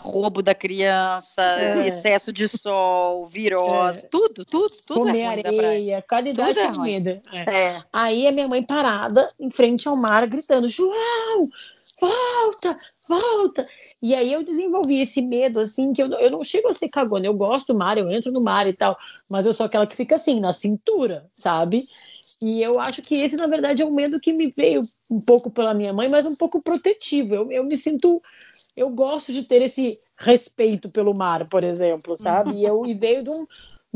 roubo 0.00 0.40
da 0.40 0.54
criança, 0.54 1.42
é. 1.42 1.86
excesso 1.86 2.32
de 2.32 2.48
sol, 2.48 3.26
virose, 3.26 4.06
é. 4.06 4.08
tudo, 4.08 4.46
tudo, 4.46 4.66
tudo 4.86 5.00
Comer 5.00 5.18
é 5.18 5.26
areia, 5.26 6.04
cada 6.08 6.26
idade 6.26 6.58
é 6.58 6.72
comida. 6.72 7.20
É. 7.30 7.82
Aí 7.92 8.26
a 8.26 8.32
minha 8.32 8.48
mãe 8.48 8.62
parada 8.62 9.30
em 9.38 9.50
frente 9.50 9.86
ao 9.86 9.94
mar, 9.94 10.26
gritando, 10.26 10.66
João, 10.66 11.42
volta, 12.00 12.78
volta. 13.08 13.66
E 14.02 14.14
aí 14.14 14.32
eu 14.32 14.44
desenvolvi 14.44 15.00
esse 15.00 15.22
medo, 15.22 15.60
assim, 15.60 15.92
que 15.92 16.02
eu, 16.02 16.08
eu 16.12 16.30
não 16.30 16.44
chego 16.44 16.68
a 16.68 16.72
ser 16.72 16.88
cagona, 16.88 17.26
eu 17.26 17.34
gosto 17.34 17.72
do 17.72 17.78
mar, 17.78 17.98
eu 17.98 18.10
entro 18.10 18.32
no 18.32 18.40
mar 18.40 18.66
e 18.66 18.72
tal, 18.72 18.96
mas 19.28 19.46
eu 19.46 19.52
sou 19.52 19.66
aquela 19.66 19.86
que 19.86 19.96
fica 19.96 20.16
assim, 20.16 20.40
na 20.40 20.52
cintura, 20.52 21.28
sabe? 21.34 21.82
E 22.42 22.60
eu 22.60 22.80
acho 22.80 23.02
que 23.02 23.14
esse, 23.14 23.36
na 23.36 23.46
verdade, 23.46 23.82
é 23.82 23.86
um 23.86 23.94
medo 23.94 24.18
que 24.18 24.32
me 24.32 24.48
veio 24.48 24.80
um 25.08 25.20
pouco 25.20 25.50
pela 25.50 25.72
minha 25.72 25.92
mãe, 25.92 26.08
mas 26.08 26.26
um 26.26 26.34
pouco 26.34 26.60
protetivo. 26.60 27.34
Eu, 27.34 27.52
eu 27.52 27.64
me 27.64 27.76
sinto. 27.76 28.20
Eu 28.76 28.90
gosto 28.90 29.32
de 29.32 29.44
ter 29.44 29.62
esse 29.62 30.00
respeito 30.18 30.90
pelo 30.90 31.16
mar, 31.16 31.48
por 31.48 31.62
exemplo, 31.62 32.16
sabe? 32.16 32.56
E, 32.56 32.64
eu, 32.64 32.84
e 32.86 32.94
veio 32.94 33.22
de 33.22 33.30
um, 33.30 33.46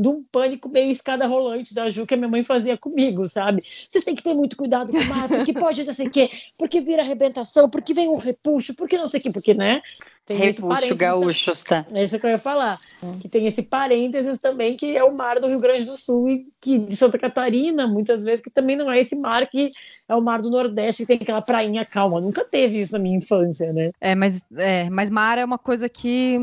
de 0.01 0.07
um 0.07 0.23
pânico 0.31 0.67
meio 0.67 0.91
escada 0.91 1.27
rolante 1.27 1.75
da 1.75 1.89
Ju 1.89 2.07
que 2.07 2.15
a 2.15 2.17
minha 2.17 2.27
mãe 2.27 2.43
fazia 2.43 2.75
comigo, 2.75 3.27
sabe? 3.27 3.61
Vocês 3.61 4.03
têm 4.03 4.15
que 4.15 4.23
ter 4.23 4.33
muito 4.33 4.57
cuidado 4.57 4.91
com 4.91 4.97
o 4.97 5.05
mar, 5.05 5.27
porque 5.27 5.53
pode 5.53 5.83
não 5.83 5.93
sei 5.93 6.07
o 6.07 6.09
quê, 6.09 6.29
porque 6.57 6.81
vira 6.81 7.03
arrebentação, 7.03 7.69
porque 7.69 7.93
vem 7.93 8.09
um 8.09 8.17
repuxo, 8.17 8.73
porque 8.75 8.97
não 8.97 9.05
sei 9.05 9.19
o 9.19 9.23
quê, 9.23 9.31
porque, 9.31 9.53
né? 9.53 9.81
Tem 10.25 10.37
Repuxo 10.37 10.95
gaúcho, 10.95 11.51
tá? 11.65 11.85
É 11.91 12.03
isso 12.03 12.17
que 12.17 12.25
eu 12.25 12.29
ia 12.29 12.37
falar. 12.37 12.77
Que 13.19 13.27
tem 13.27 13.47
esse 13.47 13.61
parênteses 13.63 14.39
também, 14.39 14.77
que 14.77 14.95
é 14.95 15.03
o 15.03 15.13
mar 15.13 15.39
do 15.39 15.47
Rio 15.47 15.59
Grande 15.59 15.85
do 15.85 15.97
Sul 15.97 16.29
e 16.29 16.47
que 16.61 16.79
de 16.79 16.95
Santa 16.95 17.17
Catarina, 17.17 17.85
muitas 17.85 18.23
vezes, 18.23 18.41
que 18.41 18.49
também 18.49 18.75
não 18.75 18.89
é 18.89 18.99
esse 18.99 19.15
mar 19.15 19.47
que 19.47 19.67
é 20.07 20.15
o 20.15 20.21
mar 20.21 20.41
do 20.41 20.49
Nordeste, 20.49 21.03
que 21.03 21.07
tem 21.07 21.17
aquela 21.21 21.41
prainha 21.41 21.83
calma. 21.83 22.21
Nunca 22.21 22.45
teve 22.45 22.79
isso 22.79 22.93
na 22.93 22.99
minha 22.99 23.17
infância, 23.17 23.73
né? 23.73 23.91
É, 23.99 24.15
mas, 24.15 24.41
é, 24.55 24.89
mas 24.89 25.09
mar 25.09 25.37
é 25.37 25.43
uma 25.43 25.57
coisa 25.57 25.89
que 25.89 26.39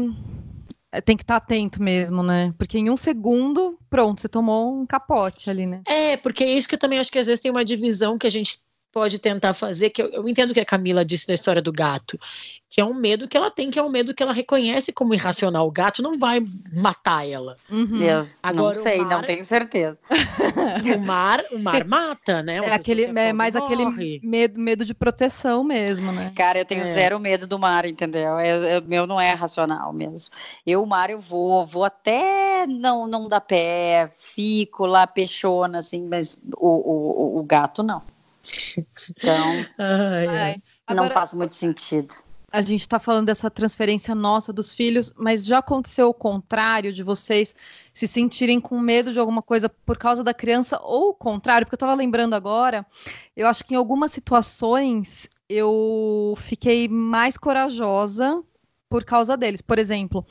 tem 1.05 1.17
que 1.17 1.23
estar 1.23 1.39
tá 1.39 1.45
atento 1.45 1.83
mesmo, 1.83 2.23
né? 2.23 2.53
Porque 2.57 2.79
em 2.79 2.91
um 2.91 2.97
segundo, 2.97 3.79
pronto, 3.91 4.21
você 4.21 4.29
tomou 4.29 4.81
um 4.81 4.87
capote 4.87 5.51
ali, 5.51 5.67
né? 5.67 5.83
É, 5.87 6.17
porque 6.17 6.45
é 6.45 6.53
isso 6.53 6.69
que 6.69 6.75
eu 6.75 6.79
também 6.79 6.99
acho 6.99 7.13
que 7.13 7.19
às 7.19 7.27
vezes 7.27 7.43
tem 7.43 7.51
uma 7.51 7.65
divisão 7.65 8.17
que 8.17 8.27
a 8.27 8.31
gente 8.31 8.59
pode 8.93 9.19
tentar 9.19 9.55
fazer, 9.55 9.91
que 9.91 10.03
eu, 10.03 10.09
eu 10.09 10.29
entendo 10.29 10.55
que 10.55 10.61
a 10.61 10.65
Camila 10.65 11.05
disse 11.05 11.29
na 11.29 11.35
história 11.35 11.63
do 11.63 11.73
gato, 11.73 12.19
que 12.71 12.81
é 12.81 12.85
um 12.85 12.95
medo 12.95 13.27
que 13.27 13.37
ela 13.37 13.51
tem, 13.51 13.71
que 13.71 13.79
é 13.79 13.83
um 13.83 13.89
medo 13.89 14.15
que 14.15 14.23
ela 14.23 14.33
reconhece 14.33 14.93
como 14.93 15.15
irracional. 15.15 15.67
O 15.67 15.71
gato 15.71 16.03
não 16.03 16.19
vai 16.19 16.41
matar 16.73 17.27
ela. 17.27 17.57
Uhum. 17.71 18.03
Eu 18.03 18.27
Agora, 18.43 18.77
não 18.77 18.83
sei, 18.83 18.99
mar, 18.99 19.09
não 19.09 19.23
tenho 19.23 19.45
certeza. 19.45 19.99
o 20.97 21.01
mar, 21.01 21.41
o 21.51 21.59
mar 21.59 21.85
mata, 21.89 22.43
né? 22.43 22.57
é 22.57 22.73
aquele, 22.73 23.05
é 23.05 23.33
mais 23.33 23.57
aquele 23.57 24.21
medo, 24.23 24.61
medo 24.61 24.85
de 24.85 24.93
proteção 24.93 25.65
mesmo, 25.65 26.13
né? 26.13 26.33
Cara, 26.37 26.59
eu 26.59 26.65
tenho 26.65 26.83
é. 26.83 26.85
zero 26.85 27.19
medo 27.19 27.47
do 27.47 27.59
mar, 27.59 27.87
entendeu? 27.87 28.39
Eu, 28.39 28.65
eu, 28.65 28.83
meu 28.83 29.07
não 29.07 29.21
é 29.21 29.33
racional 29.33 29.93
mesmo. 29.93 30.35
Eu, 30.67 30.83
o 30.83 30.87
mar, 30.87 31.09
eu 31.09 31.21
vou, 31.21 31.65
vou 31.65 31.85
até 31.85 32.67
não, 32.67 33.07
não 33.07 33.29
dar 33.29 33.41
pé, 33.41 34.11
fico 34.15 34.85
lá, 34.85 35.07
peixona, 35.07 35.79
assim, 35.79 36.07
mas 36.07 36.39
o, 36.55 36.69
o, 36.69 37.39
o 37.39 37.43
gato 37.45 37.83
não. 37.83 38.03
Então, 39.11 39.67
ai, 39.79 40.27
ai. 40.27 40.63
não 40.91 41.05
Agora, 41.05 41.15
faz 41.15 41.33
muito 41.33 41.55
sentido. 41.55 42.15
A 42.51 42.63
gente 42.63 42.81
está 42.81 42.99
falando 42.99 43.27
dessa 43.27 43.51
transferência 43.51 44.15
nossa 44.15 44.55
dos 44.55 44.75
filhos, 44.75 45.13
mas 45.17 45.45
já 45.45 45.59
aconteceu 45.59 46.09
o 46.09 46.15
contrário 46.15 46.95
de 46.95 47.03
vocês 47.03 47.55
se 47.93 48.09
sentirem 48.09 48.59
com 48.59 48.81
medo 48.81 49.13
de 49.13 49.19
alguma 49.19 49.43
coisa 49.43 49.69
por 49.69 49.99
causa 49.99 50.25
da 50.25 50.33
criança, 50.33 50.81
ou 50.83 51.11
o 51.11 51.15
contrário, 51.15 51.67
porque 51.67 51.75
eu 51.75 51.87
estava 51.87 51.95
lembrando 51.95 52.35
agora, 52.35 52.87
eu 53.37 53.47
acho 53.47 53.63
que 53.65 53.75
em 53.75 53.77
algumas 53.77 54.13
situações 54.13 55.29
eu 55.47 56.35
fiquei 56.39 56.89
mais 56.89 57.37
corajosa 57.37 58.43
por 58.89 59.05
causa 59.05 59.37
deles. 59.37 59.61
Por 59.61 59.79
exemplo, 59.79 60.27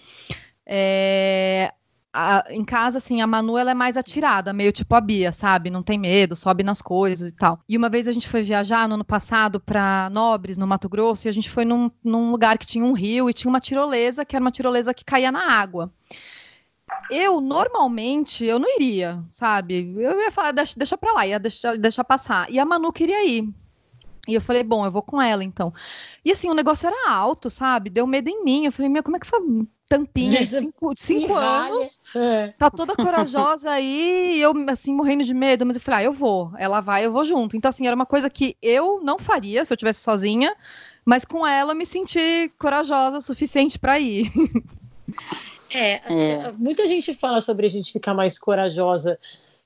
é, 0.65 1.71
a, 2.17 2.43
em 2.49 2.65
casa, 2.65 2.97
assim, 2.97 3.21
a 3.21 3.27
Manu 3.27 3.59
ela 3.59 3.69
é 3.71 3.73
mais 3.75 3.95
atirada, 3.95 4.51
meio 4.51 4.71
tipo 4.71 4.95
a 4.95 4.99
Bia, 4.99 5.31
sabe? 5.31 5.69
Não 5.69 5.83
tem 5.83 5.99
medo, 5.99 6.35
sobe 6.35 6.63
nas 6.63 6.81
coisas 6.81 7.29
e 7.29 7.35
tal. 7.35 7.59
E 7.69 7.77
uma 7.77 7.89
vez 7.89 8.07
a 8.07 8.11
gente 8.11 8.27
foi 8.27 8.41
viajar 8.41 8.87
no 8.89 8.95
ano 8.95 9.05
passado 9.05 9.59
para 9.59 10.09
Nobres, 10.09 10.57
no 10.57 10.65
Mato 10.65 10.89
Grosso, 10.89 11.27
e 11.27 11.29
a 11.29 11.31
gente 11.31 11.47
foi 11.47 11.63
num, 11.63 11.91
num 12.03 12.31
lugar 12.31 12.57
que 12.57 12.65
tinha 12.65 12.83
um 12.83 12.93
rio 12.93 13.29
e 13.29 13.33
tinha 13.33 13.49
uma 13.49 13.59
tirolesa, 13.59 14.25
que 14.25 14.35
era 14.35 14.43
uma 14.43 14.51
tirolesa 14.51 14.95
que 14.95 15.05
caía 15.05 15.31
na 15.31 15.51
água. 15.51 15.93
Eu, 17.11 17.39
normalmente, 17.39 18.43
eu 18.43 18.57
não 18.57 18.75
iria, 18.75 19.23
sabe? 19.29 19.93
Eu 19.95 20.19
ia 20.19 20.31
falar, 20.31 20.53
deixa, 20.53 20.73
deixa 20.75 20.97
pra 20.97 21.13
lá, 21.13 21.27
ia 21.27 21.39
deixar, 21.39 21.77
deixar 21.77 22.03
passar. 22.03 22.49
E 22.51 22.57
a 22.57 22.65
Manu 22.65 22.91
queria 22.91 23.23
ir. 23.25 23.47
E 24.27 24.33
eu 24.33 24.41
falei, 24.41 24.63
bom, 24.63 24.85
eu 24.85 24.91
vou 24.91 25.01
com 25.01 25.21
ela 25.21 25.43
então. 25.43 25.73
E 26.25 26.31
assim, 26.31 26.49
o 26.49 26.53
negócio 26.53 26.87
era 26.87 27.11
alto, 27.11 27.49
sabe? 27.49 27.89
Deu 27.89 28.07
medo 28.07 28.29
em 28.29 28.43
mim. 28.43 28.65
Eu 28.65 28.71
falei, 28.71 28.89
meu, 28.89 29.03
como 29.03 29.15
é 29.15 29.19
que 29.19 29.25
essa 29.25 29.37
tampinha, 29.87 30.45
cinco, 30.45 30.93
cinco 30.95 31.33
anos, 31.33 31.99
é. 32.15 32.49
tá 32.57 32.69
toda 32.69 32.95
corajosa 32.95 33.71
aí, 33.71 34.35
e 34.35 34.41
eu, 34.41 34.53
assim, 34.69 34.93
morrendo 34.93 35.23
de 35.23 35.33
medo, 35.33 35.65
mas 35.65 35.77
eu 35.77 35.81
falei, 35.81 36.01
ah, 36.01 36.03
eu 36.03 36.11
vou, 36.11 36.51
ela 36.57 36.81
vai, 36.81 37.05
eu 37.05 37.11
vou 37.11 37.23
junto. 37.23 37.55
Então, 37.55 37.69
assim, 37.69 37.87
era 37.87 37.95
uma 37.95 38.05
coisa 38.05 38.29
que 38.29 38.57
eu 38.61 39.01
não 39.01 39.17
faria 39.17 39.63
se 39.63 39.71
eu 39.71 39.77
tivesse 39.77 40.01
sozinha, 40.01 40.55
mas 41.05 41.23
com 41.23 41.47
ela 41.47 41.71
eu 41.71 41.77
me 41.77 41.85
senti 41.85 42.51
corajosa 42.59 43.17
o 43.17 43.21
suficiente 43.21 43.79
para 43.79 43.99
ir. 43.99 44.31
É, 45.73 45.95
é, 45.95 46.51
muita 46.53 46.87
gente 46.87 47.13
fala 47.13 47.41
sobre 47.41 47.65
a 47.65 47.69
gente 47.69 47.91
ficar 47.91 48.13
mais 48.13 48.39
corajosa 48.39 49.19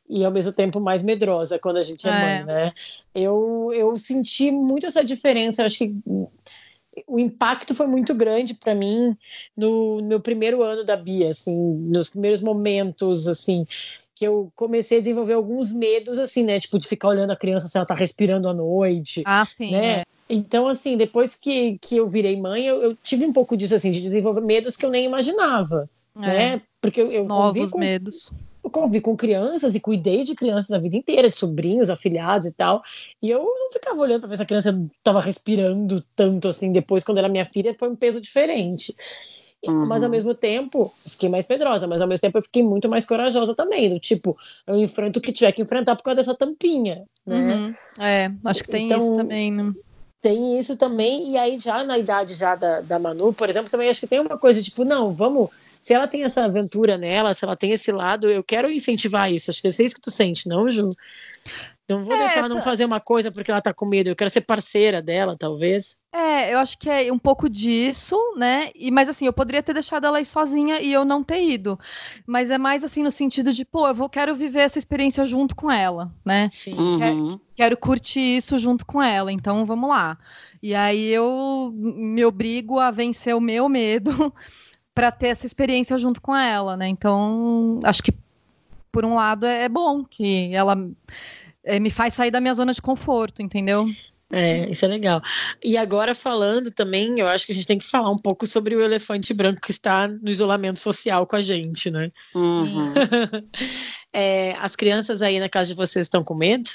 e 0.09 0.25
ao 0.25 0.31
mesmo 0.31 0.51
tempo 0.51 0.79
mais 0.79 1.03
medrosa 1.03 1.59
quando 1.59 1.77
a 1.77 1.81
gente 1.83 2.07
é, 2.07 2.11
é. 2.11 2.13
mãe, 2.13 2.45
né? 2.45 2.73
Eu, 3.13 3.71
eu 3.73 3.95
senti 3.97 4.51
muito 4.51 4.87
essa 4.87 5.03
diferença, 5.03 5.63
acho 5.63 5.77
que 5.77 5.95
o 7.07 7.19
impacto 7.19 7.73
foi 7.73 7.87
muito 7.87 8.13
grande 8.13 8.53
para 8.53 8.75
mim 8.75 9.15
no, 9.55 10.01
meu 10.03 10.19
primeiro 10.19 10.61
ano 10.61 10.83
da 10.83 10.95
Bia, 10.95 11.29
assim, 11.29 11.55
nos 11.55 12.09
primeiros 12.09 12.41
momentos, 12.41 13.27
assim, 13.27 13.65
que 14.13 14.25
eu 14.27 14.51
comecei 14.55 14.97
a 14.97 15.01
desenvolver 15.01 15.33
alguns 15.33 15.71
medos, 15.71 16.19
assim, 16.19 16.43
né, 16.43 16.59
tipo 16.59 16.77
de 16.77 16.87
ficar 16.87 17.09
olhando 17.09 17.31
a 17.31 17.35
criança 17.35 17.67
se 17.67 17.77
ela 17.77 17.85
tá 17.85 17.95
respirando 17.95 18.47
à 18.47 18.53
noite, 18.53 19.23
ah, 19.25 19.45
sim, 19.45 19.71
né? 19.71 19.99
É. 19.99 20.03
Então, 20.29 20.67
assim, 20.67 20.95
depois 20.95 21.35
que, 21.35 21.77
que 21.81 21.97
eu 21.97 22.07
virei 22.07 22.39
mãe, 22.39 22.65
eu, 22.65 22.81
eu, 22.81 22.95
tive 23.03 23.25
um 23.25 23.33
pouco 23.33 23.57
disso, 23.57 23.75
assim, 23.75 23.91
de 23.91 24.01
desenvolver 24.01 24.41
medos 24.41 24.77
que 24.77 24.85
eu 24.85 24.89
nem 24.89 25.05
imaginava, 25.05 25.89
é. 26.15 26.19
né? 26.19 26.61
Porque 26.79 27.01
eu, 27.01 27.11
eu 27.11 27.25
novos 27.25 27.69
com, 27.69 27.79
medos 27.79 28.31
eu 28.63 28.69
convivi 28.69 29.01
com 29.01 29.17
crianças 29.17 29.73
e 29.73 29.79
cuidei 29.79 30.23
de 30.23 30.35
crianças 30.35 30.71
a 30.71 30.77
vida 30.77 30.95
inteira, 30.95 31.29
de 31.29 31.35
sobrinhos, 31.35 31.89
afilhados 31.89 32.45
e 32.45 32.53
tal. 32.53 32.81
E 33.21 33.29
eu 33.29 33.43
não 33.43 33.71
ficava 33.71 33.99
olhando 33.99 34.21
para 34.21 34.29
ver 34.29 34.37
se 34.37 34.43
a 34.43 34.45
criança 34.45 34.89
estava 34.97 35.19
respirando 35.19 36.03
tanto 36.15 36.47
assim. 36.47 36.71
Depois, 36.71 37.03
quando 37.03 37.17
era 37.17 37.29
minha 37.29 37.45
filha, 37.45 37.75
foi 37.77 37.89
um 37.89 37.95
peso 37.95 38.21
diferente. 38.21 38.95
Uhum. 39.65 39.85
Mas 39.85 40.03
ao 40.03 40.09
mesmo 40.09 40.33
tempo, 40.33 40.85
fiquei 40.85 41.29
mais 41.29 41.45
pedrosa, 41.45 41.87
mas 41.87 42.01
ao 42.01 42.07
mesmo 42.07 42.21
tempo 42.21 42.37
eu 42.37 42.41
fiquei 42.41 42.63
muito 42.63 42.89
mais 42.89 43.05
corajosa 43.05 43.55
também. 43.55 43.89
Do 43.89 43.99
tipo, 43.99 44.37
eu 44.65 44.77
enfrento 44.77 45.19
o 45.19 45.21
que 45.21 45.31
tiver 45.31 45.51
que 45.51 45.61
enfrentar 45.61 45.95
por 45.95 46.03
causa 46.03 46.17
dessa 46.17 46.35
tampinha, 46.35 47.03
né? 47.25 47.55
Uhum. 47.55 48.03
É, 48.03 48.31
acho 48.45 48.63
que 48.63 48.71
tem 48.71 48.85
então, 48.85 48.97
isso 48.97 49.13
também, 49.13 49.51
né? 49.51 49.73
Tem 50.21 50.59
isso 50.59 50.77
também, 50.77 51.31
e 51.31 51.37
aí 51.37 51.59
já 51.59 51.83
na 51.83 51.97
idade 51.97 52.35
já 52.35 52.55
da, 52.55 52.81
da 52.81 52.99
Manu, 52.99 53.33
por 53.33 53.49
exemplo, 53.49 53.71
também 53.71 53.89
acho 53.89 53.99
que 53.99 54.07
tem 54.07 54.19
uma 54.19 54.37
coisa, 54.37 54.61
tipo, 54.61 54.83
não, 54.83 55.11
vamos 55.11 55.49
se 55.81 55.95
ela 55.95 56.07
tem 56.07 56.23
essa 56.23 56.43
aventura 56.45 56.95
nela, 56.95 57.33
se 57.33 57.43
ela 57.43 57.55
tem 57.55 57.71
esse 57.71 57.91
lado, 57.91 58.29
eu 58.29 58.43
quero 58.43 58.71
incentivar 58.71 59.33
isso. 59.33 59.49
Acho 59.49 59.57
que 59.57 59.63
deve 59.63 59.75
ser 59.75 59.85
isso 59.85 59.95
que 59.95 60.01
tu 60.01 60.11
sente, 60.11 60.47
não, 60.47 60.69
Ju? 60.69 60.87
Não 61.89 62.03
vou 62.03 62.13
é, 62.13 62.19
deixar 62.19 62.37
ela 62.37 62.49
não 62.49 62.61
fazer 62.61 62.85
uma 62.85 62.99
coisa 62.99 63.31
porque 63.31 63.49
ela 63.49 63.59
tá 63.59 63.73
com 63.73 63.87
medo. 63.87 64.07
Eu 64.07 64.15
quero 64.15 64.29
ser 64.29 64.41
parceira 64.41 65.01
dela, 65.01 65.35
talvez. 65.35 65.97
É, 66.13 66.53
eu 66.53 66.59
acho 66.59 66.77
que 66.77 66.87
é 66.87 67.11
um 67.11 67.17
pouco 67.17 67.49
disso, 67.49 68.15
né? 68.37 68.69
E, 68.75 68.91
mas 68.91 69.09
assim, 69.09 69.25
eu 69.25 69.33
poderia 69.33 69.63
ter 69.63 69.73
deixado 69.73 70.05
ela 70.05 70.21
ir 70.21 70.25
sozinha 70.25 70.79
e 70.79 70.93
eu 70.93 71.03
não 71.03 71.23
ter 71.23 71.43
ido. 71.43 71.79
Mas 72.27 72.51
é 72.51 72.59
mais 72.59 72.83
assim 72.83 73.01
no 73.01 73.09
sentido 73.09 73.51
de, 73.51 73.65
pô, 73.65 73.87
eu 73.87 73.95
vou, 73.95 74.07
quero 74.07 74.35
viver 74.35 74.59
essa 74.59 74.77
experiência 74.77 75.25
junto 75.25 75.55
com 75.55 75.71
ela, 75.71 76.13
né? 76.23 76.47
Sim. 76.51 76.75
Uhum. 76.75 76.99
Quero, 76.99 77.41
quero 77.55 77.77
curtir 77.77 78.37
isso 78.37 78.55
junto 78.59 78.85
com 78.85 79.01
ela. 79.01 79.31
Então 79.31 79.65
vamos 79.65 79.89
lá. 79.89 80.15
E 80.61 80.75
aí 80.75 81.09
eu 81.09 81.73
me 81.73 82.23
obrigo 82.23 82.77
a 82.77 82.91
vencer 82.91 83.35
o 83.35 83.41
meu 83.41 83.67
medo 83.67 84.31
para 84.93 85.11
ter 85.11 85.27
essa 85.27 85.45
experiência 85.45 85.97
junto 85.97 86.21
com 86.21 86.35
ela, 86.35 86.75
né? 86.75 86.87
Então, 86.87 87.79
acho 87.83 88.03
que 88.03 88.13
por 88.91 89.05
um 89.05 89.15
lado 89.15 89.45
é, 89.45 89.63
é 89.63 89.69
bom 89.69 90.03
que 90.03 90.53
ela 90.53 90.75
é, 91.63 91.79
me 91.79 91.89
faz 91.89 92.13
sair 92.13 92.31
da 92.31 92.41
minha 92.41 92.53
zona 92.53 92.73
de 92.73 92.81
conforto, 92.81 93.41
entendeu? 93.41 93.85
É, 94.31 94.69
isso 94.71 94.85
é 94.85 94.87
legal. 94.87 95.21
E 95.63 95.75
agora 95.75 96.15
falando 96.15 96.71
também, 96.71 97.19
eu 97.19 97.27
acho 97.27 97.45
que 97.45 97.51
a 97.51 97.55
gente 97.55 97.67
tem 97.67 97.77
que 97.77 97.85
falar 97.85 98.09
um 98.09 98.17
pouco 98.17 98.47
sobre 98.47 98.75
o 98.75 98.81
elefante 98.81 99.33
branco 99.33 99.59
que 99.59 99.71
está 99.71 100.07
no 100.07 100.29
isolamento 100.29 100.79
social 100.79 101.27
com 101.27 101.35
a 101.35 101.41
gente, 101.41 101.91
né? 101.91 102.11
Uhum. 102.33 102.93
é, 104.13 104.53
as 104.53 104.75
crianças 104.75 105.21
aí 105.21 105.39
na 105.39 105.49
casa 105.49 105.69
de 105.69 105.75
vocês 105.75 106.05
estão 106.05 106.23
com 106.23 106.33
medo? 106.33 106.69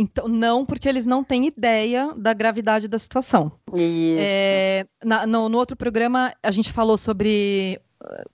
Então, 0.00 0.28
não, 0.28 0.64
porque 0.64 0.88
eles 0.88 1.04
não 1.04 1.24
têm 1.24 1.48
ideia 1.48 2.14
da 2.16 2.32
gravidade 2.32 2.86
da 2.86 3.00
situação. 3.00 3.50
Isso. 3.74 4.16
É, 4.20 4.86
na, 5.04 5.26
no, 5.26 5.48
no, 5.48 5.58
outro 5.58 5.76
programa, 5.76 6.32
a 6.40 6.52
gente 6.52 6.72
falou 6.72 6.96
sobre 6.96 7.80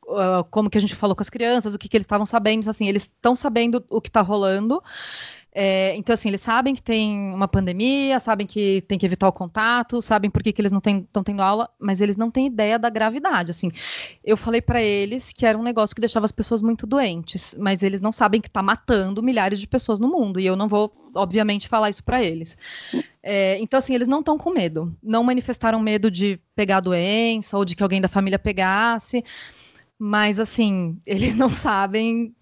uh, 0.06 0.44
como 0.50 0.68
que 0.68 0.76
a 0.76 0.80
gente 0.80 0.94
falou 0.94 1.16
com 1.16 1.22
as 1.22 1.30
crianças, 1.30 1.74
o 1.74 1.78
que, 1.78 1.88
que 1.88 1.96
eles 1.96 2.04
estavam 2.04 2.26
sabendo. 2.26 2.68
Assim, 2.68 2.86
eles 2.86 3.04
estão 3.04 3.34
sabendo 3.34 3.82
o 3.88 3.98
que 3.98 4.10
está 4.10 4.20
rolando. 4.20 4.82
É, 5.56 5.94
então, 5.96 6.12
assim, 6.12 6.28
eles 6.28 6.40
sabem 6.40 6.74
que 6.74 6.82
tem 6.82 7.32
uma 7.32 7.46
pandemia, 7.46 8.18
sabem 8.18 8.44
que 8.44 8.82
tem 8.88 8.98
que 8.98 9.06
evitar 9.06 9.28
o 9.28 9.32
contato, 9.32 10.02
sabem 10.02 10.28
por 10.28 10.42
que, 10.42 10.52
que 10.52 10.60
eles 10.60 10.72
não 10.72 10.80
estão 10.84 11.22
tendo 11.22 11.40
aula, 11.40 11.70
mas 11.78 12.00
eles 12.00 12.16
não 12.16 12.28
têm 12.28 12.48
ideia 12.48 12.76
da 12.76 12.90
gravidade. 12.90 13.52
Assim, 13.52 13.70
eu 14.24 14.36
falei 14.36 14.60
para 14.60 14.82
eles 14.82 15.32
que 15.32 15.46
era 15.46 15.56
um 15.56 15.62
negócio 15.62 15.94
que 15.94 16.00
deixava 16.00 16.26
as 16.26 16.32
pessoas 16.32 16.60
muito 16.60 16.88
doentes, 16.88 17.54
mas 17.56 17.84
eles 17.84 18.00
não 18.00 18.10
sabem 18.10 18.40
que 18.40 18.48
está 18.48 18.64
matando 18.64 19.22
milhares 19.22 19.60
de 19.60 19.68
pessoas 19.68 20.00
no 20.00 20.08
mundo, 20.08 20.40
e 20.40 20.46
eu 20.46 20.56
não 20.56 20.66
vou, 20.66 20.90
obviamente, 21.14 21.68
falar 21.68 21.88
isso 21.88 22.02
para 22.02 22.20
eles. 22.20 22.58
É, 23.22 23.56
então, 23.60 23.78
assim, 23.78 23.94
eles 23.94 24.08
não 24.08 24.18
estão 24.18 24.36
com 24.36 24.50
medo, 24.50 24.92
não 25.00 25.22
manifestaram 25.22 25.78
medo 25.78 26.10
de 26.10 26.40
pegar 26.56 26.78
a 26.78 26.80
doença 26.80 27.56
ou 27.56 27.64
de 27.64 27.76
que 27.76 27.82
alguém 27.82 28.00
da 28.00 28.08
família 28.08 28.40
pegasse, 28.40 29.24
mas, 29.96 30.40
assim, 30.40 30.98
eles 31.06 31.36
não 31.36 31.50
sabem 31.50 32.34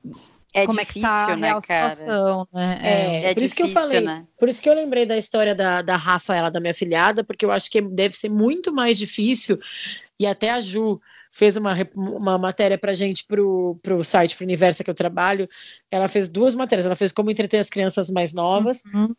é 0.55 0.66
como 0.66 0.78
difícil, 0.78 1.00
é 1.00 1.05
que 1.05 1.07
tá 1.07 1.32
a 1.32 1.36
né, 1.36 1.61
cara? 1.66 1.96
Situação, 1.96 2.48
né? 2.53 2.80
É, 2.82 2.88
é, 2.88 3.30
é 3.30 3.34
por 3.34 3.40
difícil, 3.40 3.44
isso 3.44 3.55
que 3.55 3.62
eu 3.62 3.68
falei, 3.68 4.00
né? 4.00 4.26
por 4.38 4.48
isso 4.48 4.61
que 4.61 4.68
eu 4.68 4.74
lembrei 4.74 5.07
da 5.07 5.16
história 5.16 5.55
da, 5.55 5.80
da 5.80 5.96
Rafa, 5.96 6.34
ela 6.34 6.50
da 6.50 6.61
minha 6.61 6.74
filhada, 6.74 7.24
porque 7.24 7.44
eu 7.44 7.50
acho 7.50 7.70
que 7.70 7.80
deve 7.80 8.14
ser 8.14 8.28
muito 8.28 8.72
mais 8.72 8.98
difícil, 8.98 9.59
e 10.20 10.26
até 10.26 10.50
a 10.50 10.61
Ju 10.61 11.00
fez 11.30 11.57
uma, 11.57 11.74
uma 11.94 12.36
matéria 12.36 12.76
pra 12.76 12.92
gente 12.92 13.24
pro, 13.24 13.78
pro 13.82 14.05
site, 14.05 14.36
pro 14.36 14.44
Universo 14.44 14.84
que 14.84 14.90
eu 14.90 14.94
trabalho, 14.94 15.48
ela 15.90 16.07
fez 16.07 16.28
duas 16.28 16.55
matérias, 16.55 16.84
ela 16.84 16.94
fez 16.94 17.11
como 17.11 17.30
entreter 17.30 17.59
as 17.59 17.70
crianças 17.70 18.11
mais 18.11 18.34
novas, 18.34 18.82
uhum. 18.92 19.14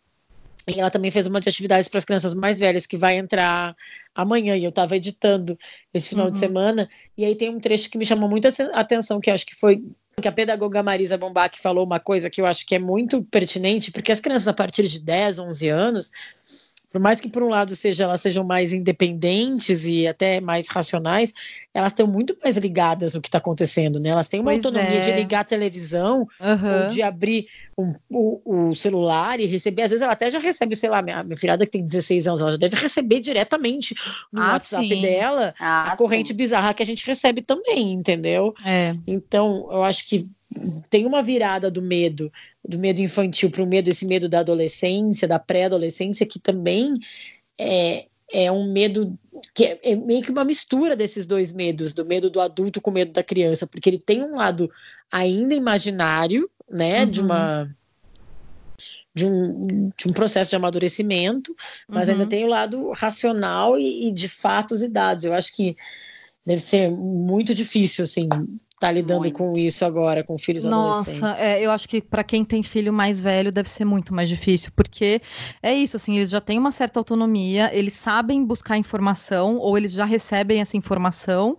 E 0.65 0.79
ela 0.79 0.89
também 0.89 1.11
fez 1.11 1.27
uma 1.27 1.41
de 1.41 1.49
atividades 1.49 1.89
para 1.89 1.97
as 1.97 2.05
crianças 2.05 2.33
mais 2.33 2.59
velhas, 2.59 2.85
que 2.85 2.95
vai 2.95 3.17
entrar 3.17 3.75
amanhã, 4.15 4.55
e 4.55 4.63
eu 4.63 4.69
estava 4.69 4.95
editando 4.95 5.57
esse 5.93 6.09
final 6.09 6.27
uhum. 6.27 6.31
de 6.31 6.37
semana, 6.37 6.89
e 7.17 7.25
aí 7.25 7.35
tem 7.35 7.49
um 7.49 7.59
trecho 7.59 7.89
que 7.89 7.97
me 7.97 8.05
chamou 8.05 8.29
muito 8.29 8.47
a 8.47 8.79
atenção, 8.79 9.19
que 9.19 9.29
acho 9.29 9.45
que 9.45 9.55
foi 9.55 9.83
que 10.21 10.27
a 10.27 10.31
pedagoga 10.31 10.83
Marisa 10.83 11.17
Bombach 11.17 11.59
falou 11.59 11.85
uma 11.85 11.99
coisa 11.99 12.29
que 12.29 12.39
eu 12.39 12.45
acho 12.45 12.65
que 12.65 12.75
é 12.75 12.79
muito 12.79 13.23
pertinente, 13.23 13.91
porque 13.91 14.11
as 14.11 14.19
crianças 14.19 14.47
a 14.47 14.53
partir 14.53 14.87
de 14.87 14.99
10, 14.99 15.39
11 15.39 15.69
anos, 15.69 16.11
por 16.93 17.01
mais 17.01 17.19
que 17.19 17.27
por 17.27 17.41
um 17.41 17.49
lado 17.49 17.75
seja 17.75 18.03
elas 18.03 18.21
sejam 18.21 18.43
mais 18.43 18.71
independentes 18.71 19.87
e 19.87 20.07
até 20.07 20.39
mais 20.39 20.67
racionais, 20.67 21.33
elas 21.73 21.91
estão 21.91 22.05
muito 22.05 22.37
mais 22.43 22.55
ligadas 22.55 23.15
no 23.15 23.21
que 23.21 23.27
está 23.27 23.39
acontecendo, 23.39 23.99
né? 23.99 24.09
Elas 24.09 24.29
têm 24.29 24.39
uma 24.39 24.51
pois 24.51 24.63
autonomia 24.63 24.99
é. 24.99 25.01
de 25.01 25.11
ligar 25.11 25.39
a 25.39 25.43
televisão 25.43 26.27
uhum. 26.39 26.83
ou 26.83 26.89
de 26.89 27.01
abrir 27.01 27.47
um, 27.75 27.95
o, 28.07 28.69
o, 28.69 28.75
celular 28.75 29.39
e 29.39 29.47
receber. 29.47 29.81
Às 29.81 29.89
vezes 29.89 30.03
ela 30.03 30.13
até 30.13 30.29
já 30.29 30.37
recebe, 30.37 30.75
sei 30.75 30.91
lá, 30.91 31.01
minha, 31.01 31.23
minha 31.23 31.35
filhada 31.35 31.65
que 31.65 31.71
tem 31.71 31.83
16 31.83 32.27
anos, 32.27 32.41
ela 32.41 32.51
já 32.51 32.57
deve 32.57 32.75
receber 32.75 33.21
diretamente 33.21 33.95
no 34.31 34.39
ah, 34.39 34.53
WhatsApp 34.53 34.87
sim. 34.87 35.01
dela 35.01 35.55
ah, 35.59 35.93
a 35.93 35.97
corrente 35.97 36.27
sim. 36.27 36.35
bizarra 36.35 36.75
que 36.75 36.83
a 36.83 36.85
gente 36.85 37.07
recebe 37.07 37.41
também, 37.41 37.91
entendeu? 37.91 38.53
É. 38.63 38.95
Então, 39.07 39.67
eu 39.71 39.83
acho 39.83 40.07
que 40.07 40.29
tem 40.89 41.05
uma 41.05 41.21
virada 41.21 41.69
do 41.69 41.81
medo, 41.81 42.31
do 42.67 42.79
medo 42.79 43.01
infantil 43.01 43.49
para 43.49 43.63
o 43.63 43.67
medo, 43.67 43.89
esse 43.89 44.05
medo 44.05 44.29
da 44.29 44.39
adolescência, 44.39 45.27
da 45.27 45.39
pré-adolescência, 45.39 46.25
que 46.25 46.39
também 46.39 46.93
é, 47.57 48.05
é 48.31 48.51
um 48.51 48.71
medo 48.71 49.13
que 49.53 49.65
é, 49.65 49.79
é, 49.83 49.95
meio 49.95 50.21
que 50.21 50.31
uma 50.31 50.43
mistura 50.43 50.95
desses 50.95 51.25
dois 51.25 51.53
medos, 51.53 51.93
do 51.93 52.05
medo 52.05 52.29
do 52.29 52.39
adulto 52.39 52.81
com 52.81 52.91
o 52.91 52.93
medo 52.93 53.11
da 53.11 53.23
criança, 53.23 53.67
porque 53.67 53.89
ele 53.89 53.99
tem 53.99 54.23
um 54.23 54.35
lado 54.35 54.69
ainda 55.11 55.53
imaginário, 55.53 56.49
né, 56.69 57.03
uhum. 57.03 57.11
de 57.11 57.21
uma 57.21 57.75
de 59.15 59.27
um, 59.27 59.91
de 59.95 60.07
um 60.07 60.13
processo 60.13 60.49
de 60.49 60.55
amadurecimento, 60.55 61.55
mas 61.87 62.07
uhum. 62.07 62.15
ainda 62.15 62.25
tem 62.25 62.43
o 62.45 62.47
lado 62.47 62.91
racional 62.93 63.77
e, 63.77 64.07
e 64.07 64.11
de 64.11 64.27
fatos 64.27 64.81
e 64.81 64.87
dados. 64.87 65.23
Eu 65.23 65.33
acho 65.33 65.55
que 65.55 65.77
deve 66.43 66.61
ser 66.61 66.89
muito 66.89 67.53
difícil, 67.53 68.03
assim, 68.03 68.27
tá 68.83 68.91
lidando 68.91 69.21
muito. 69.21 69.37
com 69.37 69.53
isso 69.53 69.85
agora, 69.85 70.23
com 70.23 70.37
filhos 70.37 70.65
Nossa, 70.65 71.11
adolescentes. 71.11 71.21
Nossa, 71.21 71.41
é, 71.41 71.65
eu 71.65 71.71
acho 71.71 71.87
que 71.87 72.01
para 72.01 72.23
quem 72.23 72.43
tem 72.43 72.61
filho 72.61 72.91
mais 72.91 73.21
velho 73.21 73.51
deve 73.51 73.69
ser 73.69 73.85
muito 73.85 74.13
mais 74.13 74.27
difícil, 74.27 74.73
porque 74.75 75.21
é 75.61 75.73
isso, 75.73 75.95
assim, 75.95 76.17
eles 76.17 76.29
já 76.29 76.41
têm 76.41 76.59
uma 76.59 76.71
certa 76.71 76.99
autonomia, 76.99 77.69
eles 77.73 77.93
sabem 77.93 78.43
buscar 78.43 78.77
informação, 78.77 79.57
ou 79.57 79.77
eles 79.77 79.93
já 79.93 80.03
recebem 80.03 80.59
essa 80.59 80.75
informação, 80.75 81.57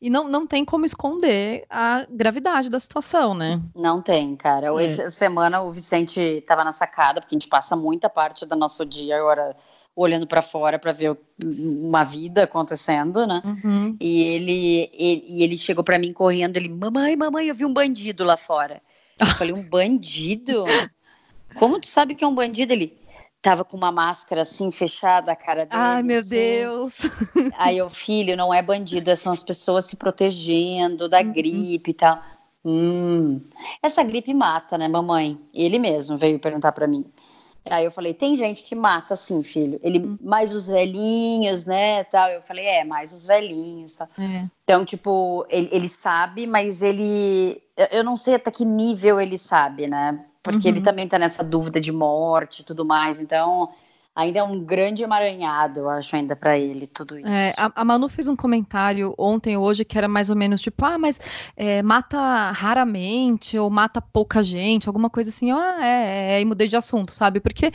e 0.00 0.08
não, 0.08 0.28
não 0.28 0.46
tem 0.46 0.64
como 0.64 0.86
esconder 0.86 1.64
a 1.68 2.06
gravidade 2.08 2.70
da 2.70 2.78
situação, 2.78 3.34
né? 3.34 3.60
Não 3.74 4.00
tem, 4.00 4.36
cara. 4.36 4.68
É. 4.80 4.84
Essa 4.84 5.10
semana 5.10 5.60
o 5.62 5.72
Vicente 5.72 6.20
estava 6.20 6.62
na 6.62 6.72
sacada, 6.72 7.20
porque 7.20 7.34
a 7.34 7.38
gente 7.38 7.48
passa 7.48 7.74
muita 7.74 8.08
parte 8.08 8.46
do 8.46 8.54
nosso 8.54 8.86
dia 8.86 9.18
agora 9.18 9.56
olhando 10.00 10.26
para 10.26 10.40
fora 10.40 10.78
para 10.78 10.92
ver 10.92 11.16
uma 11.42 12.04
vida 12.04 12.44
acontecendo, 12.44 13.26
né? 13.26 13.42
Uhum. 13.44 13.96
E 14.00 14.22
ele, 14.22 14.90
ele, 14.94 15.42
ele 15.42 15.58
chegou 15.58 15.84
para 15.84 15.98
mim 15.98 16.12
correndo, 16.12 16.56
ele, 16.56 16.68
mamãe, 16.68 17.14
mamãe, 17.16 17.46
eu 17.46 17.54
vi 17.54 17.64
um 17.64 17.72
bandido 17.72 18.24
lá 18.24 18.36
fora. 18.36 18.80
Eu 19.18 19.26
falei, 19.26 19.52
um 19.52 19.68
bandido? 19.68 20.64
Como 21.58 21.78
tu 21.78 21.86
sabe 21.86 22.14
que 22.14 22.24
é 22.24 22.26
um 22.26 22.34
bandido? 22.34 22.72
Ele 22.72 22.98
tava 23.42 23.64
com 23.64 23.76
uma 23.76 23.92
máscara 23.92 24.42
assim 24.42 24.70
fechada 24.70 25.32
a 25.32 25.36
cara 25.36 25.66
dele. 25.66 25.70
Ai, 25.72 26.02
meu 26.02 26.20
assim. 26.20 26.30
Deus. 26.30 27.00
Aí 27.58 27.82
o 27.82 27.90
filho 27.90 28.36
não 28.36 28.52
é 28.52 28.62
bandido, 28.62 29.14
são 29.16 29.32
as 29.32 29.42
pessoas 29.42 29.84
se 29.84 29.96
protegendo 29.96 31.08
da 31.08 31.20
uhum. 31.20 31.32
gripe 31.32 31.90
e 31.90 31.94
tal. 31.94 32.22
Hum, 32.64 33.40
essa 33.82 34.02
gripe 34.02 34.34
mata, 34.34 34.76
né, 34.76 34.86
mamãe? 34.86 35.38
Ele 35.52 35.78
mesmo 35.78 36.16
veio 36.16 36.38
perguntar 36.38 36.72
para 36.72 36.86
mim. 36.86 37.04
Aí 37.68 37.84
eu 37.84 37.90
falei, 37.90 38.14
tem 38.14 38.34
gente 38.34 38.62
que 38.62 38.74
mata 38.74 39.14
assim, 39.14 39.42
filho. 39.42 39.78
Ele, 39.82 39.98
hum. 39.98 40.18
mais 40.20 40.52
os 40.52 40.66
velhinhos, 40.66 41.64
né, 41.64 42.04
tal. 42.04 42.28
Eu 42.30 42.42
falei, 42.42 42.64
é, 42.66 42.84
mais 42.84 43.12
os 43.12 43.26
velhinhos, 43.26 43.96
tá. 43.96 44.08
É. 44.18 44.46
Então, 44.64 44.84
tipo, 44.84 45.46
ele, 45.48 45.68
ele 45.72 45.88
sabe, 45.88 46.46
mas 46.46 46.82
ele... 46.82 47.62
Eu 47.90 48.02
não 48.04 48.16
sei 48.16 48.34
até 48.34 48.50
que 48.50 48.64
nível 48.64 49.20
ele 49.20 49.38
sabe, 49.38 49.86
né? 49.86 50.24
Porque 50.42 50.68
uhum. 50.68 50.74
ele 50.74 50.80
também 50.80 51.06
tá 51.06 51.18
nessa 51.18 51.44
dúvida 51.44 51.80
de 51.80 51.92
morte 51.92 52.60
e 52.60 52.64
tudo 52.64 52.84
mais. 52.84 53.20
Então, 53.20 53.70
ainda 54.14 54.40
é 54.40 54.42
um 54.42 54.62
grande 54.64 55.02
emaranhado, 55.02 55.80
eu 55.80 55.88
acho, 55.88 56.14
ainda 56.14 56.34
para 56.34 56.58
ele, 56.58 56.86
tudo 56.86 57.18
isso. 57.18 57.28
É, 57.28 57.54
a, 57.56 57.70
a, 57.74 57.84
Manu 57.84 58.08
fez 58.08 58.28
um 58.28 58.36
comentário 58.36 59.14
ontem 59.16 59.56
hoje 59.56 59.84
que 59.84 59.96
era 59.96 60.08
mais 60.08 60.30
ou 60.30 60.36
menos 60.36 60.60
tipo, 60.60 60.84
ah, 60.84 60.98
mas 60.98 61.20
é, 61.56 61.82
mata 61.82 62.50
raramente 62.50 63.56
ou 63.58 63.70
mata 63.70 64.00
pouca 64.00 64.42
gente, 64.42 64.88
alguma 64.88 65.08
coisa 65.08 65.30
assim, 65.30 65.50
ah, 65.50 65.78
é, 65.80 66.34
é, 66.34 66.40
e 66.40 66.44
mudei 66.44 66.68
de 66.68 66.76
assunto, 66.76 67.12
sabe? 67.12 67.40
Porque 67.40 67.72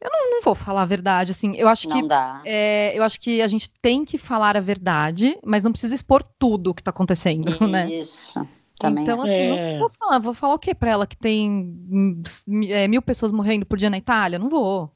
eu 0.00 0.10
não, 0.12 0.30
não 0.32 0.42
vou 0.42 0.54
falar 0.54 0.82
a 0.82 0.86
verdade, 0.86 1.32
assim, 1.32 1.54
eu 1.56 1.68
acho 1.68 1.88
não 1.88 1.96
que 1.96 2.08
dá. 2.08 2.42
É, 2.44 2.92
eu 2.96 3.02
acho 3.02 3.20
que 3.20 3.40
a 3.40 3.48
gente 3.48 3.70
tem 3.80 4.04
que 4.04 4.18
falar 4.18 4.56
a 4.56 4.60
verdade, 4.60 5.38
mas 5.44 5.64
não 5.64 5.72
precisa 5.72 5.94
expor 5.94 6.22
tudo 6.38 6.70
o 6.70 6.74
que 6.74 6.82
tá 6.82 6.90
acontecendo, 6.90 7.48
isso. 7.48 7.66
né? 7.66 7.90
Isso. 7.90 8.48
Também. 8.78 9.04
Então, 9.04 9.22
assim, 9.22 9.32
é. 9.32 9.72
não 9.72 9.78
vou 9.78 9.88
falar, 9.88 10.18
vou 10.18 10.34
falar 10.34 10.54
o 10.54 10.58
quê 10.58 10.74
pra 10.74 10.90
ela 10.90 11.06
que 11.06 11.16
tem 11.16 11.50
hum, 11.50 12.22
é, 12.68 12.86
mil 12.86 13.00
pessoas 13.00 13.32
morrendo 13.32 13.64
por 13.64 13.78
dia 13.78 13.88
na 13.88 13.96
Itália? 13.96 14.38
Não 14.38 14.50
vou. 14.50 14.92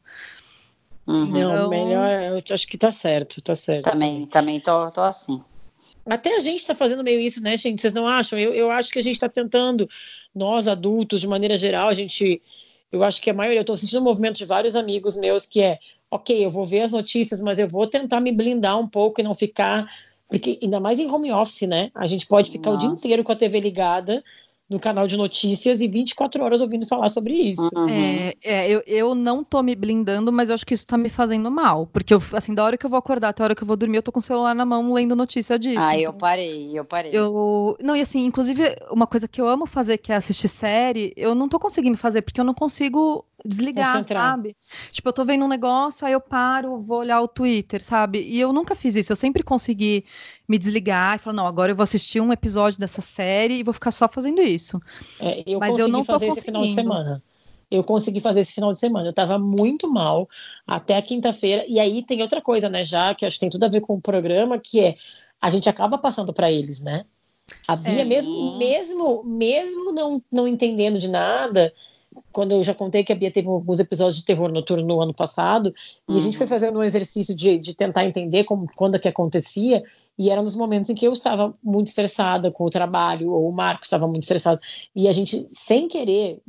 Uhum. 1.10 1.26
Não, 1.26 1.54
então... 1.54 1.68
melhor, 1.68 2.08
eu 2.22 2.54
acho 2.54 2.68
que 2.68 2.78
tá 2.78 2.92
certo, 2.92 3.42
tá 3.42 3.54
certo. 3.54 3.90
Também, 3.90 4.26
também 4.26 4.60
tô, 4.60 4.86
tô 4.92 5.00
assim. 5.00 5.42
Até 6.06 6.36
a 6.36 6.40
gente 6.40 6.64
tá 6.64 6.72
fazendo 6.72 7.02
meio 7.02 7.18
isso, 7.18 7.42
né, 7.42 7.56
gente? 7.56 7.82
Vocês 7.82 7.92
não 7.92 8.06
acham? 8.06 8.38
Eu, 8.38 8.54
eu 8.54 8.70
acho 8.70 8.92
que 8.92 8.98
a 9.00 9.02
gente 9.02 9.18
tá 9.18 9.28
tentando, 9.28 9.88
nós 10.32 10.68
adultos, 10.68 11.20
de 11.20 11.26
maneira 11.26 11.56
geral, 11.56 11.88
a 11.88 11.94
gente. 11.94 12.40
Eu 12.92 13.02
acho 13.02 13.20
que 13.20 13.28
a 13.28 13.34
maioria, 13.34 13.60
eu 13.60 13.64
tô 13.64 13.76
sentindo 13.76 14.00
um 14.00 14.04
movimento 14.04 14.36
de 14.36 14.44
vários 14.44 14.76
amigos 14.76 15.16
meus 15.16 15.46
que 15.46 15.60
é, 15.60 15.78
ok, 16.10 16.44
eu 16.44 16.50
vou 16.50 16.64
ver 16.64 16.82
as 16.82 16.92
notícias, 16.92 17.40
mas 17.40 17.58
eu 17.58 17.68
vou 17.68 17.86
tentar 17.86 18.20
me 18.20 18.30
blindar 18.30 18.78
um 18.78 18.86
pouco 18.86 19.20
e 19.20 19.24
não 19.24 19.34
ficar. 19.34 19.86
Porque 20.28 20.60
ainda 20.62 20.78
mais 20.78 21.00
em 21.00 21.10
home 21.10 21.32
office, 21.32 21.62
né? 21.62 21.90
A 21.92 22.06
gente 22.06 22.24
pode 22.24 22.52
ficar 22.52 22.70
Nossa. 22.70 22.86
o 22.86 22.88
dia 22.88 22.96
inteiro 22.96 23.24
com 23.24 23.32
a 23.32 23.36
TV 23.36 23.58
ligada 23.58 24.22
no 24.70 24.78
canal 24.78 25.04
de 25.08 25.16
notícias 25.16 25.80
e 25.80 25.88
24 25.88 26.44
horas 26.44 26.60
ouvindo 26.60 26.86
falar 26.86 27.08
sobre 27.08 27.34
isso. 27.34 27.68
Uhum. 27.74 27.88
É, 27.88 28.36
é 28.44 28.70
eu, 28.70 28.82
eu 28.86 29.14
não 29.16 29.42
tô 29.42 29.60
me 29.64 29.74
blindando, 29.74 30.32
mas 30.32 30.48
eu 30.48 30.54
acho 30.54 30.64
que 30.64 30.74
isso 30.74 30.86
tá 30.86 30.96
me 30.96 31.08
fazendo 31.08 31.50
mal. 31.50 31.88
Porque, 31.92 32.14
eu, 32.14 32.22
assim, 32.32 32.54
da 32.54 32.64
hora 32.64 32.78
que 32.78 32.86
eu 32.86 32.90
vou 32.90 32.98
acordar 32.98 33.30
até 33.30 33.42
a 33.42 33.44
hora 33.44 33.54
que 33.56 33.64
eu 33.64 33.66
vou 33.66 33.76
dormir, 33.76 33.96
eu 33.96 34.02
tô 34.02 34.12
com 34.12 34.20
o 34.20 34.22
celular 34.22 34.54
na 34.54 34.64
mão 34.64 34.92
lendo 34.92 35.16
notícia 35.16 35.58
disso. 35.58 35.80
Ah, 35.80 35.96
então... 35.96 36.04
eu 36.04 36.12
parei, 36.12 36.78
eu 36.78 36.84
parei. 36.84 37.10
Eu... 37.12 37.76
Não, 37.82 37.96
e 37.96 38.00
assim, 38.00 38.24
inclusive, 38.24 38.76
uma 38.92 39.08
coisa 39.08 39.26
que 39.26 39.40
eu 39.40 39.48
amo 39.48 39.66
fazer, 39.66 39.98
que 39.98 40.12
é 40.12 40.16
assistir 40.16 40.46
série, 40.46 41.12
eu 41.16 41.34
não 41.34 41.48
tô 41.48 41.58
conseguindo 41.58 41.98
fazer, 41.98 42.22
porque 42.22 42.40
eu 42.40 42.44
não 42.44 42.54
consigo 42.54 43.24
desligar, 43.44 43.92
Concentrar. 43.92 44.32
sabe? 44.32 44.56
Tipo, 44.92 45.08
eu 45.08 45.12
tô 45.12 45.24
vendo 45.24 45.44
um 45.44 45.48
negócio, 45.48 46.06
aí 46.06 46.12
eu 46.12 46.20
paro, 46.20 46.80
vou 46.80 46.98
olhar 46.98 47.20
o 47.20 47.28
Twitter, 47.28 47.82
sabe? 47.82 48.22
E 48.22 48.40
eu 48.40 48.52
nunca 48.52 48.74
fiz 48.74 48.96
isso. 48.96 49.12
Eu 49.12 49.16
sempre 49.16 49.42
consegui 49.42 50.04
me 50.48 50.58
desligar 50.58 51.16
e 51.16 51.18
falar, 51.18 51.34
não, 51.34 51.46
agora 51.46 51.72
eu 51.72 51.76
vou 51.76 51.84
assistir 51.84 52.20
um 52.20 52.32
episódio 52.32 52.78
dessa 52.78 53.00
série 53.00 53.58
e 53.58 53.62
vou 53.62 53.74
ficar 53.74 53.90
só 53.90 54.08
fazendo 54.08 54.40
isso. 54.40 54.80
É, 55.18 55.42
eu 55.46 55.58
Mas 55.58 55.78
eu 55.78 55.88
não 55.88 56.04
fazer 56.04 56.28
esse 56.28 56.42
final 56.42 56.62
de 56.62 56.74
semana. 56.74 57.22
Eu 57.70 57.84
consegui 57.84 58.20
fazer 58.20 58.40
esse 58.40 58.52
final 58.52 58.72
de 58.72 58.78
semana. 58.78 59.08
Eu 59.08 59.12
tava 59.12 59.38
muito 59.38 59.88
mal 59.88 60.28
até 60.66 60.96
a 60.96 61.02
quinta-feira. 61.02 61.64
E 61.68 61.78
aí 61.78 62.02
tem 62.04 62.20
outra 62.20 62.42
coisa, 62.42 62.68
né, 62.68 62.84
já 62.84 63.14
que 63.14 63.24
acho 63.24 63.36
que 63.36 63.40
tem 63.40 63.50
tudo 63.50 63.64
a 63.64 63.68
ver 63.68 63.80
com 63.80 63.94
o 63.94 64.00
programa, 64.00 64.58
que 64.58 64.80
é 64.80 64.96
a 65.40 65.50
gente 65.50 65.68
acaba 65.68 65.96
passando 65.96 66.32
para 66.32 66.52
eles, 66.52 66.82
né? 66.82 67.04
A 67.66 67.76
Bia, 67.76 68.02
é. 68.02 68.04
mesmo, 68.04 68.58
mesmo, 68.58 69.24
mesmo 69.24 69.92
não, 69.92 70.22
não 70.30 70.46
entendendo 70.46 70.98
de 70.98 71.08
nada, 71.08 71.72
quando 72.32 72.52
eu 72.52 72.62
já 72.62 72.74
contei 72.74 73.04
que 73.04 73.12
a 73.12 73.16
Bia 73.16 73.30
teve 73.30 73.48
alguns 73.48 73.78
episódios 73.78 74.16
de 74.16 74.24
terror 74.24 74.50
noturno 74.50 74.86
no 74.86 75.00
ano 75.00 75.14
passado, 75.14 75.74
e 76.08 76.16
a 76.16 76.20
gente 76.20 76.36
foi 76.36 76.44
uhum. 76.44 76.50
fazendo 76.50 76.78
um 76.78 76.82
exercício 76.82 77.34
de, 77.34 77.58
de 77.58 77.74
tentar 77.74 78.04
entender 78.04 78.44
como, 78.44 78.68
quando 78.74 78.96
é 78.96 78.98
que 78.98 79.08
acontecia, 79.08 79.82
e 80.18 80.28
era 80.28 80.42
nos 80.42 80.56
momentos 80.56 80.90
em 80.90 80.94
que 80.94 81.06
eu 81.06 81.12
estava 81.12 81.54
muito 81.62 81.88
estressada 81.88 82.50
com 82.50 82.64
o 82.64 82.70
trabalho, 82.70 83.30
ou 83.30 83.48
o 83.48 83.52
Marco 83.52 83.84
estava 83.84 84.06
muito 84.06 84.24
estressado, 84.24 84.60
e 84.94 85.08
a 85.08 85.12
gente, 85.12 85.48
sem 85.52 85.88
querer, 85.88 86.40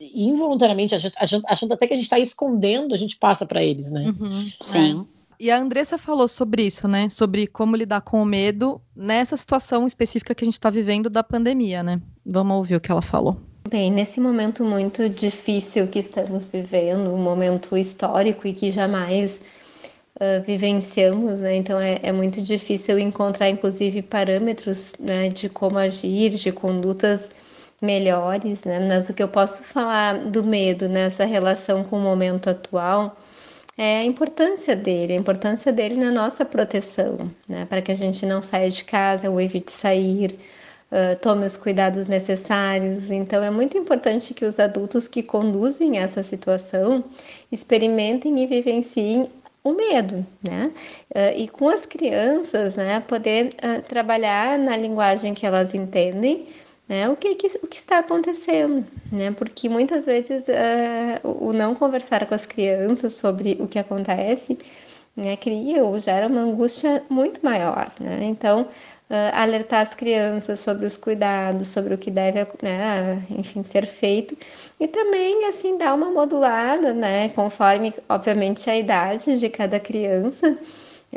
involuntariamente, 0.00 0.94
achando, 0.94 1.42
achando 1.46 1.72
até 1.72 1.86
que 1.86 1.92
a 1.92 1.96
gente 1.96 2.04
está 2.04 2.18
escondendo, 2.18 2.94
a 2.94 2.98
gente 2.98 3.16
passa 3.16 3.46
para 3.46 3.62
eles, 3.62 3.90
né? 3.90 4.14
Uhum. 4.18 4.50
Sim. 4.60 5.06
É. 5.12 5.16
E 5.38 5.50
a 5.50 5.58
Andressa 5.58 5.98
falou 5.98 6.26
sobre 6.26 6.62
isso, 6.62 6.88
né? 6.88 7.08
Sobre 7.10 7.46
como 7.46 7.76
lidar 7.76 8.00
com 8.00 8.22
o 8.22 8.24
medo 8.24 8.80
nessa 8.94 9.36
situação 9.36 9.86
específica 9.86 10.34
que 10.34 10.42
a 10.42 10.46
gente 10.46 10.54
está 10.54 10.70
vivendo 10.70 11.10
da 11.10 11.22
pandemia, 11.22 11.82
né? 11.82 12.00
Vamos 12.24 12.56
ouvir 12.56 12.76
o 12.76 12.80
que 12.80 12.90
ela 12.90 13.02
falou. 13.02 13.38
Bem, 13.68 13.90
nesse 13.90 14.20
momento 14.20 14.64
muito 14.64 15.08
difícil 15.08 15.88
que 15.88 15.98
estamos 15.98 16.46
vivendo, 16.46 17.12
um 17.12 17.16
momento 17.16 17.76
histórico 17.76 18.46
e 18.46 18.54
que 18.54 18.70
jamais 18.70 19.40
uh, 20.20 20.40
vivenciamos, 20.46 21.40
né? 21.40 21.56
Então 21.56 21.80
é, 21.80 21.98
é, 22.00 22.12
muito 22.12 22.40
difícil 22.40 22.96
encontrar, 22.96 23.50
inclusive, 23.50 24.02
parâmetros 24.02 24.92
né, 25.00 25.30
de 25.30 25.48
como 25.48 25.78
agir, 25.78 26.30
de 26.30 26.52
condutas 26.52 27.28
melhores, 27.82 28.62
né? 28.62 28.78
Mas 28.78 29.08
o 29.08 29.14
que 29.14 29.22
eu 29.22 29.28
posso 29.28 29.64
falar 29.64 30.16
do 30.30 30.44
medo 30.44 30.88
nessa 30.88 31.24
relação 31.24 31.82
com 31.82 31.96
o 31.96 32.00
momento 32.00 32.48
atual 32.48 33.16
é 33.76 33.98
a 33.98 34.04
importância 34.04 34.76
dele, 34.76 35.14
a 35.14 35.16
importância 35.16 35.72
dele 35.72 35.96
na 35.96 36.12
nossa 36.12 36.44
proteção, 36.44 37.28
né? 37.48 37.64
Para 37.64 37.82
que 37.82 37.90
a 37.90 37.96
gente 37.96 38.24
não 38.26 38.40
saia 38.42 38.70
de 38.70 38.84
casa 38.84 39.28
ou 39.28 39.40
evite 39.40 39.72
sair 39.72 40.38
uh, 40.90 41.16
tome 41.20 41.44
os 41.46 41.56
cuidados 41.56 42.06
necessários. 42.06 43.10
Então, 43.10 43.42
é 43.42 43.50
muito 43.50 43.76
importante 43.76 44.34
que 44.34 44.44
os 44.44 44.58
adultos 44.60 45.08
que 45.08 45.22
conduzem 45.22 45.98
essa 45.98 46.22
situação 46.22 47.04
experimentem 47.50 48.42
e 48.42 48.46
vivenciem 48.46 49.28
o 49.62 49.72
medo, 49.72 50.24
né? 50.40 50.70
E 51.36 51.48
com 51.48 51.68
as 51.68 51.84
crianças, 51.84 52.76
né, 52.76 53.00
poder 53.00 53.52
trabalhar 53.88 54.56
na 54.56 54.76
linguagem 54.76 55.34
que 55.34 55.44
elas 55.44 55.74
entendem, 55.74 56.46
né? 56.88 57.08
O 57.08 57.16
que, 57.16 57.34
que, 57.34 57.46
o 57.62 57.66
que 57.66 57.76
está 57.76 57.98
acontecendo, 57.98 58.86
né? 59.10 59.32
Porque 59.32 59.68
muitas 59.68 60.06
vezes 60.06 60.46
uh, 60.46 61.28
o 61.28 61.52
não 61.52 61.74
conversar 61.74 62.26
com 62.26 62.34
as 62.34 62.46
crianças 62.46 63.14
sobre 63.14 63.56
o 63.60 63.66
que 63.66 63.78
acontece, 63.78 64.56
né, 65.16 65.36
cria 65.36 65.82
ou 65.82 65.98
gera 65.98 66.26
uma 66.26 66.42
angústia 66.42 67.02
muito 67.08 67.40
maior, 67.42 67.90
né? 67.98 68.24
Então, 68.24 68.68
uh, 69.10 69.34
alertar 69.34 69.82
as 69.82 69.94
crianças 69.94 70.60
sobre 70.60 70.86
os 70.86 70.96
cuidados, 70.96 71.68
sobre 71.68 71.94
o 71.94 71.98
que 71.98 72.10
deve, 72.10 72.46
né, 72.62 73.22
enfim, 73.30 73.62
ser 73.62 73.86
feito 73.86 74.36
e 74.78 74.86
também 74.88 75.46
assim 75.46 75.78
dar 75.78 75.94
uma 75.94 76.10
modulada, 76.10 76.92
né, 76.92 77.28
conforme 77.30 77.92
obviamente 78.08 78.68
a 78.68 78.76
idade 78.76 79.38
de 79.38 79.48
cada 79.48 79.78
criança, 79.80 80.58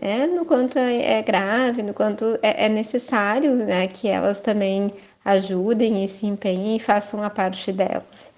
né, 0.02 0.28
no 0.28 0.46
quanto 0.46 0.78
é, 0.78 1.20
é 1.20 1.22
grave, 1.22 1.84
no 1.84 1.94
quanto 1.94 2.38
é, 2.42 2.66
é 2.66 2.70
necessário, 2.70 3.56
né, 3.56 3.88
que 3.88 4.08
elas 4.08 4.40
também 4.40 4.92
ajudem 5.26 6.04
e 6.04 6.08
se 6.08 6.26
empenhem 6.26 6.78
e 6.78 6.80
façam 6.80 7.24
a 7.24 7.30
parte 7.30 7.72
delas. 7.72 8.30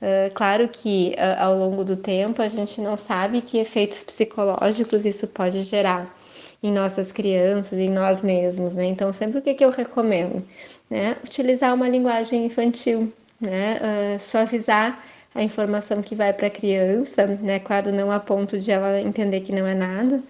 Uh, 0.00 0.32
claro 0.32 0.68
que 0.68 1.16
uh, 1.18 1.42
ao 1.42 1.58
longo 1.58 1.84
do 1.84 1.96
tempo 1.96 2.40
a 2.40 2.46
gente 2.46 2.80
não 2.80 2.96
sabe 2.96 3.40
que 3.40 3.58
efeitos 3.58 4.04
psicológicos 4.04 5.04
isso 5.04 5.26
pode 5.26 5.62
gerar, 5.62 6.16
em 6.62 6.72
nossas 6.72 7.12
crianças, 7.12 7.78
em 7.78 7.90
nós 7.90 8.22
mesmos, 8.22 8.74
né? 8.74 8.86
Então, 8.86 9.12
sempre 9.12 9.38
o 9.38 9.42
que, 9.42 9.54
que 9.54 9.64
eu 9.64 9.70
recomendo? 9.70 10.44
Né? 10.90 11.16
Utilizar 11.24 11.74
uma 11.74 11.88
linguagem 11.88 12.46
infantil, 12.46 13.12
né? 13.40 13.78
Uh, 14.16 14.18
suavizar 14.18 15.02
a 15.34 15.42
informação 15.42 16.02
que 16.02 16.14
vai 16.14 16.32
para 16.32 16.48
a 16.48 16.50
criança, 16.50 17.26
né? 17.26 17.58
Claro, 17.60 17.92
não 17.92 18.10
a 18.10 18.18
ponto 18.18 18.58
de 18.58 18.70
ela 18.70 19.00
entender 19.00 19.40
que 19.40 19.52
não 19.52 19.66
é 19.66 19.74
nada, 19.74 20.20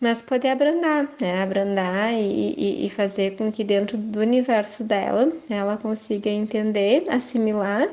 mas 0.00 0.22
poder 0.22 0.48
abrandar, 0.50 1.08
né? 1.20 1.42
Abrandar 1.42 2.12
e, 2.12 2.54
e, 2.56 2.86
e 2.86 2.90
fazer 2.90 3.36
com 3.36 3.50
que 3.50 3.64
dentro 3.64 3.96
do 3.96 4.20
universo 4.20 4.84
dela 4.84 5.32
ela 5.50 5.76
consiga 5.76 6.30
entender, 6.30 7.04
assimilar 7.08 7.88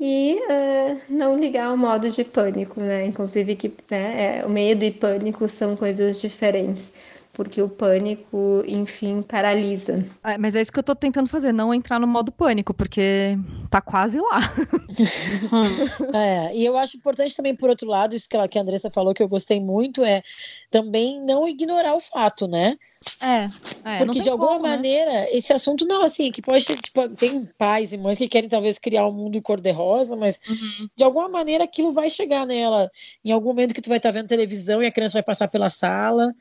e 0.00 0.36
uh, 0.48 1.00
não 1.12 1.36
ligar 1.36 1.66
ao 1.68 1.76
modo 1.76 2.10
de 2.10 2.24
pânico, 2.24 2.80
né? 2.80 3.04
Inclusive 3.06 3.56
que 3.56 3.68
né, 3.90 4.38
é, 4.40 4.46
o 4.46 4.50
medo 4.50 4.84
e 4.84 4.90
pânico 4.92 5.46
são 5.48 5.76
coisas 5.76 6.20
diferentes, 6.20 6.92
porque 7.38 7.62
o 7.62 7.68
pânico, 7.68 8.64
enfim, 8.66 9.22
paralisa. 9.22 10.04
É, 10.24 10.36
mas 10.36 10.56
é 10.56 10.60
isso 10.60 10.72
que 10.72 10.78
eu 10.80 10.82
tô 10.82 10.92
tentando 10.92 11.28
fazer, 11.28 11.52
não 11.52 11.72
entrar 11.72 12.00
no 12.00 12.06
modo 12.08 12.32
pânico, 12.32 12.74
porque 12.74 13.38
tá 13.70 13.80
quase 13.80 14.18
lá. 14.18 14.40
é, 16.12 16.52
e 16.52 16.66
eu 16.66 16.76
acho 16.76 16.96
importante 16.96 17.36
também, 17.36 17.54
por 17.54 17.70
outro 17.70 17.88
lado, 17.88 18.16
isso 18.16 18.28
que, 18.28 18.34
ela, 18.34 18.48
que 18.48 18.58
a 18.58 18.62
Andressa 18.62 18.90
falou, 18.90 19.14
que 19.14 19.22
eu 19.22 19.28
gostei 19.28 19.60
muito, 19.60 20.02
é 20.02 20.20
também 20.68 21.24
não 21.24 21.48
ignorar 21.48 21.94
o 21.94 22.00
fato, 22.00 22.48
né? 22.48 22.76
É, 23.22 23.44
é 23.84 24.04
porque 24.04 24.20
de 24.20 24.28
alguma 24.28 24.54
como, 24.54 24.64
né? 24.64 24.70
maneira 24.70 25.12
né? 25.12 25.26
esse 25.30 25.52
assunto 25.52 25.86
não 25.86 26.02
assim 26.02 26.32
que 26.32 26.42
pode 26.42 26.64
tipo, 26.64 27.08
tem 27.10 27.46
pais 27.56 27.92
e 27.92 27.96
mães 27.96 28.18
que 28.18 28.26
querem 28.26 28.48
talvez 28.48 28.76
criar 28.76 29.06
um 29.06 29.12
mundo 29.12 29.40
cor 29.40 29.60
de 29.60 29.70
rosa 29.70 30.16
mas 30.16 30.36
uhum. 30.48 30.88
de 30.96 31.04
alguma 31.04 31.28
maneira 31.28 31.62
aquilo 31.62 31.92
vai 31.92 32.10
chegar 32.10 32.44
nela 32.44 32.90
em 33.24 33.30
algum 33.30 33.50
momento 33.50 33.72
que 33.72 33.80
tu 33.80 33.88
vai 33.88 33.98
estar 33.98 34.08
tá 34.08 34.18
vendo 34.18 34.26
televisão 34.26 34.82
e 34.82 34.86
a 34.86 34.90
criança 34.90 35.12
vai 35.12 35.22
passar 35.22 35.46
pela 35.46 35.70
sala. 35.70 36.34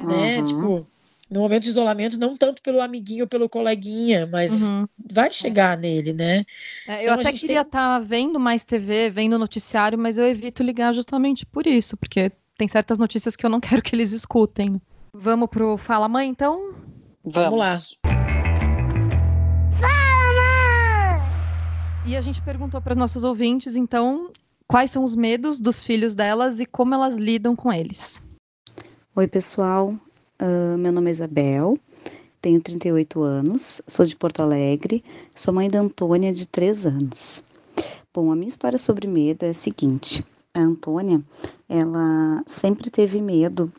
Né 0.00 0.38
uhum. 0.38 0.44
tipo 0.44 0.86
no 1.30 1.40
momento 1.40 1.62
de 1.62 1.70
isolamento 1.70 2.18
não 2.18 2.36
tanto 2.36 2.62
pelo 2.62 2.80
amiguinho 2.80 3.24
ou 3.24 3.28
pelo 3.28 3.48
coleguinha 3.48 4.26
mas 4.26 4.62
uhum. 4.62 4.86
vai 5.10 5.30
chegar 5.32 5.78
é. 5.78 5.80
nele 5.80 6.12
né 6.12 6.44
é, 6.86 6.98
eu 6.98 7.12
então, 7.12 7.20
até 7.20 7.32
queria 7.32 7.62
estar 7.62 7.64
tem... 7.64 7.70
tá 7.70 7.98
vendo 7.98 8.38
mais 8.38 8.64
TV 8.64 9.10
vendo 9.10 9.38
noticiário 9.38 9.98
mas 9.98 10.18
eu 10.18 10.26
evito 10.26 10.62
ligar 10.62 10.92
justamente 10.92 11.44
por 11.46 11.66
isso 11.66 11.96
porque 11.96 12.30
tem 12.56 12.68
certas 12.68 12.98
notícias 12.98 13.34
que 13.34 13.44
eu 13.44 13.50
não 13.50 13.60
quero 13.60 13.82
que 13.82 13.94
eles 13.94 14.12
escutem 14.12 14.80
Vamos 15.14 15.50
pro 15.50 15.76
Fala 15.76 16.08
Mãe, 16.08 16.26
então? 16.26 16.72
Vamos, 17.22 17.34
Vamos 17.34 17.58
lá. 17.58 17.78
Fala, 19.78 20.32
mãe! 20.32 21.22
E 22.06 22.16
a 22.16 22.20
gente 22.22 22.40
perguntou 22.40 22.80
para 22.80 22.92
os 22.92 22.96
nossos 22.96 23.22
ouvintes, 23.22 23.76
então, 23.76 24.32
quais 24.66 24.90
são 24.90 25.04
os 25.04 25.14
medos 25.14 25.60
dos 25.60 25.84
filhos 25.84 26.14
delas 26.14 26.60
e 26.60 26.66
como 26.66 26.94
elas 26.94 27.14
lidam 27.14 27.54
com 27.54 27.70
eles. 27.70 28.21
Oi, 29.14 29.28
pessoal. 29.28 29.94
Uh, 30.40 30.78
meu 30.78 30.90
nome 30.90 31.10
é 31.10 31.12
Isabel, 31.12 31.78
tenho 32.40 32.58
38 32.62 33.20
anos, 33.20 33.82
sou 33.86 34.06
de 34.06 34.16
Porto 34.16 34.40
Alegre, 34.40 35.04
sou 35.36 35.52
mãe 35.52 35.68
da 35.68 35.80
Antônia, 35.80 36.32
de 36.32 36.48
3 36.48 36.86
anos. 36.86 37.44
Bom, 38.14 38.32
a 38.32 38.34
minha 38.34 38.48
história 38.48 38.78
sobre 38.78 39.06
medo 39.06 39.44
é 39.44 39.50
a 39.50 39.54
seguinte: 39.54 40.24
a 40.54 40.60
Antônia, 40.60 41.22
ela 41.68 42.42
sempre 42.46 42.88
teve 42.88 43.20
medo 43.20 43.70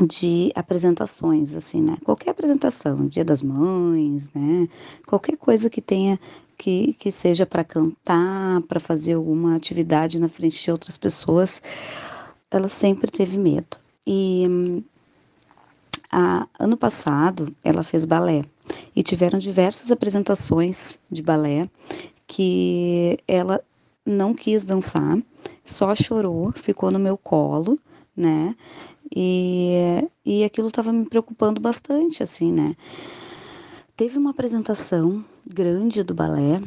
de 0.00 0.52
apresentações, 0.54 1.52
assim, 1.52 1.82
né? 1.82 1.98
Qualquer 2.04 2.30
apresentação, 2.30 3.08
Dia 3.08 3.24
das 3.24 3.42
Mães, 3.42 4.30
né? 4.32 4.68
Qualquer 5.08 5.36
coisa 5.38 5.68
que 5.68 5.80
tenha 5.80 6.20
que, 6.56 6.94
que 7.00 7.10
seja 7.10 7.44
para 7.44 7.64
cantar, 7.64 8.62
para 8.68 8.78
fazer 8.78 9.14
alguma 9.14 9.56
atividade 9.56 10.20
na 10.20 10.28
frente 10.28 10.62
de 10.62 10.70
outras 10.70 10.96
pessoas, 10.96 11.60
ela 12.48 12.68
sempre 12.68 13.10
teve 13.10 13.36
medo. 13.36 13.76
E 14.06 14.84
a, 16.10 16.46
ano 16.58 16.76
passado 16.76 17.54
ela 17.62 17.82
fez 17.82 18.04
balé 18.04 18.44
e 18.94 19.02
tiveram 19.02 19.38
diversas 19.38 19.90
apresentações 19.90 20.98
de 21.10 21.22
balé 21.22 21.68
que 22.26 23.18
ela 23.26 23.60
não 24.06 24.34
quis 24.34 24.64
dançar, 24.64 25.18
só 25.64 25.94
chorou, 25.94 26.52
ficou 26.52 26.90
no 26.90 26.98
meu 26.98 27.16
colo, 27.18 27.78
né? 28.16 28.56
E, 29.14 30.08
e 30.24 30.44
aquilo 30.44 30.68
estava 30.68 30.92
me 30.92 31.04
preocupando 31.04 31.60
bastante, 31.60 32.22
assim, 32.22 32.52
né? 32.52 32.76
teve 34.00 34.16
uma 34.16 34.30
apresentação 34.30 35.22
grande 35.46 36.02
do 36.02 36.14
balé, 36.14 36.62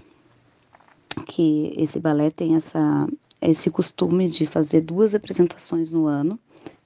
que 1.25 1.73
esse 1.75 1.99
balé 1.99 2.29
tem 2.29 2.55
essa, 2.55 3.07
esse 3.41 3.71
costume 3.71 4.29
de 4.29 4.45
fazer 4.45 4.81
duas 4.81 5.15
apresentações 5.15 5.91
no 5.91 6.05
ano, 6.05 6.39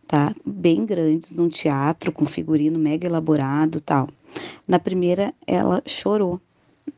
tá? 0.07 0.33
Bem 0.45 0.85
grandes, 0.85 1.35
num 1.35 1.49
teatro, 1.49 2.11
com 2.11 2.25
figurino 2.25 2.79
mega 2.79 3.05
elaborado 3.05 3.81
tal. 3.81 4.07
Na 4.67 4.79
primeira, 4.79 5.33
ela 5.45 5.81
chorou, 5.85 6.39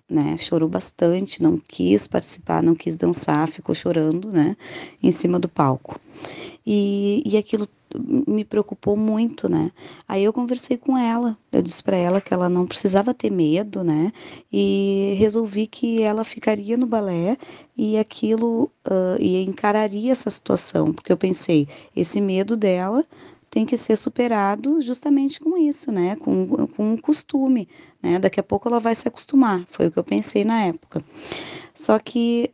né? 0.09 0.37
Chorou 0.37 0.69
bastante, 0.69 1.41
não 1.41 1.57
quis 1.57 2.07
participar, 2.07 2.61
não 2.61 2.75
quis 2.75 2.97
dançar, 2.97 3.47
ficou 3.47 3.73
chorando, 3.73 4.31
né? 4.31 4.55
Em 5.01 5.11
cima 5.11 5.39
do 5.39 5.49
palco. 5.49 5.99
E, 6.65 7.23
e 7.25 7.37
aquilo 7.37 7.67
me 8.27 8.45
preocupou 8.45 8.95
muito, 8.95 9.49
né? 9.49 9.71
Aí 10.07 10.23
eu 10.23 10.31
conversei 10.31 10.77
com 10.77 10.97
ela, 10.97 11.37
eu 11.51 11.61
disse 11.61 11.83
para 11.83 11.97
ela 11.97 12.21
que 12.21 12.33
ela 12.33 12.47
não 12.47 12.67
precisava 12.67 13.13
ter 13.13 13.31
medo, 13.31 13.83
né? 13.83 14.11
E 14.51 15.15
resolvi 15.17 15.65
que 15.65 16.01
ela 16.01 16.23
ficaria 16.23 16.77
no 16.77 16.85
balé 16.85 17.37
e 17.75 17.97
aquilo 17.97 18.71
uh, 18.87 19.19
e 19.19 19.43
encararia 19.43 20.11
essa 20.11 20.29
situação, 20.29 20.93
porque 20.93 21.11
eu 21.11 21.17
pensei, 21.17 21.67
esse 21.95 22.21
medo 22.21 22.55
dela 22.55 23.03
tem 23.49 23.65
que 23.65 23.75
ser 23.75 23.95
superado 23.95 24.79
justamente 24.81 25.39
com 25.39 25.57
isso, 25.57 25.91
né? 25.91 26.15
Com, 26.17 26.67
com 26.67 26.93
um 26.93 26.97
costume, 26.97 27.67
né? 28.01 28.19
Daqui 28.19 28.39
a 28.39 28.43
pouco 28.43 28.67
ela 28.67 28.79
vai 28.79 28.93
se 28.93 29.07
acostumar, 29.07 29.65
foi 29.71 29.87
o 29.87 29.91
que 29.91 29.97
eu 29.97 30.03
pensei 30.03 30.43
na 30.43 30.65
época. 30.65 31.03
Só 31.73 31.97
que 31.97 32.51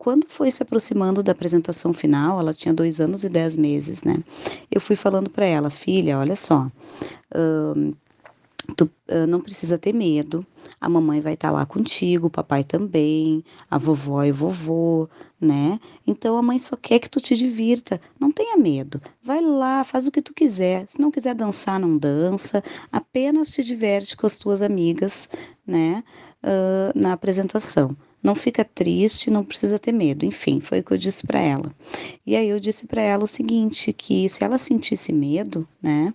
quando 0.00 0.26
foi 0.30 0.50
se 0.50 0.62
aproximando 0.62 1.22
da 1.22 1.32
apresentação 1.32 1.92
final, 1.92 2.40
ela 2.40 2.54
tinha 2.54 2.72
dois 2.72 3.00
anos 3.00 3.22
e 3.22 3.28
dez 3.28 3.54
meses, 3.54 4.02
né? 4.02 4.16
Eu 4.70 4.80
fui 4.80 4.96
falando 4.96 5.28
para 5.28 5.44
ela, 5.44 5.68
filha, 5.68 6.18
olha 6.18 6.34
só, 6.34 6.70
uh, 7.34 7.94
tu 8.74 8.86
uh, 8.86 9.26
não 9.28 9.42
precisa 9.42 9.76
ter 9.76 9.92
medo, 9.92 10.44
a 10.80 10.88
mamãe 10.88 11.20
vai 11.20 11.34
estar 11.34 11.48
tá 11.48 11.54
lá 11.54 11.66
contigo, 11.66 12.28
o 12.28 12.30
papai 12.30 12.64
também, 12.64 13.44
a 13.70 13.76
vovó 13.76 14.24
e 14.24 14.32
vovô, 14.32 15.06
né? 15.38 15.78
Então 16.06 16.38
a 16.38 16.42
mãe 16.42 16.58
só 16.58 16.76
quer 16.76 16.98
que 16.98 17.10
tu 17.10 17.20
te 17.20 17.36
divirta, 17.36 18.00
não 18.18 18.32
tenha 18.32 18.56
medo. 18.56 19.02
Vai 19.22 19.42
lá, 19.42 19.84
faz 19.84 20.06
o 20.06 20.10
que 20.10 20.22
tu 20.22 20.32
quiser. 20.32 20.86
Se 20.88 20.98
não 20.98 21.10
quiser 21.10 21.34
dançar, 21.34 21.78
não 21.78 21.98
dança, 21.98 22.64
apenas 22.90 23.50
te 23.50 23.62
diverte 23.62 24.16
com 24.16 24.24
as 24.24 24.38
tuas 24.38 24.62
amigas, 24.62 25.28
né? 25.66 26.02
Uh, 26.42 26.98
na 26.98 27.12
apresentação 27.12 27.94
não 28.22 28.34
fica 28.34 28.64
triste, 28.64 29.30
não 29.30 29.44
precisa 29.44 29.78
ter 29.78 29.92
medo. 29.92 30.24
Enfim, 30.24 30.60
foi 30.60 30.80
o 30.80 30.84
que 30.84 30.92
eu 30.92 30.98
disse 30.98 31.26
para 31.26 31.40
ela. 31.40 31.74
E 32.26 32.36
aí 32.36 32.48
eu 32.48 32.60
disse 32.60 32.86
para 32.86 33.02
ela 33.02 33.24
o 33.24 33.28
seguinte, 33.28 33.92
que 33.92 34.28
se 34.28 34.44
ela 34.44 34.58
sentisse 34.58 35.12
medo, 35.12 35.66
né, 35.82 36.14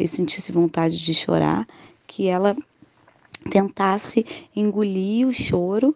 e 0.00 0.06
sentisse 0.06 0.52
vontade 0.52 0.98
de 0.98 1.14
chorar, 1.14 1.66
que 2.06 2.28
ela 2.28 2.56
tentasse 3.50 4.24
engolir 4.54 5.26
o 5.26 5.32
choro 5.32 5.94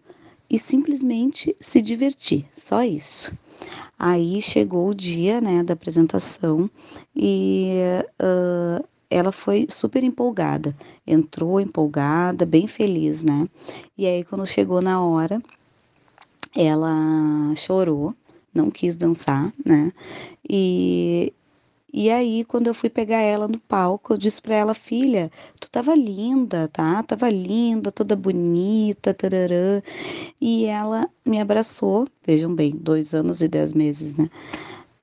e 0.51 0.59
simplesmente 0.59 1.55
se 1.61 1.81
divertir, 1.81 2.47
só 2.53 2.83
isso. 2.83 3.33
Aí 3.99 4.41
chegou 4.41 4.89
o 4.89 4.95
dia, 4.95 5.41
né, 5.41 5.63
da 5.63 5.75
apresentação 5.75 6.71
e 7.15 7.73
uh, 8.21 8.85
ela 9.11 9.33
foi 9.33 9.67
super 9.71 10.05
empolgada, 10.05 10.77
entrou 11.07 11.61
empolgada, 11.61 12.45
bem 12.47 12.67
feliz, 12.67 13.25
né? 13.25 13.49
E 13.97 14.07
aí 14.07 14.25
quando 14.25 14.47
chegou 14.47 14.83
na 14.83 15.03
hora, 15.03 15.43
ela 16.55 17.55
chorou, 17.57 18.15
não 18.53 18.71
quis 18.71 18.97
dançar, 18.97 19.53
né? 19.65 19.93
E 20.49 21.33
e 21.93 22.11
aí, 22.11 22.45
quando 22.45 22.67
eu 22.67 22.75
fui 22.75 22.91
pegar 22.91 23.21
ela 23.21 23.49
no 23.49 23.59
palco, 23.59 24.13
eu 24.13 24.19
disse 24.19 24.43
para 24.43 24.55
ela, 24.55 24.75
filha, 24.75 25.31
tu 25.59 25.71
tava 25.71 25.95
linda, 25.95 26.69
tá? 26.69 27.03
Tava 27.03 27.31
linda, 27.31 27.91
toda 27.91 28.15
bonita, 28.15 29.15
tararã. 29.15 29.81
E 30.41 30.67
ela 30.67 31.09
me 31.25 31.41
abraçou, 31.41 32.07
vejam 32.27 32.55
bem, 32.55 32.73
dois 32.77 33.15
anos 33.15 33.41
e 33.41 33.49
dez 33.49 33.73
meses, 33.73 34.17
né? 34.17 34.29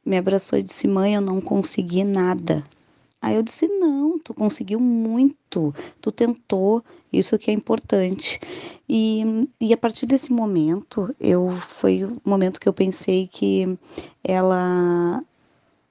Me 0.06 0.18
abraçou 0.18 0.60
e 0.60 0.64
disse, 0.64 0.88
mãe, 0.88 1.16
eu 1.16 1.22
não 1.22 1.42
consegui 1.42 2.04
nada. 2.04 2.64
Aí 3.26 3.34
eu 3.36 3.42
disse: 3.42 3.68
não, 3.68 4.20
tu 4.20 4.36
conseguiu 4.36 4.80
muito, 4.80 5.74
tu 6.00 6.12
tentou, 6.12 6.84
isso 7.12 7.40
que 7.40 7.50
é 7.50 7.54
importante. 7.56 8.40
E, 8.88 9.50
e 9.60 9.74
a 9.74 9.78
partir 9.78 10.06
desse 10.06 10.32
momento, 10.32 11.14
eu 11.20 11.50
foi 11.54 12.04
o 12.04 12.22
momento 12.24 12.60
que 12.60 12.70
eu 12.70 12.74
pensei 12.74 13.28
que 13.28 13.80
ela 14.24 15.24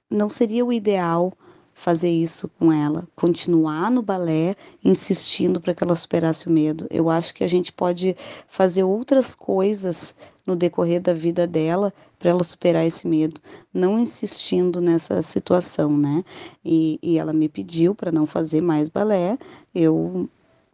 não 0.09 0.29
seria 0.29 0.63
o 0.63 0.71
ideal 0.71 1.33
fazer 1.73 2.09
isso 2.09 2.47
com 2.57 2.71
ela, 2.71 3.05
continuar 3.17 3.91
no 3.91 4.01
balé, 4.01 4.55
insistindo 4.81 5.59
para 5.59 5.73
que 5.73 5.83
ela 5.83 5.97
superasse 5.97 6.47
o 6.47 6.51
medo. 6.51 6.87
Eu 6.89 7.09
acho 7.09 7.33
que 7.33 7.43
a 7.43 7.49
gente 7.49 7.69
pode 7.73 8.15
fazer 8.47 8.85
outras 8.85 9.35
coisas 9.35 10.15
no 10.47 10.55
decorrer 10.55 11.01
da 11.01 11.13
vida 11.13 11.45
dela 11.45 11.93
para 12.25 12.31
ela 12.31 12.43
superar 12.43 12.83
esse 12.83 13.07
medo, 13.07 13.39
não 13.71 13.99
insistindo 13.99 14.81
nessa 14.81 15.21
situação, 15.21 15.95
né? 15.95 16.23
E, 16.65 16.97
e 17.03 17.19
ela 17.19 17.31
me 17.31 17.47
pediu 17.47 17.93
para 17.93 18.11
não 18.11 18.25
fazer 18.25 18.61
mais 18.61 18.89
balé, 18.89 19.37
eu 19.75 20.27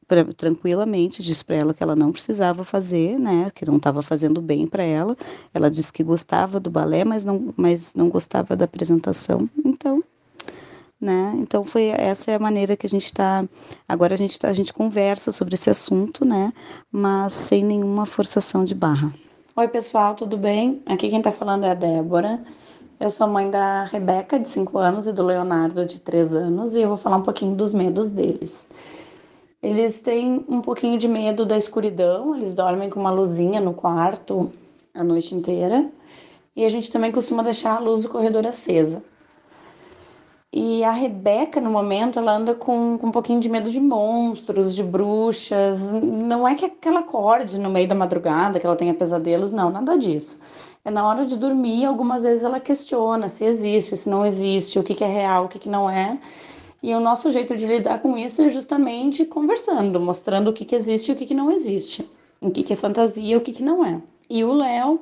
pra, 0.07 0.23
tranquilamente 0.33 1.21
disse 1.21 1.43
para 1.43 1.57
ela 1.57 1.73
que 1.73 1.83
ela 1.83 1.93
não 1.93 2.13
precisava 2.13 2.63
fazer, 2.63 3.19
né? 3.19 3.51
Que 3.53 3.65
não 3.65 3.75
estava 3.75 4.01
fazendo 4.01 4.41
bem 4.41 4.65
para 4.65 4.83
ela. 4.83 5.17
Ela 5.53 5.69
disse 5.69 5.91
que 5.91 6.03
gostava 6.05 6.57
do 6.57 6.71
balé, 6.71 7.03
mas 7.03 7.25
não, 7.25 7.53
mas 7.57 7.93
não 7.95 8.07
gostava 8.07 8.55
da 8.55 8.63
apresentação. 8.63 9.49
Então 9.65 10.01
né? 11.01 11.33
Então 11.37 11.65
foi 11.65 11.87
essa 11.87 12.31
é 12.31 12.35
a 12.35 12.39
maneira 12.39 12.77
que 12.77 12.85
a 12.85 12.89
gente 12.89 13.05
está 13.05 13.43
agora 13.89 14.13
a 14.13 14.17
gente 14.17 14.39
tá, 14.39 14.47
a 14.47 14.53
gente 14.53 14.71
conversa 14.71 15.33
sobre 15.33 15.55
esse 15.55 15.69
assunto, 15.69 16.23
né? 16.23 16.53
Mas 16.89 17.33
sem 17.33 17.61
nenhuma 17.65 18.05
forçação 18.05 18.63
de 18.63 18.73
barra. 18.73 19.13
Oi 19.53 19.67
pessoal, 19.67 20.15
tudo 20.15 20.37
bem? 20.37 20.81
Aqui 20.85 21.09
quem 21.09 21.17
está 21.17 21.29
falando 21.29 21.65
é 21.65 21.71
a 21.71 21.73
Débora. 21.73 22.41
Eu 22.97 23.09
sou 23.09 23.27
mãe 23.27 23.51
da 23.51 23.83
Rebeca 23.83 24.39
de 24.39 24.47
5 24.47 24.77
anos 24.77 25.07
e 25.07 25.11
do 25.11 25.23
Leonardo 25.23 25.85
de 25.85 25.99
3 25.99 26.33
anos 26.33 26.73
e 26.73 26.81
eu 26.81 26.87
vou 26.87 26.95
falar 26.95 27.17
um 27.17 27.21
pouquinho 27.21 27.53
dos 27.53 27.73
medos 27.73 28.09
deles. 28.09 28.65
Eles 29.61 29.99
têm 29.99 30.45
um 30.47 30.61
pouquinho 30.61 30.97
de 30.97 31.05
medo 31.05 31.45
da 31.45 31.57
escuridão, 31.57 32.33
eles 32.33 32.55
dormem 32.55 32.89
com 32.89 33.01
uma 33.01 33.11
luzinha 33.11 33.59
no 33.59 33.73
quarto 33.73 34.49
a 34.93 35.03
noite 35.03 35.35
inteira. 35.35 35.91
E 36.55 36.63
a 36.63 36.69
gente 36.69 36.89
também 36.89 37.11
costuma 37.11 37.43
deixar 37.43 37.75
a 37.75 37.79
luz 37.79 38.03
do 38.03 38.09
corredor 38.09 38.47
acesa. 38.47 39.03
E 40.53 40.83
a 40.83 40.91
Rebeca, 40.91 41.61
no 41.61 41.69
momento, 41.69 42.19
ela 42.19 42.33
anda 42.35 42.53
com, 42.53 42.97
com 42.97 43.07
um 43.07 43.11
pouquinho 43.11 43.39
de 43.39 43.47
medo 43.47 43.71
de 43.71 43.79
monstros, 43.79 44.75
de 44.75 44.83
bruxas. 44.83 45.79
Não 46.03 46.45
é 46.45 46.55
que 46.55 46.69
ela 46.85 46.99
acorde 46.99 47.57
no 47.57 47.69
meio 47.69 47.87
da 47.87 47.95
madrugada, 47.95 48.59
que 48.59 48.65
ela 48.65 48.75
tenha 48.75 48.93
pesadelos, 48.93 49.53
não, 49.53 49.69
nada 49.69 49.97
disso. 49.97 50.41
É 50.83 50.91
na 50.91 51.07
hora 51.07 51.25
de 51.25 51.37
dormir, 51.37 51.85
algumas 51.85 52.23
vezes 52.23 52.43
ela 52.43 52.59
questiona 52.59 53.29
se 53.29 53.45
existe, 53.45 53.95
se 53.95 54.09
não 54.09 54.25
existe, 54.25 54.77
o 54.77 54.83
que, 54.83 54.93
que 54.93 55.03
é 55.03 55.07
real, 55.07 55.45
o 55.45 55.47
que, 55.47 55.59
que 55.59 55.69
não 55.69 55.89
é. 55.89 56.19
E 56.83 56.93
o 56.93 56.99
nosso 56.99 57.31
jeito 57.31 57.55
de 57.55 57.65
lidar 57.65 58.01
com 58.01 58.17
isso 58.17 58.41
é 58.41 58.49
justamente 58.49 59.23
conversando, 59.23 59.99
mostrando 60.01 60.49
o 60.49 60.53
que, 60.53 60.65
que 60.65 60.75
existe 60.75 61.09
e 61.09 61.13
o 61.13 61.15
que, 61.15 61.27
que 61.27 61.33
não 61.33 61.51
existe, 61.51 62.09
o 62.41 62.51
que, 62.51 62.63
que 62.63 62.73
é 62.73 62.75
fantasia 62.75 63.35
e 63.35 63.37
o 63.37 63.41
que, 63.41 63.53
que 63.53 63.63
não 63.63 63.85
é. 63.85 64.01
E 64.29 64.43
o 64.43 64.51
Léo 64.51 64.99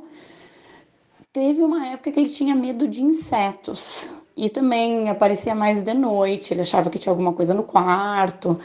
teve 1.34 1.62
uma 1.64 1.88
época 1.88 2.12
que 2.12 2.20
ele 2.20 2.30
tinha 2.30 2.54
medo 2.54 2.88
de 2.88 3.02
insetos. 3.02 4.12
E 4.42 4.50
também 4.50 5.10
aparecia 5.10 5.54
mais 5.54 5.84
de 5.84 5.94
noite, 5.94 6.54
ele 6.54 6.62
achava 6.62 6.90
que 6.90 6.98
tinha 6.98 7.12
alguma 7.12 7.34
coisa 7.34 7.54
no 7.54 7.62
quarto. 7.62 8.58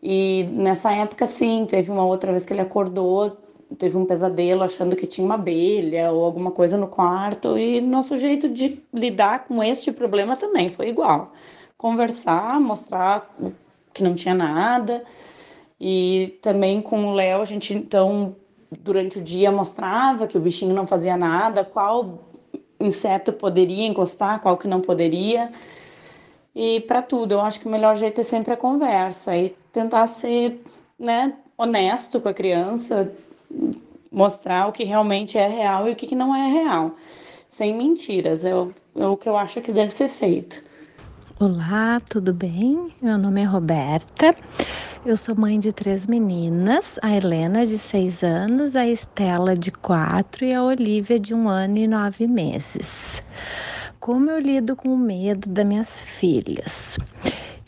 E 0.00 0.44
nessa 0.52 0.92
época, 0.92 1.26
sim, 1.26 1.66
teve 1.68 1.90
uma 1.90 2.04
outra 2.04 2.30
vez 2.30 2.44
que 2.44 2.52
ele 2.52 2.60
acordou, 2.60 3.36
teve 3.76 3.96
um 3.96 4.04
pesadelo 4.04 4.62
achando 4.62 4.94
que 4.94 5.08
tinha 5.08 5.24
uma 5.24 5.34
abelha 5.34 6.12
ou 6.12 6.24
alguma 6.24 6.52
coisa 6.52 6.76
no 6.76 6.86
quarto. 6.86 7.58
E 7.58 7.80
nosso 7.80 8.16
jeito 8.18 8.48
de 8.48 8.80
lidar 8.94 9.46
com 9.46 9.60
este 9.64 9.90
problema 9.90 10.36
também 10.36 10.68
foi 10.68 10.90
igual: 10.90 11.32
conversar, 11.76 12.60
mostrar 12.60 13.36
que 13.92 14.04
não 14.04 14.14
tinha 14.14 14.32
nada. 14.32 15.02
E 15.80 16.38
também 16.40 16.80
com 16.80 17.06
o 17.06 17.14
Léo, 17.14 17.42
a 17.42 17.44
gente 17.44 17.74
então, 17.74 18.36
durante 18.80 19.18
o 19.18 19.22
dia, 19.22 19.50
mostrava 19.50 20.28
que 20.28 20.38
o 20.38 20.40
bichinho 20.40 20.72
não 20.72 20.86
fazia 20.86 21.16
nada, 21.16 21.64
qual 21.64 22.29
inseto 22.80 23.32
poderia 23.32 23.86
encostar, 23.86 24.40
qual 24.40 24.56
que 24.56 24.66
não 24.66 24.80
poderia. 24.80 25.52
E 26.54 26.80
para 26.80 27.02
tudo, 27.02 27.32
eu 27.32 27.40
acho 27.40 27.60
que 27.60 27.66
o 27.66 27.70
melhor 27.70 27.96
jeito 27.96 28.20
é 28.20 28.24
sempre 28.24 28.52
a 28.52 28.56
conversa 28.56 29.36
e 29.36 29.54
tentar 29.72 30.06
ser, 30.06 30.60
né, 30.98 31.34
honesto 31.56 32.20
com 32.20 32.28
a 32.28 32.34
criança, 32.34 33.12
mostrar 34.10 34.66
o 34.66 34.72
que 34.72 34.82
realmente 34.82 35.38
é 35.38 35.46
real 35.46 35.88
e 35.88 35.92
o 35.92 35.96
que 35.96 36.14
não 36.14 36.34
é 36.34 36.50
real, 36.50 36.96
sem 37.48 37.76
mentiras. 37.76 38.44
É 38.44 38.54
o, 38.54 38.72
é 38.96 39.06
o 39.06 39.16
que 39.16 39.28
eu 39.28 39.36
acho 39.36 39.60
que 39.60 39.70
deve 39.70 39.92
ser 39.92 40.08
feito. 40.08 40.62
Olá, 41.38 42.00
tudo 42.00 42.34
bem? 42.34 42.92
Meu 43.00 43.16
nome 43.16 43.42
é 43.42 43.44
Roberta. 43.44 44.34
Eu 45.02 45.16
sou 45.16 45.34
mãe 45.34 45.58
de 45.58 45.72
três 45.72 46.06
meninas: 46.06 46.98
a 47.00 47.16
Helena, 47.16 47.66
de 47.66 47.78
seis 47.78 48.22
anos, 48.22 48.76
a 48.76 48.86
Estela, 48.86 49.56
de 49.56 49.70
quatro 49.70 50.44
e 50.44 50.52
a 50.52 50.62
Olivia, 50.62 51.18
de 51.18 51.32
um 51.32 51.48
ano 51.48 51.78
e 51.78 51.88
nove 51.88 52.26
meses. 52.26 53.22
Como 53.98 54.30
eu 54.30 54.38
lido 54.38 54.76
com 54.76 54.90
o 54.90 54.98
medo 54.98 55.48
das 55.48 55.64
minhas 55.64 56.02
filhas? 56.02 56.98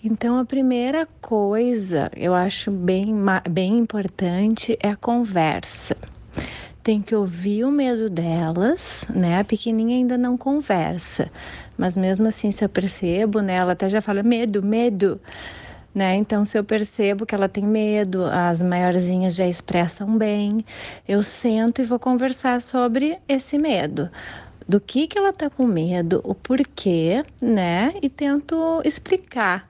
Então, 0.05 0.37
a 0.37 0.45
primeira 0.45 1.09
coisa 1.23 2.11
eu 2.15 2.35
acho 2.35 2.71
bem, 2.71 3.15
bem 3.49 3.79
importante 3.79 4.77
é 4.79 4.91
a 4.91 4.97
conversa. 4.97 5.97
Tem 6.85 7.01
que 7.01 7.15
ouvir 7.15 7.65
o 7.65 7.71
medo 7.71 8.11
delas, 8.11 9.07
né? 9.09 9.41
A 9.41 9.45
pequenininha 9.45 9.97
ainda 9.97 10.19
não 10.19 10.37
conversa, 10.37 11.31
mas 11.79 11.97
mesmo 11.97 12.29
assim, 12.29 12.53
se 12.53 12.63
eu 12.63 12.69
percebo, 12.69 13.41
né? 13.41 13.55
Ela 13.55 13.73
até 13.73 13.89
já 13.89 14.03
fala 14.03 14.23
medo, 14.23 14.63
medo. 14.63 15.19
Né? 15.95 16.15
Então, 16.17 16.45
se 16.45 16.59
eu 16.59 16.65
percebo 16.65 17.27
que 17.27 17.35
ela 17.35 17.49
tem 17.49 17.65
medo, 17.65 18.25
as 18.25 18.63
maiorzinhas 18.63 19.35
já 19.35 19.47
expressam 19.47 20.17
bem, 20.17 20.65
eu 21.07 21.23
sento 21.23 21.83
e 21.83 21.85
vou 21.85 21.99
conversar 21.99 22.63
sobre 22.63 23.19
esse 23.29 23.59
medo 23.59 24.09
do 24.67 24.81
que, 24.81 25.07
que 25.07 25.19
ela 25.19 25.31
está 25.31 25.51
com 25.51 25.67
medo, 25.67 26.21
o 26.25 26.35
porquê, 26.35 27.25
né? 27.41 27.93
E 28.01 28.09
tento 28.09 28.81
explicar, 28.85 29.69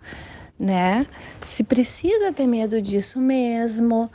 né? 0.58 1.06
Se 1.44 1.64
precisa 1.64 2.32
ter 2.32 2.46
medo 2.46 2.80
disso 2.80 3.18
mesmo, 3.18 4.10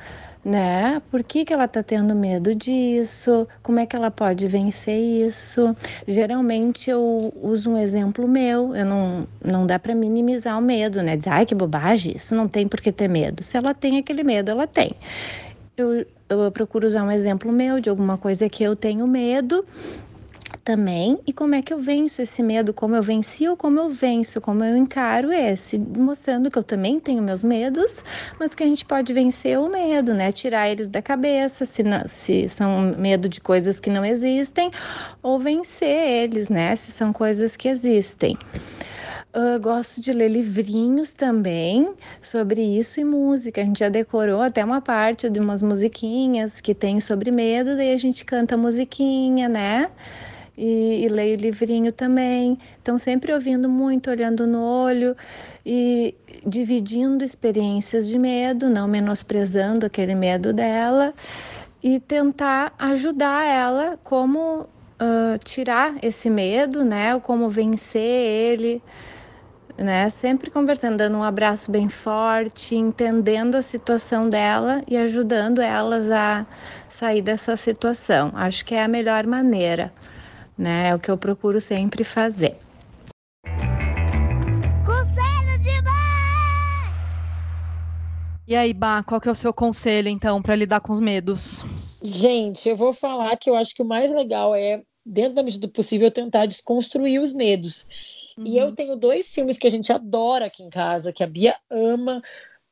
né? 0.47 1.01
Por 1.11 1.23
que, 1.25 1.43
que 1.43 1.51
ela 1.51 1.65
está 1.65 1.83
tendo 1.83 2.15
medo 2.15 2.55
disso? 2.55 3.45
Como 3.61 3.79
é 3.79 3.85
que 3.85 3.97
ela 3.97 4.09
pode 4.09 4.47
vencer 4.47 4.97
isso? 4.97 5.75
Geralmente 6.07 6.89
eu 6.89 7.33
uso 7.43 7.71
um 7.71 7.77
exemplo 7.77 8.25
meu, 8.25 8.73
eu 8.73 8.85
não, 8.85 9.27
não 9.43 9.67
dá 9.67 9.77
para 9.77 9.93
minimizar 9.93 10.57
o 10.57 10.61
medo, 10.61 11.03
né? 11.03 11.17
Dizer, 11.17 11.31
ai 11.31 11.45
que 11.45 11.53
bobagem, 11.53 12.15
isso 12.15 12.33
não 12.33 12.47
tem 12.47 12.65
por 12.65 12.79
que 12.79 12.93
ter 12.93 13.09
medo. 13.09 13.43
Se 13.43 13.57
ela 13.57 13.73
tem 13.73 13.97
aquele 13.97 14.23
medo, 14.23 14.49
ela 14.49 14.65
tem. 14.65 14.93
Eu, 15.75 16.05
eu 16.29 16.49
procuro 16.49 16.87
usar 16.87 17.03
um 17.03 17.11
exemplo 17.11 17.51
meu 17.51 17.81
de 17.81 17.89
alguma 17.89 18.17
coisa 18.17 18.47
que 18.47 18.63
eu 18.63 18.73
tenho 18.73 19.05
medo 19.05 19.65
também 20.63 21.19
e 21.25 21.33
como 21.33 21.55
é 21.55 21.61
que 21.61 21.73
eu 21.73 21.79
venço 21.79 22.21
esse 22.21 22.43
medo, 22.43 22.73
como 22.73 22.95
eu 22.95 23.03
venci 23.03 23.47
ou 23.47 23.55
como 23.55 23.79
eu 23.79 23.89
venço, 23.89 24.41
como 24.41 24.63
eu 24.63 24.75
encaro 24.75 25.31
esse, 25.31 25.77
mostrando 25.77 26.51
que 26.51 26.57
eu 26.57 26.63
também 26.63 26.99
tenho 26.99 27.21
meus 27.21 27.43
medos, 27.43 28.03
mas 28.39 28.53
que 28.53 28.63
a 28.63 28.65
gente 28.65 28.85
pode 28.85 29.13
vencer 29.13 29.59
o 29.59 29.69
medo, 29.69 30.13
né? 30.13 30.31
Tirar 30.31 30.69
eles 30.69 30.89
da 30.89 31.01
cabeça, 31.01 31.65
se, 31.65 31.83
não, 31.83 32.03
se 32.07 32.47
são 32.49 32.95
medo 32.97 33.29
de 33.29 33.39
coisas 33.41 33.79
que 33.79 33.89
não 33.89 34.05
existem, 34.05 34.71
ou 35.21 35.39
vencer 35.39 36.23
eles, 36.23 36.49
né? 36.49 36.75
Se 36.75 36.91
são 36.91 37.11
coisas 37.13 37.55
que 37.55 37.67
existem. 37.67 38.37
Uh, 39.35 39.59
gosto 39.59 40.01
de 40.01 40.11
ler 40.13 40.29
livrinhos 40.29 41.13
também 41.13 41.93
sobre 42.21 42.61
isso 42.61 42.99
e 42.99 43.03
música. 43.03 43.61
A 43.61 43.63
gente 43.63 43.79
já 43.79 43.89
decorou 43.89 44.41
até 44.41 44.63
uma 44.65 44.81
parte 44.81 45.29
de 45.29 45.39
umas 45.39 45.61
musiquinhas 45.61 46.59
que 46.59 46.73
tem 46.73 46.99
sobre 46.99 47.29
medo, 47.29 47.75
daí 47.75 47.93
a 47.93 47.97
gente 47.99 48.25
canta 48.25 48.57
musiquinha, 48.57 49.47
né? 49.47 49.91
E, 50.57 51.05
e 51.05 51.07
leio 51.07 51.37
livrinho 51.37 51.91
também. 51.91 52.57
Então, 52.81 52.97
sempre 52.97 53.31
ouvindo 53.31 53.69
muito, 53.69 54.09
olhando 54.09 54.47
no 54.47 54.61
olho 54.61 55.15
e 55.65 56.15
dividindo 56.45 57.23
experiências 57.23 58.07
de 58.07 58.17
medo, 58.17 58.69
não 58.69 58.87
menosprezando 58.87 59.85
aquele 59.85 60.15
medo 60.15 60.51
dela 60.51 61.13
e 61.83 61.99
tentar 61.99 62.73
ajudar 62.79 63.45
ela 63.45 63.99
como 64.03 64.61
uh, 64.61 65.37
tirar 65.43 65.95
esse 66.01 66.29
medo, 66.29 66.83
né? 66.83 67.19
Como 67.19 67.49
vencer 67.49 68.01
ele, 68.01 68.81
né? 69.77 70.09
Sempre 70.09 70.49
conversando, 70.49 70.97
dando 70.97 71.19
um 71.19 71.23
abraço 71.23 71.69
bem 71.69 71.87
forte, 71.87 72.75
entendendo 72.75 73.55
a 73.55 73.61
situação 73.61 74.27
dela 74.27 74.81
e 74.87 74.97
ajudando 74.97 75.61
elas 75.61 76.09
a 76.09 76.47
sair 76.89 77.21
dessa 77.21 77.55
situação. 77.55 78.31
Acho 78.33 78.65
que 78.65 78.73
é 78.73 78.83
a 78.83 78.87
melhor 78.87 79.27
maneira 79.27 79.93
né? 80.57 80.89
É 80.89 80.95
o 80.95 80.99
que 80.99 81.11
eu 81.11 81.17
procuro 81.17 81.61
sempre 81.61 82.03
fazer. 82.03 82.55
Conselho 84.85 85.59
de 85.59 85.81
mãe! 85.83 85.97
E 88.47 88.55
aí, 88.55 88.73
Bah, 88.73 89.03
qual 89.03 89.21
que 89.21 89.29
é 89.29 89.31
o 89.31 89.35
seu 89.35 89.53
conselho, 89.53 90.07
então, 90.07 90.41
para 90.41 90.55
lidar 90.55 90.79
com 90.79 90.93
os 90.93 90.99
medos? 90.99 91.63
Gente, 92.03 92.67
eu 92.67 92.75
vou 92.75 92.93
falar 92.93 93.35
que 93.37 93.49
eu 93.49 93.55
acho 93.55 93.75
que 93.75 93.81
o 93.81 93.85
mais 93.85 94.11
legal 94.11 94.55
é, 94.55 94.81
dentro 95.05 95.35
da 95.35 95.43
medida 95.43 95.67
do 95.67 95.71
possível, 95.71 96.09
tentar 96.09 96.45
desconstruir 96.45 97.21
os 97.21 97.33
medos. 97.33 97.87
Uhum. 98.37 98.45
E 98.45 98.57
eu 98.57 98.67
uhum. 98.67 98.75
tenho 98.75 98.95
dois 98.95 99.33
filmes 99.33 99.57
que 99.57 99.67
a 99.67 99.71
gente 99.71 99.91
adora 99.91 100.45
aqui 100.45 100.63
em 100.63 100.69
casa, 100.69 101.13
que 101.13 101.23
a 101.23 101.27
Bia 101.27 101.55
ama, 101.69 102.21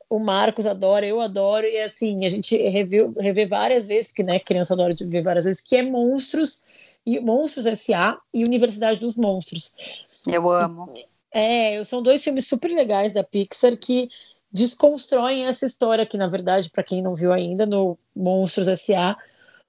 o 0.10 0.20
Marcos 0.20 0.66
adora, 0.66 1.06
eu 1.06 1.20
adoro, 1.20 1.66
e 1.66 1.80
assim, 1.80 2.26
a 2.26 2.30
gente 2.30 2.56
revê, 2.56 3.12
revê 3.20 3.46
várias 3.46 3.88
vezes, 3.88 4.08
porque 4.08 4.24
né, 4.24 4.40
criança 4.40 4.74
adora 4.74 4.94
ver 5.00 5.24
várias 5.24 5.46
vezes, 5.46 5.62
que 5.62 5.76
é 5.76 5.82
Monstros 5.82 6.64
e 7.06 7.20
Monstros 7.20 7.66
S.A. 7.66 8.18
e 8.34 8.44
Universidade 8.44 9.00
dos 9.00 9.16
Monstros. 9.16 9.76
Eu 10.26 10.52
amo. 10.52 10.92
É, 11.32 11.84
são 11.84 12.02
dois 12.02 12.24
filmes 12.24 12.48
super 12.48 12.72
legais 12.72 13.14
da 13.14 13.24
Pixar 13.24 13.78
que 13.78 14.10
desconstroem 14.52 15.46
essa 15.46 15.66
história 15.66 16.06
que, 16.06 16.18
na 16.18 16.28
verdade, 16.28 16.70
para 16.70 16.84
quem 16.84 17.02
não 17.02 17.14
viu 17.14 17.32
ainda, 17.32 17.66
no 17.66 17.98
Monstros 18.16 18.68
S.A., 18.68 19.18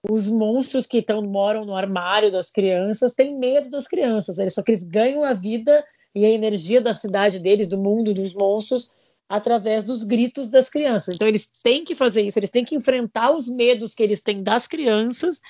os 0.09 0.29
monstros 0.29 0.87
que 0.87 1.03
tão, 1.03 1.21
moram 1.23 1.65
no 1.65 1.75
armário 1.75 2.31
das 2.31 2.51
crianças 2.51 3.13
têm 3.13 3.37
medo 3.37 3.69
das 3.69 3.89
crianças, 3.89 4.39
eles, 4.39 4.55
só 4.55 4.63
que 4.63 4.71
eles 4.71 4.85
ganham 4.85 5.25
a 5.25 5.33
vida 5.33 5.85
e 6.15 6.25
a 6.25 6.29
energia 6.29 6.81
da 6.81 6.95
cidade 6.95 7.41
deles, 7.41 7.67
do 7.67 7.77
mundo 7.77 8.15
dos 8.15 8.33
monstros, 8.33 8.89
através 9.29 9.83
dos 9.83 10.05
gritos 10.05 10.49
das 10.49 10.71
crianças. 10.71 11.17
Então, 11.17 11.27
eles 11.27 11.49
têm 11.49 11.85
que 11.85 11.97
fazer 11.97 12.23
isso, 12.23 12.39
eles 12.39 12.51
têm 12.51 12.65
que 12.65 12.77
enfrentar 12.77 13.33
os 13.33 13.49
medos 13.49 13.95
que 13.95 14.03
eles 14.03 14.21
têm 14.21 14.43
das 14.43 14.69
crianças 14.69 15.41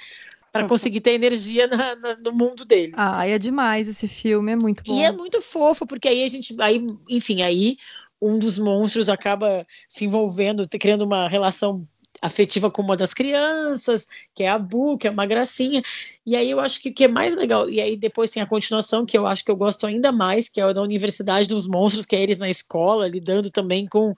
para 0.56 0.68
conseguir 0.68 1.00
ter 1.00 1.12
energia 1.12 1.66
na, 1.66 1.96
na, 1.96 2.16
no 2.16 2.32
mundo 2.32 2.64
deles. 2.64 2.94
Ah, 2.96 3.26
é 3.26 3.38
demais 3.38 3.88
esse 3.88 4.08
filme, 4.08 4.52
é 4.52 4.56
muito 4.56 4.82
bom. 4.84 4.94
E 4.94 5.02
é 5.02 5.12
muito 5.12 5.40
fofo, 5.40 5.86
porque 5.86 6.08
aí 6.08 6.22
a 6.22 6.28
gente, 6.28 6.54
aí, 6.60 6.86
enfim, 7.08 7.42
aí 7.42 7.76
um 8.20 8.38
dos 8.38 8.58
monstros 8.58 9.08
acaba 9.08 9.66
se 9.88 10.04
envolvendo, 10.04 10.66
criando 10.68 11.02
uma 11.02 11.28
relação 11.28 11.86
afetiva 12.20 12.70
com 12.70 12.82
uma 12.82 12.96
das 12.96 13.12
crianças, 13.12 14.06
que 14.34 14.42
é 14.42 14.48
a 14.48 14.58
Bu, 14.58 14.96
que 14.98 15.06
é 15.06 15.10
uma 15.10 15.26
gracinha. 15.26 15.82
E 16.24 16.34
aí 16.34 16.50
eu 16.50 16.60
acho 16.60 16.80
que 16.80 16.88
o 16.88 16.94
que 16.94 17.04
é 17.04 17.08
mais 17.08 17.34
legal, 17.34 17.68
e 17.68 17.80
aí 17.80 17.96
depois 17.96 18.30
tem 18.30 18.42
a 18.42 18.46
continuação, 18.46 19.04
que 19.04 19.16
eu 19.16 19.26
acho 19.26 19.44
que 19.44 19.50
eu 19.50 19.56
gosto 19.56 19.86
ainda 19.86 20.10
mais, 20.12 20.48
que 20.48 20.60
é 20.60 20.64
a 20.64 20.72
da 20.72 20.82
Universidade 20.82 21.48
dos 21.48 21.66
Monstros, 21.66 22.06
que 22.06 22.16
é 22.16 22.22
eles 22.22 22.38
na 22.38 22.48
escola, 22.48 23.08
lidando 23.08 23.50
também 23.50 23.86
com 23.86 24.14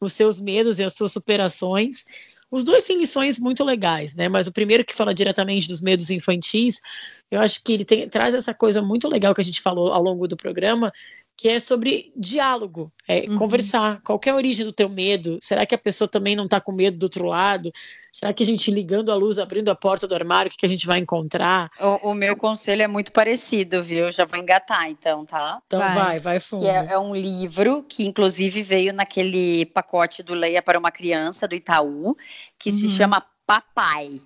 os 0.00 0.12
seus 0.12 0.40
medos 0.40 0.78
e 0.78 0.84
as 0.84 0.94
suas 0.94 1.12
superações. 1.12 2.04
Os 2.50 2.64
dois 2.64 2.84
têm 2.84 2.98
lições 2.98 3.38
muito 3.38 3.64
legais, 3.64 4.14
né? 4.14 4.28
Mas 4.28 4.46
o 4.46 4.52
primeiro 4.52 4.84
que 4.84 4.94
fala 4.94 5.14
diretamente 5.14 5.68
dos 5.68 5.80
medos 5.80 6.10
infantis, 6.10 6.80
eu 7.30 7.40
acho 7.40 7.62
que 7.62 7.72
ele 7.72 7.84
tem, 7.84 8.08
traz 8.08 8.34
essa 8.34 8.52
coisa 8.52 8.82
muito 8.82 9.08
legal 9.08 9.34
que 9.34 9.40
a 9.40 9.44
gente 9.44 9.60
falou 9.60 9.92
ao 9.92 10.02
longo 10.02 10.26
do 10.26 10.36
programa, 10.36 10.92
que 11.40 11.48
é 11.48 11.58
sobre 11.58 12.12
diálogo, 12.14 12.92
é 13.08 13.20
uhum. 13.20 13.38
conversar. 13.38 14.02
Qual 14.02 14.20
é 14.26 14.28
a 14.28 14.34
origem 14.34 14.62
do 14.62 14.74
teu 14.74 14.90
medo? 14.90 15.38
Será 15.40 15.64
que 15.64 15.74
a 15.74 15.78
pessoa 15.78 16.06
também 16.06 16.36
não 16.36 16.44
está 16.44 16.60
com 16.60 16.70
medo 16.70 16.98
do 16.98 17.04
outro 17.04 17.24
lado? 17.24 17.72
Será 18.12 18.30
que 18.34 18.42
a 18.42 18.46
gente 18.46 18.70
ligando 18.70 19.10
a 19.10 19.14
luz, 19.14 19.38
abrindo 19.38 19.70
a 19.70 19.74
porta 19.74 20.06
do 20.06 20.14
armário, 20.14 20.50
o 20.50 20.52
que, 20.52 20.58
que 20.58 20.66
a 20.66 20.68
gente 20.68 20.86
vai 20.86 20.98
encontrar? 20.98 21.70
O, 21.80 22.10
o, 22.10 22.14
meu 22.14 22.36
conselho 22.36 22.82
é 22.82 22.86
muito 22.86 23.10
parecido, 23.10 23.82
viu? 23.82 24.04
Eu 24.04 24.12
já 24.12 24.26
vou 24.26 24.38
engatar, 24.38 24.90
então, 24.90 25.24
tá? 25.24 25.62
Então 25.66 25.80
vai, 25.80 25.94
vai, 25.94 26.18
vai 26.18 26.40
fundo. 26.40 26.68
É, 26.68 26.88
é, 26.90 26.98
um 26.98 27.16
livro 27.16 27.86
que, 27.88 28.04
inclusive, 28.04 28.62
veio 28.62 28.92
naquele 28.92 29.64
pacote 29.64 30.22
do 30.22 30.34
Leia 30.34 30.60
para 30.60 30.78
uma 30.78 30.90
Criança, 30.90 31.48
do 31.48 31.54
Itaú, 31.54 32.14
que 32.58 32.68
uhum. 32.68 32.76
se 32.76 32.90
chama 32.90 33.24
Papai, 33.46 34.20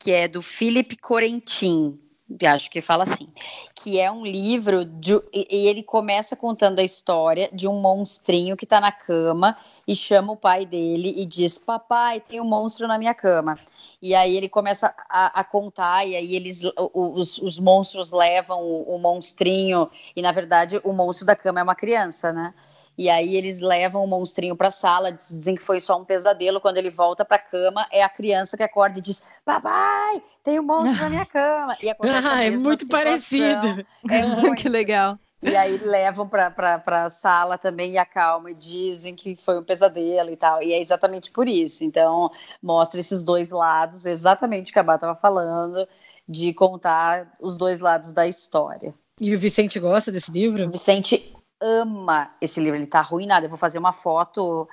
que 0.00 0.10
é 0.10 0.26
do 0.26 0.42
Philip 0.42 0.96
Corentin 0.96 1.96
acho 2.44 2.70
que 2.70 2.80
fala 2.80 3.04
assim, 3.04 3.28
que 3.74 4.00
é 4.00 4.10
um 4.10 4.24
livro 4.24 4.84
de, 4.84 5.14
e 5.32 5.68
ele 5.68 5.82
começa 5.82 6.34
contando 6.34 6.80
a 6.80 6.82
história 6.82 7.48
de 7.52 7.68
um 7.68 7.80
monstrinho 7.80 8.56
que 8.56 8.64
está 8.64 8.80
na 8.80 8.90
cama 8.90 9.56
e 9.86 9.94
chama 9.94 10.32
o 10.32 10.36
pai 10.36 10.66
dele 10.66 11.14
e 11.16 11.24
diz: 11.24 11.56
"Papai, 11.56 12.20
tem 12.20 12.40
um 12.40 12.44
monstro 12.44 12.88
na 12.88 12.98
minha 12.98 13.14
cama". 13.14 13.58
E 14.02 14.14
aí 14.14 14.36
ele 14.36 14.48
começa 14.48 14.92
a, 15.08 15.40
a 15.40 15.44
contar 15.44 16.04
e 16.04 16.16
aí 16.16 16.34
eles 16.34 16.62
os, 16.92 17.38
os 17.38 17.58
monstros 17.58 18.10
levam 18.10 18.60
o, 18.60 18.96
o 18.96 18.98
monstrinho 18.98 19.88
e 20.14 20.20
na 20.20 20.32
verdade 20.32 20.80
o 20.82 20.92
monstro 20.92 21.26
da 21.26 21.36
cama 21.36 21.60
é 21.60 21.62
uma 21.62 21.76
criança, 21.76 22.32
né? 22.32 22.52
E 22.98 23.10
aí 23.10 23.36
eles 23.36 23.60
levam 23.60 24.02
o 24.02 24.06
monstrinho 24.06 24.56
para 24.56 24.68
a 24.68 24.70
sala, 24.70 25.12
dizem 25.12 25.54
que 25.54 25.62
foi 25.62 25.80
só 25.80 26.00
um 26.00 26.04
pesadelo. 26.04 26.60
Quando 26.60 26.78
ele 26.78 26.90
volta 26.90 27.24
para 27.24 27.36
a 27.36 27.40
cama, 27.40 27.86
é 27.92 28.02
a 28.02 28.08
criança 28.08 28.56
que 28.56 28.62
acorda 28.62 28.98
e 28.98 29.02
diz: 29.02 29.22
Papai, 29.44 30.22
tem 30.42 30.58
um 30.58 30.62
monstro 30.62 31.02
na 31.02 31.10
minha 31.10 31.26
cama. 31.26 31.76
E 31.82 31.90
ah, 31.90 32.44
é 32.44 32.50
muito 32.50 32.84
situação. 32.84 32.88
parecido. 32.88 33.86
É 34.10 34.24
muito... 34.26 34.54
que 34.54 34.68
legal. 34.68 35.18
E 35.42 35.54
aí 35.54 35.76
levam 35.76 36.26
para 36.26 36.82
a 37.04 37.10
sala 37.10 37.58
também 37.58 37.92
e 37.92 37.98
acalmam 37.98 38.50
e 38.50 38.54
dizem 38.54 39.14
que 39.14 39.36
foi 39.36 39.58
um 39.58 39.62
pesadelo 39.62 40.30
e 40.30 40.36
tal. 40.36 40.62
E 40.62 40.72
é 40.72 40.80
exatamente 40.80 41.30
por 41.30 41.46
isso. 41.46 41.84
Então, 41.84 42.30
mostra 42.62 42.98
esses 42.98 43.22
dois 43.22 43.50
lados, 43.50 44.06
exatamente 44.06 44.70
o 44.70 44.72
que 44.72 44.78
a 44.78 44.82
Bá 44.82 44.94
estava 44.94 45.14
falando, 45.14 45.86
de 46.26 46.54
contar 46.54 47.36
os 47.38 47.58
dois 47.58 47.80
lados 47.80 48.12
da 48.12 48.26
história. 48.26 48.94
E 49.20 49.34
o 49.34 49.38
Vicente 49.38 49.78
gosta 49.78 50.10
desse 50.10 50.32
livro? 50.32 50.66
O 50.66 50.70
Vicente 50.70 51.35
ama 51.60 52.30
esse 52.40 52.60
livro, 52.60 52.78
ele 52.78 52.86
tá 52.86 53.00
arruinado. 53.00 53.46
Eu 53.46 53.50
vou 53.50 53.58
fazer 53.58 53.78
uma 53.78 53.92
foto 53.92 54.68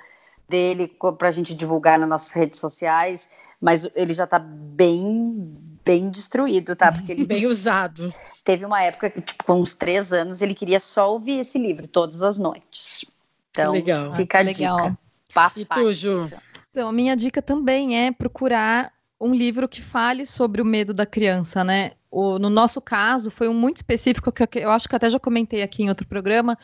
dele 0.48 0.94
para 1.18 1.28
a 1.28 1.30
gente 1.30 1.54
divulgar 1.54 1.98
nas 1.98 2.08
nossas 2.08 2.30
redes 2.32 2.60
sociais, 2.60 3.28
mas 3.60 3.88
ele 3.94 4.12
já 4.12 4.26
tá 4.26 4.38
bem, 4.38 5.56
bem 5.84 6.10
destruído, 6.10 6.76
tá? 6.76 6.92
Porque 6.92 7.12
ele 7.12 7.24
bem 7.26 7.46
usado. 7.46 8.08
Teve 8.44 8.64
uma 8.64 8.82
época 8.82 9.10
que, 9.10 9.20
tipo, 9.20 9.44
com 9.44 9.60
uns 9.60 9.74
três 9.74 10.12
anos, 10.12 10.42
ele 10.42 10.54
queria 10.54 10.80
só 10.80 11.12
ouvir 11.12 11.40
esse 11.40 11.58
livro 11.58 11.88
todas 11.88 12.22
as 12.22 12.38
noites. 12.38 13.04
Então, 13.50 13.72
legal. 13.72 14.12
fica 14.12 14.38
a 14.38 14.42
Legal. 14.42 14.76
dica. 14.76 14.98
Papai. 15.32 15.62
E 15.62 15.64
tu, 15.64 15.92
Ju? 15.92 16.30
Então, 16.70 16.88
a 16.88 16.92
minha 16.92 17.16
dica 17.16 17.40
também 17.40 18.06
é 18.06 18.12
procurar 18.12 18.92
um 19.20 19.32
livro 19.32 19.68
que 19.68 19.80
fale 19.80 20.26
sobre 20.26 20.60
o 20.60 20.64
medo 20.64 20.92
da 20.92 21.06
criança, 21.06 21.62
né? 21.64 21.92
O- 22.16 22.38
no 22.38 22.48
nosso 22.48 22.80
caso, 22.80 23.30
foi 23.30 23.48
um 23.48 23.54
muito 23.54 23.78
específico 23.78 24.30
que 24.30 24.42
eu, 24.42 24.46
que 24.46 24.58
eu 24.60 24.70
acho 24.70 24.88
que 24.88 24.94
eu 24.94 24.96
até 24.96 25.10
já 25.10 25.18
comentei 25.18 25.62
aqui 25.62 25.82
em 25.82 25.88
outro 25.88 26.06
programa, 26.06 26.56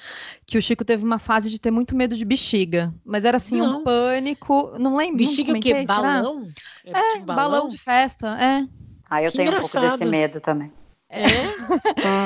que 0.47 0.57
o 0.57 0.63
Chico 0.63 0.85
teve 0.85 1.05
uma 1.05 1.19
fase 1.19 1.51
de 1.51 1.59
ter 1.59 1.71
muito 1.73 1.97
medo 1.97 2.17
de 2.17 2.25
bexiga. 2.25 2.95
Mas 3.05 3.25
era 3.25 3.37
assim, 3.37 3.57
Não. 3.57 3.81
um 3.81 3.85
pânico. 3.85 4.73
Não 4.79 4.97
lembro. 4.97 5.13
não 5.13 5.17
Bexiga 5.19 5.53
o 5.53 5.61
quê? 5.61 5.71
comentei, 5.71 5.87
será? 5.87 6.03
Balão? 6.23 6.47
É, 6.85 7.19
de 7.19 7.25
balão? 7.25 7.69
de 7.69 7.79
festa, 7.79 8.29
é. 8.41 8.65
Ah, 9.11 9.23
eu 9.23 9.31
Que 9.33 9.39
tenho 9.39 9.51
um 9.51 9.55
pouco 9.61 9.77
engraçado. 9.77 9.99
desse 9.99 10.09
medo 10.11 10.41
também. 10.41 10.73
É? 11.11 11.27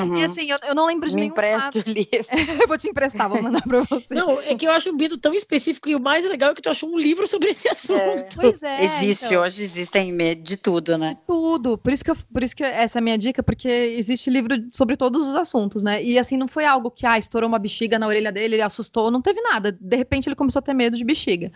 Uhum. 0.03 0.15
E 0.17 0.23
assim, 0.23 0.49
eu, 0.49 0.59
eu 0.67 0.75
não 0.75 0.85
lembro 0.85 1.09
de 1.09 1.15
Me 1.15 1.21
nenhum 1.21 1.31
empresta 1.31 1.71
fato. 1.71 1.87
o 1.87 1.91
livro. 1.91 2.27
eu 2.61 2.67
vou 2.67 2.77
te 2.77 2.87
emprestar, 2.87 3.27
vou 3.27 3.41
mandar 3.41 3.63
pra 3.63 3.81
você. 3.81 4.13
Não, 4.13 4.39
é 4.39 4.53
que 4.53 4.67
eu 4.67 4.71
acho 4.71 4.91
um 4.91 4.95
medo 4.95 5.17
tão 5.17 5.33
específico 5.33 5.89
e 5.89 5.95
o 5.95 5.99
mais 5.99 6.23
legal 6.23 6.51
é 6.51 6.53
que 6.53 6.61
tu 6.61 6.69
achou 6.69 6.89
um 6.89 6.97
livro 6.97 7.27
sobre 7.27 7.49
esse 7.49 7.67
assunto. 7.67 8.35
Pois 8.35 8.61
é. 8.61 8.83
Existe, 8.83 9.25
então. 9.25 9.41
hoje 9.41 9.63
existem 9.63 10.13
medo 10.13 10.43
de 10.43 10.55
tudo, 10.55 10.97
né? 10.99 11.09
de 11.09 11.17
tudo. 11.25 11.79
Por 11.79 11.91
isso 11.91 12.03
que 12.03 12.11
eu, 12.11 12.15
por 12.31 12.43
isso 12.43 12.55
que 12.55 12.63
essa 12.63 12.99
é 12.99 13.01
a 13.01 13.03
minha 13.03 13.17
dica, 13.17 13.41
porque 13.41 13.67
existe 13.67 14.29
livro 14.29 14.55
sobre 14.71 14.95
todos 14.95 15.27
os 15.27 15.33
assuntos, 15.33 15.81
né? 15.81 16.03
E 16.03 16.19
assim 16.19 16.37
não 16.37 16.47
foi 16.47 16.65
algo 16.65 16.91
que 16.91 17.07
ah, 17.07 17.17
estourou 17.17 17.47
uma 17.47 17.57
bexiga 17.57 17.97
na 17.97 18.07
orelha 18.07 18.31
dele, 18.31 18.55
ele 18.55 18.61
assustou, 18.61 19.09
não 19.09 19.21
teve 19.21 19.41
nada. 19.41 19.71
De 19.71 19.95
repente 19.95 20.29
ele 20.29 20.35
começou 20.35 20.59
a 20.59 20.63
ter 20.63 20.75
medo 20.75 20.95
de 20.95 21.03
bexiga. 21.03 21.51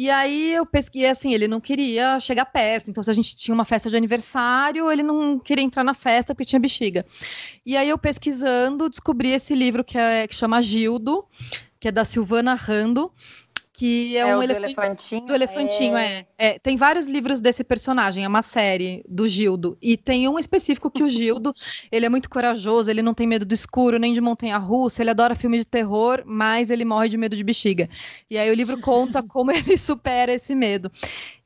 E 0.00 0.08
aí 0.08 0.54
eu 0.54 0.64
pesquisei 0.64 1.10
assim, 1.10 1.34
ele 1.34 1.48
não 1.48 1.60
queria 1.60 2.20
chegar 2.20 2.44
perto. 2.44 2.88
Então 2.88 3.02
se 3.02 3.10
a 3.10 3.12
gente 3.12 3.36
tinha 3.36 3.52
uma 3.52 3.64
festa 3.64 3.90
de 3.90 3.96
aniversário, 3.96 4.88
ele 4.92 5.02
não 5.02 5.40
queria 5.40 5.64
entrar 5.64 5.82
na 5.82 5.92
festa 5.92 6.32
porque 6.32 6.44
tinha 6.44 6.60
bexiga. 6.60 7.04
E 7.66 7.76
aí 7.76 7.88
eu 7.88 7.98
pesquisando, 7.98 8.88
descobri 8.88 9.30
esse 9.30 9.56
livro 9.56 9.82
que 9.82 9.98
é 9.98 10.28
que 10.28 10.36
chama 10.36 10.62
Gildo, 10.62 11.24
que 11.80 11.88
é 11.88 11.90
da 11.90 12.04
Silvana 12.04 12.54
Rando, 12.54 13.10
que 13.78 14.16
é, 14.16 14.24
É, 14.24 14.36
um 14.36 14.40
o 14.40 14.42
do 14.42 14.56
elefante 14.56 15.14
elefantinho. 15.14 15.26
do 15.26 15.34
elefantinho, 15.34 15.96
é. 15.96 16.26
É, 16.36 16.58
Tem 16.58 16.76
vários 16.76 17.06
livros 17.06 17.40
desse 17.40 17.62
personagem, 17.62 18.24
é 18.24 18.28
uma 18.28 18.42
série 18.42 19.04
do 19.08 19.28
Gildo. 19.28 19.78
E 19.80 19.96
tem 19.96 20.28
um 20.28 20.38
específico 20.38 20.90
que 20.90 21.02
o 21.04 21.08
Gildo, 21.08 21.54
ele 21.92 22.04
é 22.06 22.08
muito 22.08 22.28
corajoso, 22.28 22.90
ele 22.90 23.02
não 23.02 23.14
tem 23.14 23.26
medo 23.26 23.46
do 23.46 23.54
escuro, 23.54 23.98
nem 23.98 24.12
de 24.12 24.20
montanha-russa, 24.20 25.02
ele 25.02 25.10
adora 25.10 25.36
filme 25.36 25.58
de 25.58 25.64
terror, 25.64 26.24
mas 26.26 26.70
ele 26.70 26.84
morre 26.84 27.08
de 27.08 27.16
medo 27.16 27.36
de 27.36 27.44
bexiga. 27.44 27.88
E 28.30 28.36
aí 28.36 28.50
o 28.50 28.54
livro 28.54 28.78
conta 28.82 29.22
como 29.22 29.52
ele 29.52 29.78
supera 29.78 30.32
esse 30.32 30.54
medo. 30.56 30.90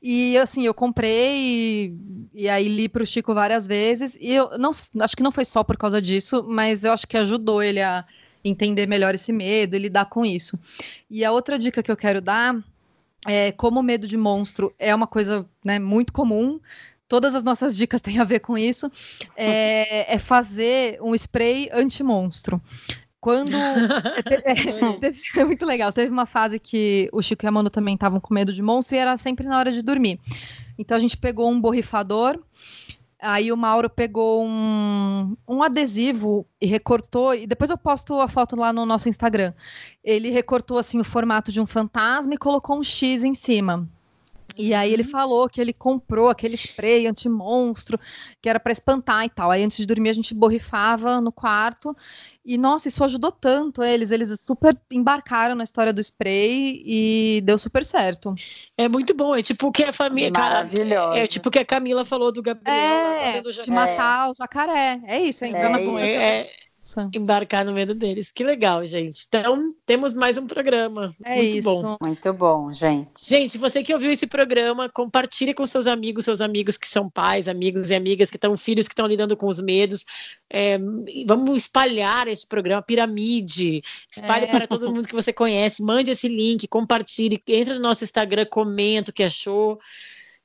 E 0.01 0.37
assim, 0.37 0.65
eu 0.65 0.73
comprei 0.73 1.91
e, 1.93 1.93
e 2.33 2.49
aí 2.49 2.67
li 2.67 2.89
para 2.89 3.03
o 3.03 3.05
Chico 3.05 3.33
várias 3.33 3.67
vezes. 3.67 4.17
E 4.19 4.31
eu 4.33 4.57
não 4.57 4.71
acho 4.71 5.15
que 5.15 5.23
não 5.23 5.31
foi 5.31 5.45
só 5.45 5.63
por 5.63 5.77
causa 5.77 6.01
disso, 6.01 6.43
mas 6.47 6.83
eu 6.83 6.91
acho 6.91 7.07
que 7.07 7.17
ajudou 7.17 7.61
ele 7.63 7.81
a 7.81 8.05
entender 8.43 8.87
melhor 8.87 9.15
esse 9.15 9.31
medo 9.31 9.75
e 9.75 9.79
lidar 9.79 10.05
com 10.05 10.25
isso. 10.25 10.59
E 11.09 11.23
a 11.23 11.31
outra 11.31 11.57
dica 11.57 11.81
que 11.81 11.91
eu 11.91 11.97
quero 11.97 12.21
dar 12.21 12.55
é 13.25 13.51
como 13.51 13.79
o 13.79 13.83
medo 13.83 14.07
de 14.07 14.17
monstro 14.17 14.73
é 14.77 14.93
uma 14.93 15.07
coisa 15.07 15.45
né, 15.63 15.79
muito 15.79 16.11
comum. 16.11 16.59
Todas 17.07 17.35
as 17.35 17.43
nossas 17.43 17.75
dicas 17.75 18.01
têm 18.01 18.19
a 18.19 18.23
ver 18.23 18.39
com 18.39 18.57
isso. 18.57 18.91
É, 19.35 20.13
é 20.13 20.17
fazer 20.17 20.97
um 21.01 21.13
spray 21.15 21.69
anti-monstro. 21.71 22.61
Quando. 23.19 23.53
é, 24.25 24.97
teve- 24.99 25.21
é 25.37 25.45
muito 25.45 25.65
legal. 25.65 25.93
Teve 25.93 26.11
uma 26.11 26.25
fase 26.25 26.59
que 26.59 27.07
o 27.13 27.21
Chico 27.21 27.45
e 27.45 27.47
a 27.47 27.51
Manu 27.51 27.69
também 27.69 27.93
estavam 27.93 28.19
com 28.19 28.33
medo 28.33 28.51
de 28.51 28.61
monstro 28.61 28.95
e 28.95 28.99
era 28.99 29.17
sempre 29.17 29.47
na 29.47 29.57
hora 29.57 29.71
de 29.71 29.81
dormir. 29.81 30.19
Então 30.77 30.97
a 30.97 30.99
gente 30.99 31.15
pegou 31.15 31.49
um 31.49 31.61
borrifador. 31.61 32.37
Aí 33.25 33.53
o 33.53 33.57
Mauro 33.57 33.89
pegou 33.89 34.45
um, 34.45 35.37
um 35.47 35.63
adesivo 35.63 36.45
e 36.59 36.65
recortou, 36.65 37.33
e 37.33 37.47
depois 37.47 37.69
eu 37.69 37.77
posto 37.77 38.19
a 38.19 38.27
foto 38.27 38.53
lá 38.57 38.73
no 38.73 38.85
nosso 38.85 39.07
Instagram. 39.07 39.53
Ele 40.03 40.29
recortou 40.29 40.77
assim 40.77 40.99
o 40.99 41.05
formato 41.05 41.49
de 41.49 41.61
um 41.61 41.65
fantasma 41.65 42.33
e 42.33 42.37
colocou 42.37 42.77
um 42.77 42.83
X 42.83 43.23
em 43.23 43.33
cima. 43.33 43.89
E 44.57 44.73
aí 44.73 44.93
ele 44.93 45.03
falou 45.03 45.49
que 45.49 45.59
ele 45.59 45.73
comprou 45.73 46.29
aquele 46.29 46.55
spray 46.55 47.07
anti-monstro, 47.07 47.99
que 48.41 48.49
era 48.49 48.59
para 48.59 48.71
espantar 48.71 49.25
e 49.25 49.29
tal. 49.29 49.51
Aí 49.51 49.63
antes 49.63 49.77
de 49.77 49.85
dormir 49.85 50.09
a 50.09 50.13
gente 50.13 50.33
borrifava 50.33 51.19
no 51.21 51.31
quarto. 51.31 51.95
E 52.45 52.57
nossa, 52.57 52.87
isso 52.87 53.03
ajudou 53.03 53.31
tanto 53.31 53.81
eles, 53.81 54.11
eles 54.11 54.39
super 54.41 54.77
embarcaram 54.91 55.55
na 55.55 55.63
história 55.63 55.93
do 55.93 56.01
spray 56.01 56.83
e 56.85 57.41
deu 57.41 57.57
super 57.57 57.85
certo. 57.85 58.35
É 58.77 58.89
muito 58.89 59.13
bom, 59.13 59.35
é 59.35 59.41
tipo 59.41 59.67
o 59.67 59.71
que 59.71 59.83
a 59.83 59.93
família. 59.93 60.31
Maravilhoso. 60.31 61.17
É 61.17 61.25
tipo 61.25 61.49
o 61.49 61.51
que 61.51 61.59
a 61.59 61.65
Camila 61.65 62.03
falou 62.03 62.31
do 62.31 62.41
Gabriel. 62.41 62.75
lá 62.75 63.27
É, 63.27 63.41
fazendo 63.41 63.63
de 63.63 63.71
matar 63.71 64.29
o 64.29 64.33
jacaré. 64.33 65.01
É 65.05 65.19
isso, 65.19 65.45
é 65.45 65.47
entrar 65.47 65.67
É 65.67 65.69
na 65.69 65.79
isso. 65.79 66.63
É, 66.85 67.17
embarcar 67.17 67.63
no 67.63 67.71
medo 67.71 67.95
deles. 67.95 68.29
Que 68.31 68.43
legal, 68.43 68.85
gente. 68.85 69.23
Então, 69.27 69.69
temos 69.85 70.13
mais 70.13 70.37
um 70.37 70.45
programa. 70.45 71.15
É 71.23 71.37
Muito 71.37 71.57
isso. 71.57 71.81
bom. 71.81 71.97
Muito 72.03 72.33
bom, 72.33 72.73
gente. 72.73 73.25
Gente, 73.25 73.57
você 73.57 73.81
que 73.81 73.93
ouviu 73.93 74.11
esse 74.11 74.27
programa, 74.27 74.89
compartilhe 74.89 75.53
com 75.53 75.65
seus 75.65 75.87
amigos, 75.87 76.25
seus 76.25 76.41
amigos 76.41 76.77
que 76.77 76.87
são 76.87 77.09
pais, 77.09 77.47
amigos 77.47 77.89
e 77.89 77.95
amigas 77.95 78.29
que 78.29 78.35
estão 78.35 78.57
filhos 78.57 78.87
que 78.87 78.93
estão 78.93 79.07
lidando 79.07 79.37
com 79.37 79.47
os 79.47 79.61
medos. 79.61 80.03
É, 80.49 80.77
vamos 81.25 81.55
espalhar 81.63 82.27
esse 82.27 82.45
programa, 82.45 82.81
piramide. 82.81 83.81
Espalhe 84.11 84.45
É. 84.45 84.47
para 84.47 84.67
todo 84.67 84.91
mundo 84.93 85.07
que 85.07 85.15
você 85.15 85.31
conhece. 85.31 85.81
Mande 85.81 86.11
esse 86.11 86.27
link, 86.27 86.67
compartilhe, 86.67 87.41
entra 87.47 87.75
no 87.75 87.79
nosso 87.81 88.03
Instagram, 88.03 88.45
comenta 88.45 89.09
o 89.09 89.13
que 89.13 89.23
achou. 89.23 89.79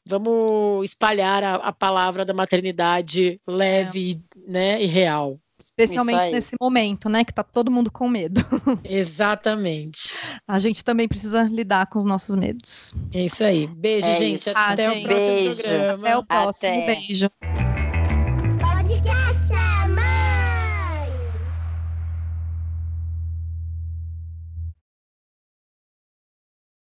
Vamos 0.07 0.85
espalhar 0.85 1.43
a, 1.43 1.57
a 1.57 1.73
palavra 1.73 2.25
da 2.25 2.33
maternidade 2.33 3.41
leve, 3.47 4.23
né, 4.47 4.81
e 4.83 4.87
real. 4.87 5.39
Especialmente 5.79 6.31
nesse 6.33 6.57
momento, 6.61 7.09
né? 7.09 7.25
Que 7.25 7.33
tá 7.33 7.43
todo 7.43 7.71
mundo 7.71 7.91
com 7.91 8.09
medo. 8.09 8.41
Exatamente. 8.85 10.11
A 10.47 10.59
gente 10.59 10.85
também 10.85 11.07
precisa 11.09 11.43
lidar 11.45 11.87
com 11.87 11.99
os 11.99 12.05
nossos 12.05 12.35
medos. 12.35 12.95
É 13.15 13.25
isso 13.25 13.45
aí. 13.45 13.67
Beijo, 13.67 14.07
É 14.07 14.15
gente. 14.15 14.41
isso. 14.41 14.51
Até 14.51 14.87
Ah, 14.87 14.91
o 14.91 14.95
gente. 14.95 15.03
próximo 15.09 15.35
Beijo. 15.35 15.63
programa. 15.63 15.93
Até 16.09 16.17
o 16.17 16.25
próximo. 16.25 16.73
Até. 16.73 16.87
Beijo. 16.87 17.31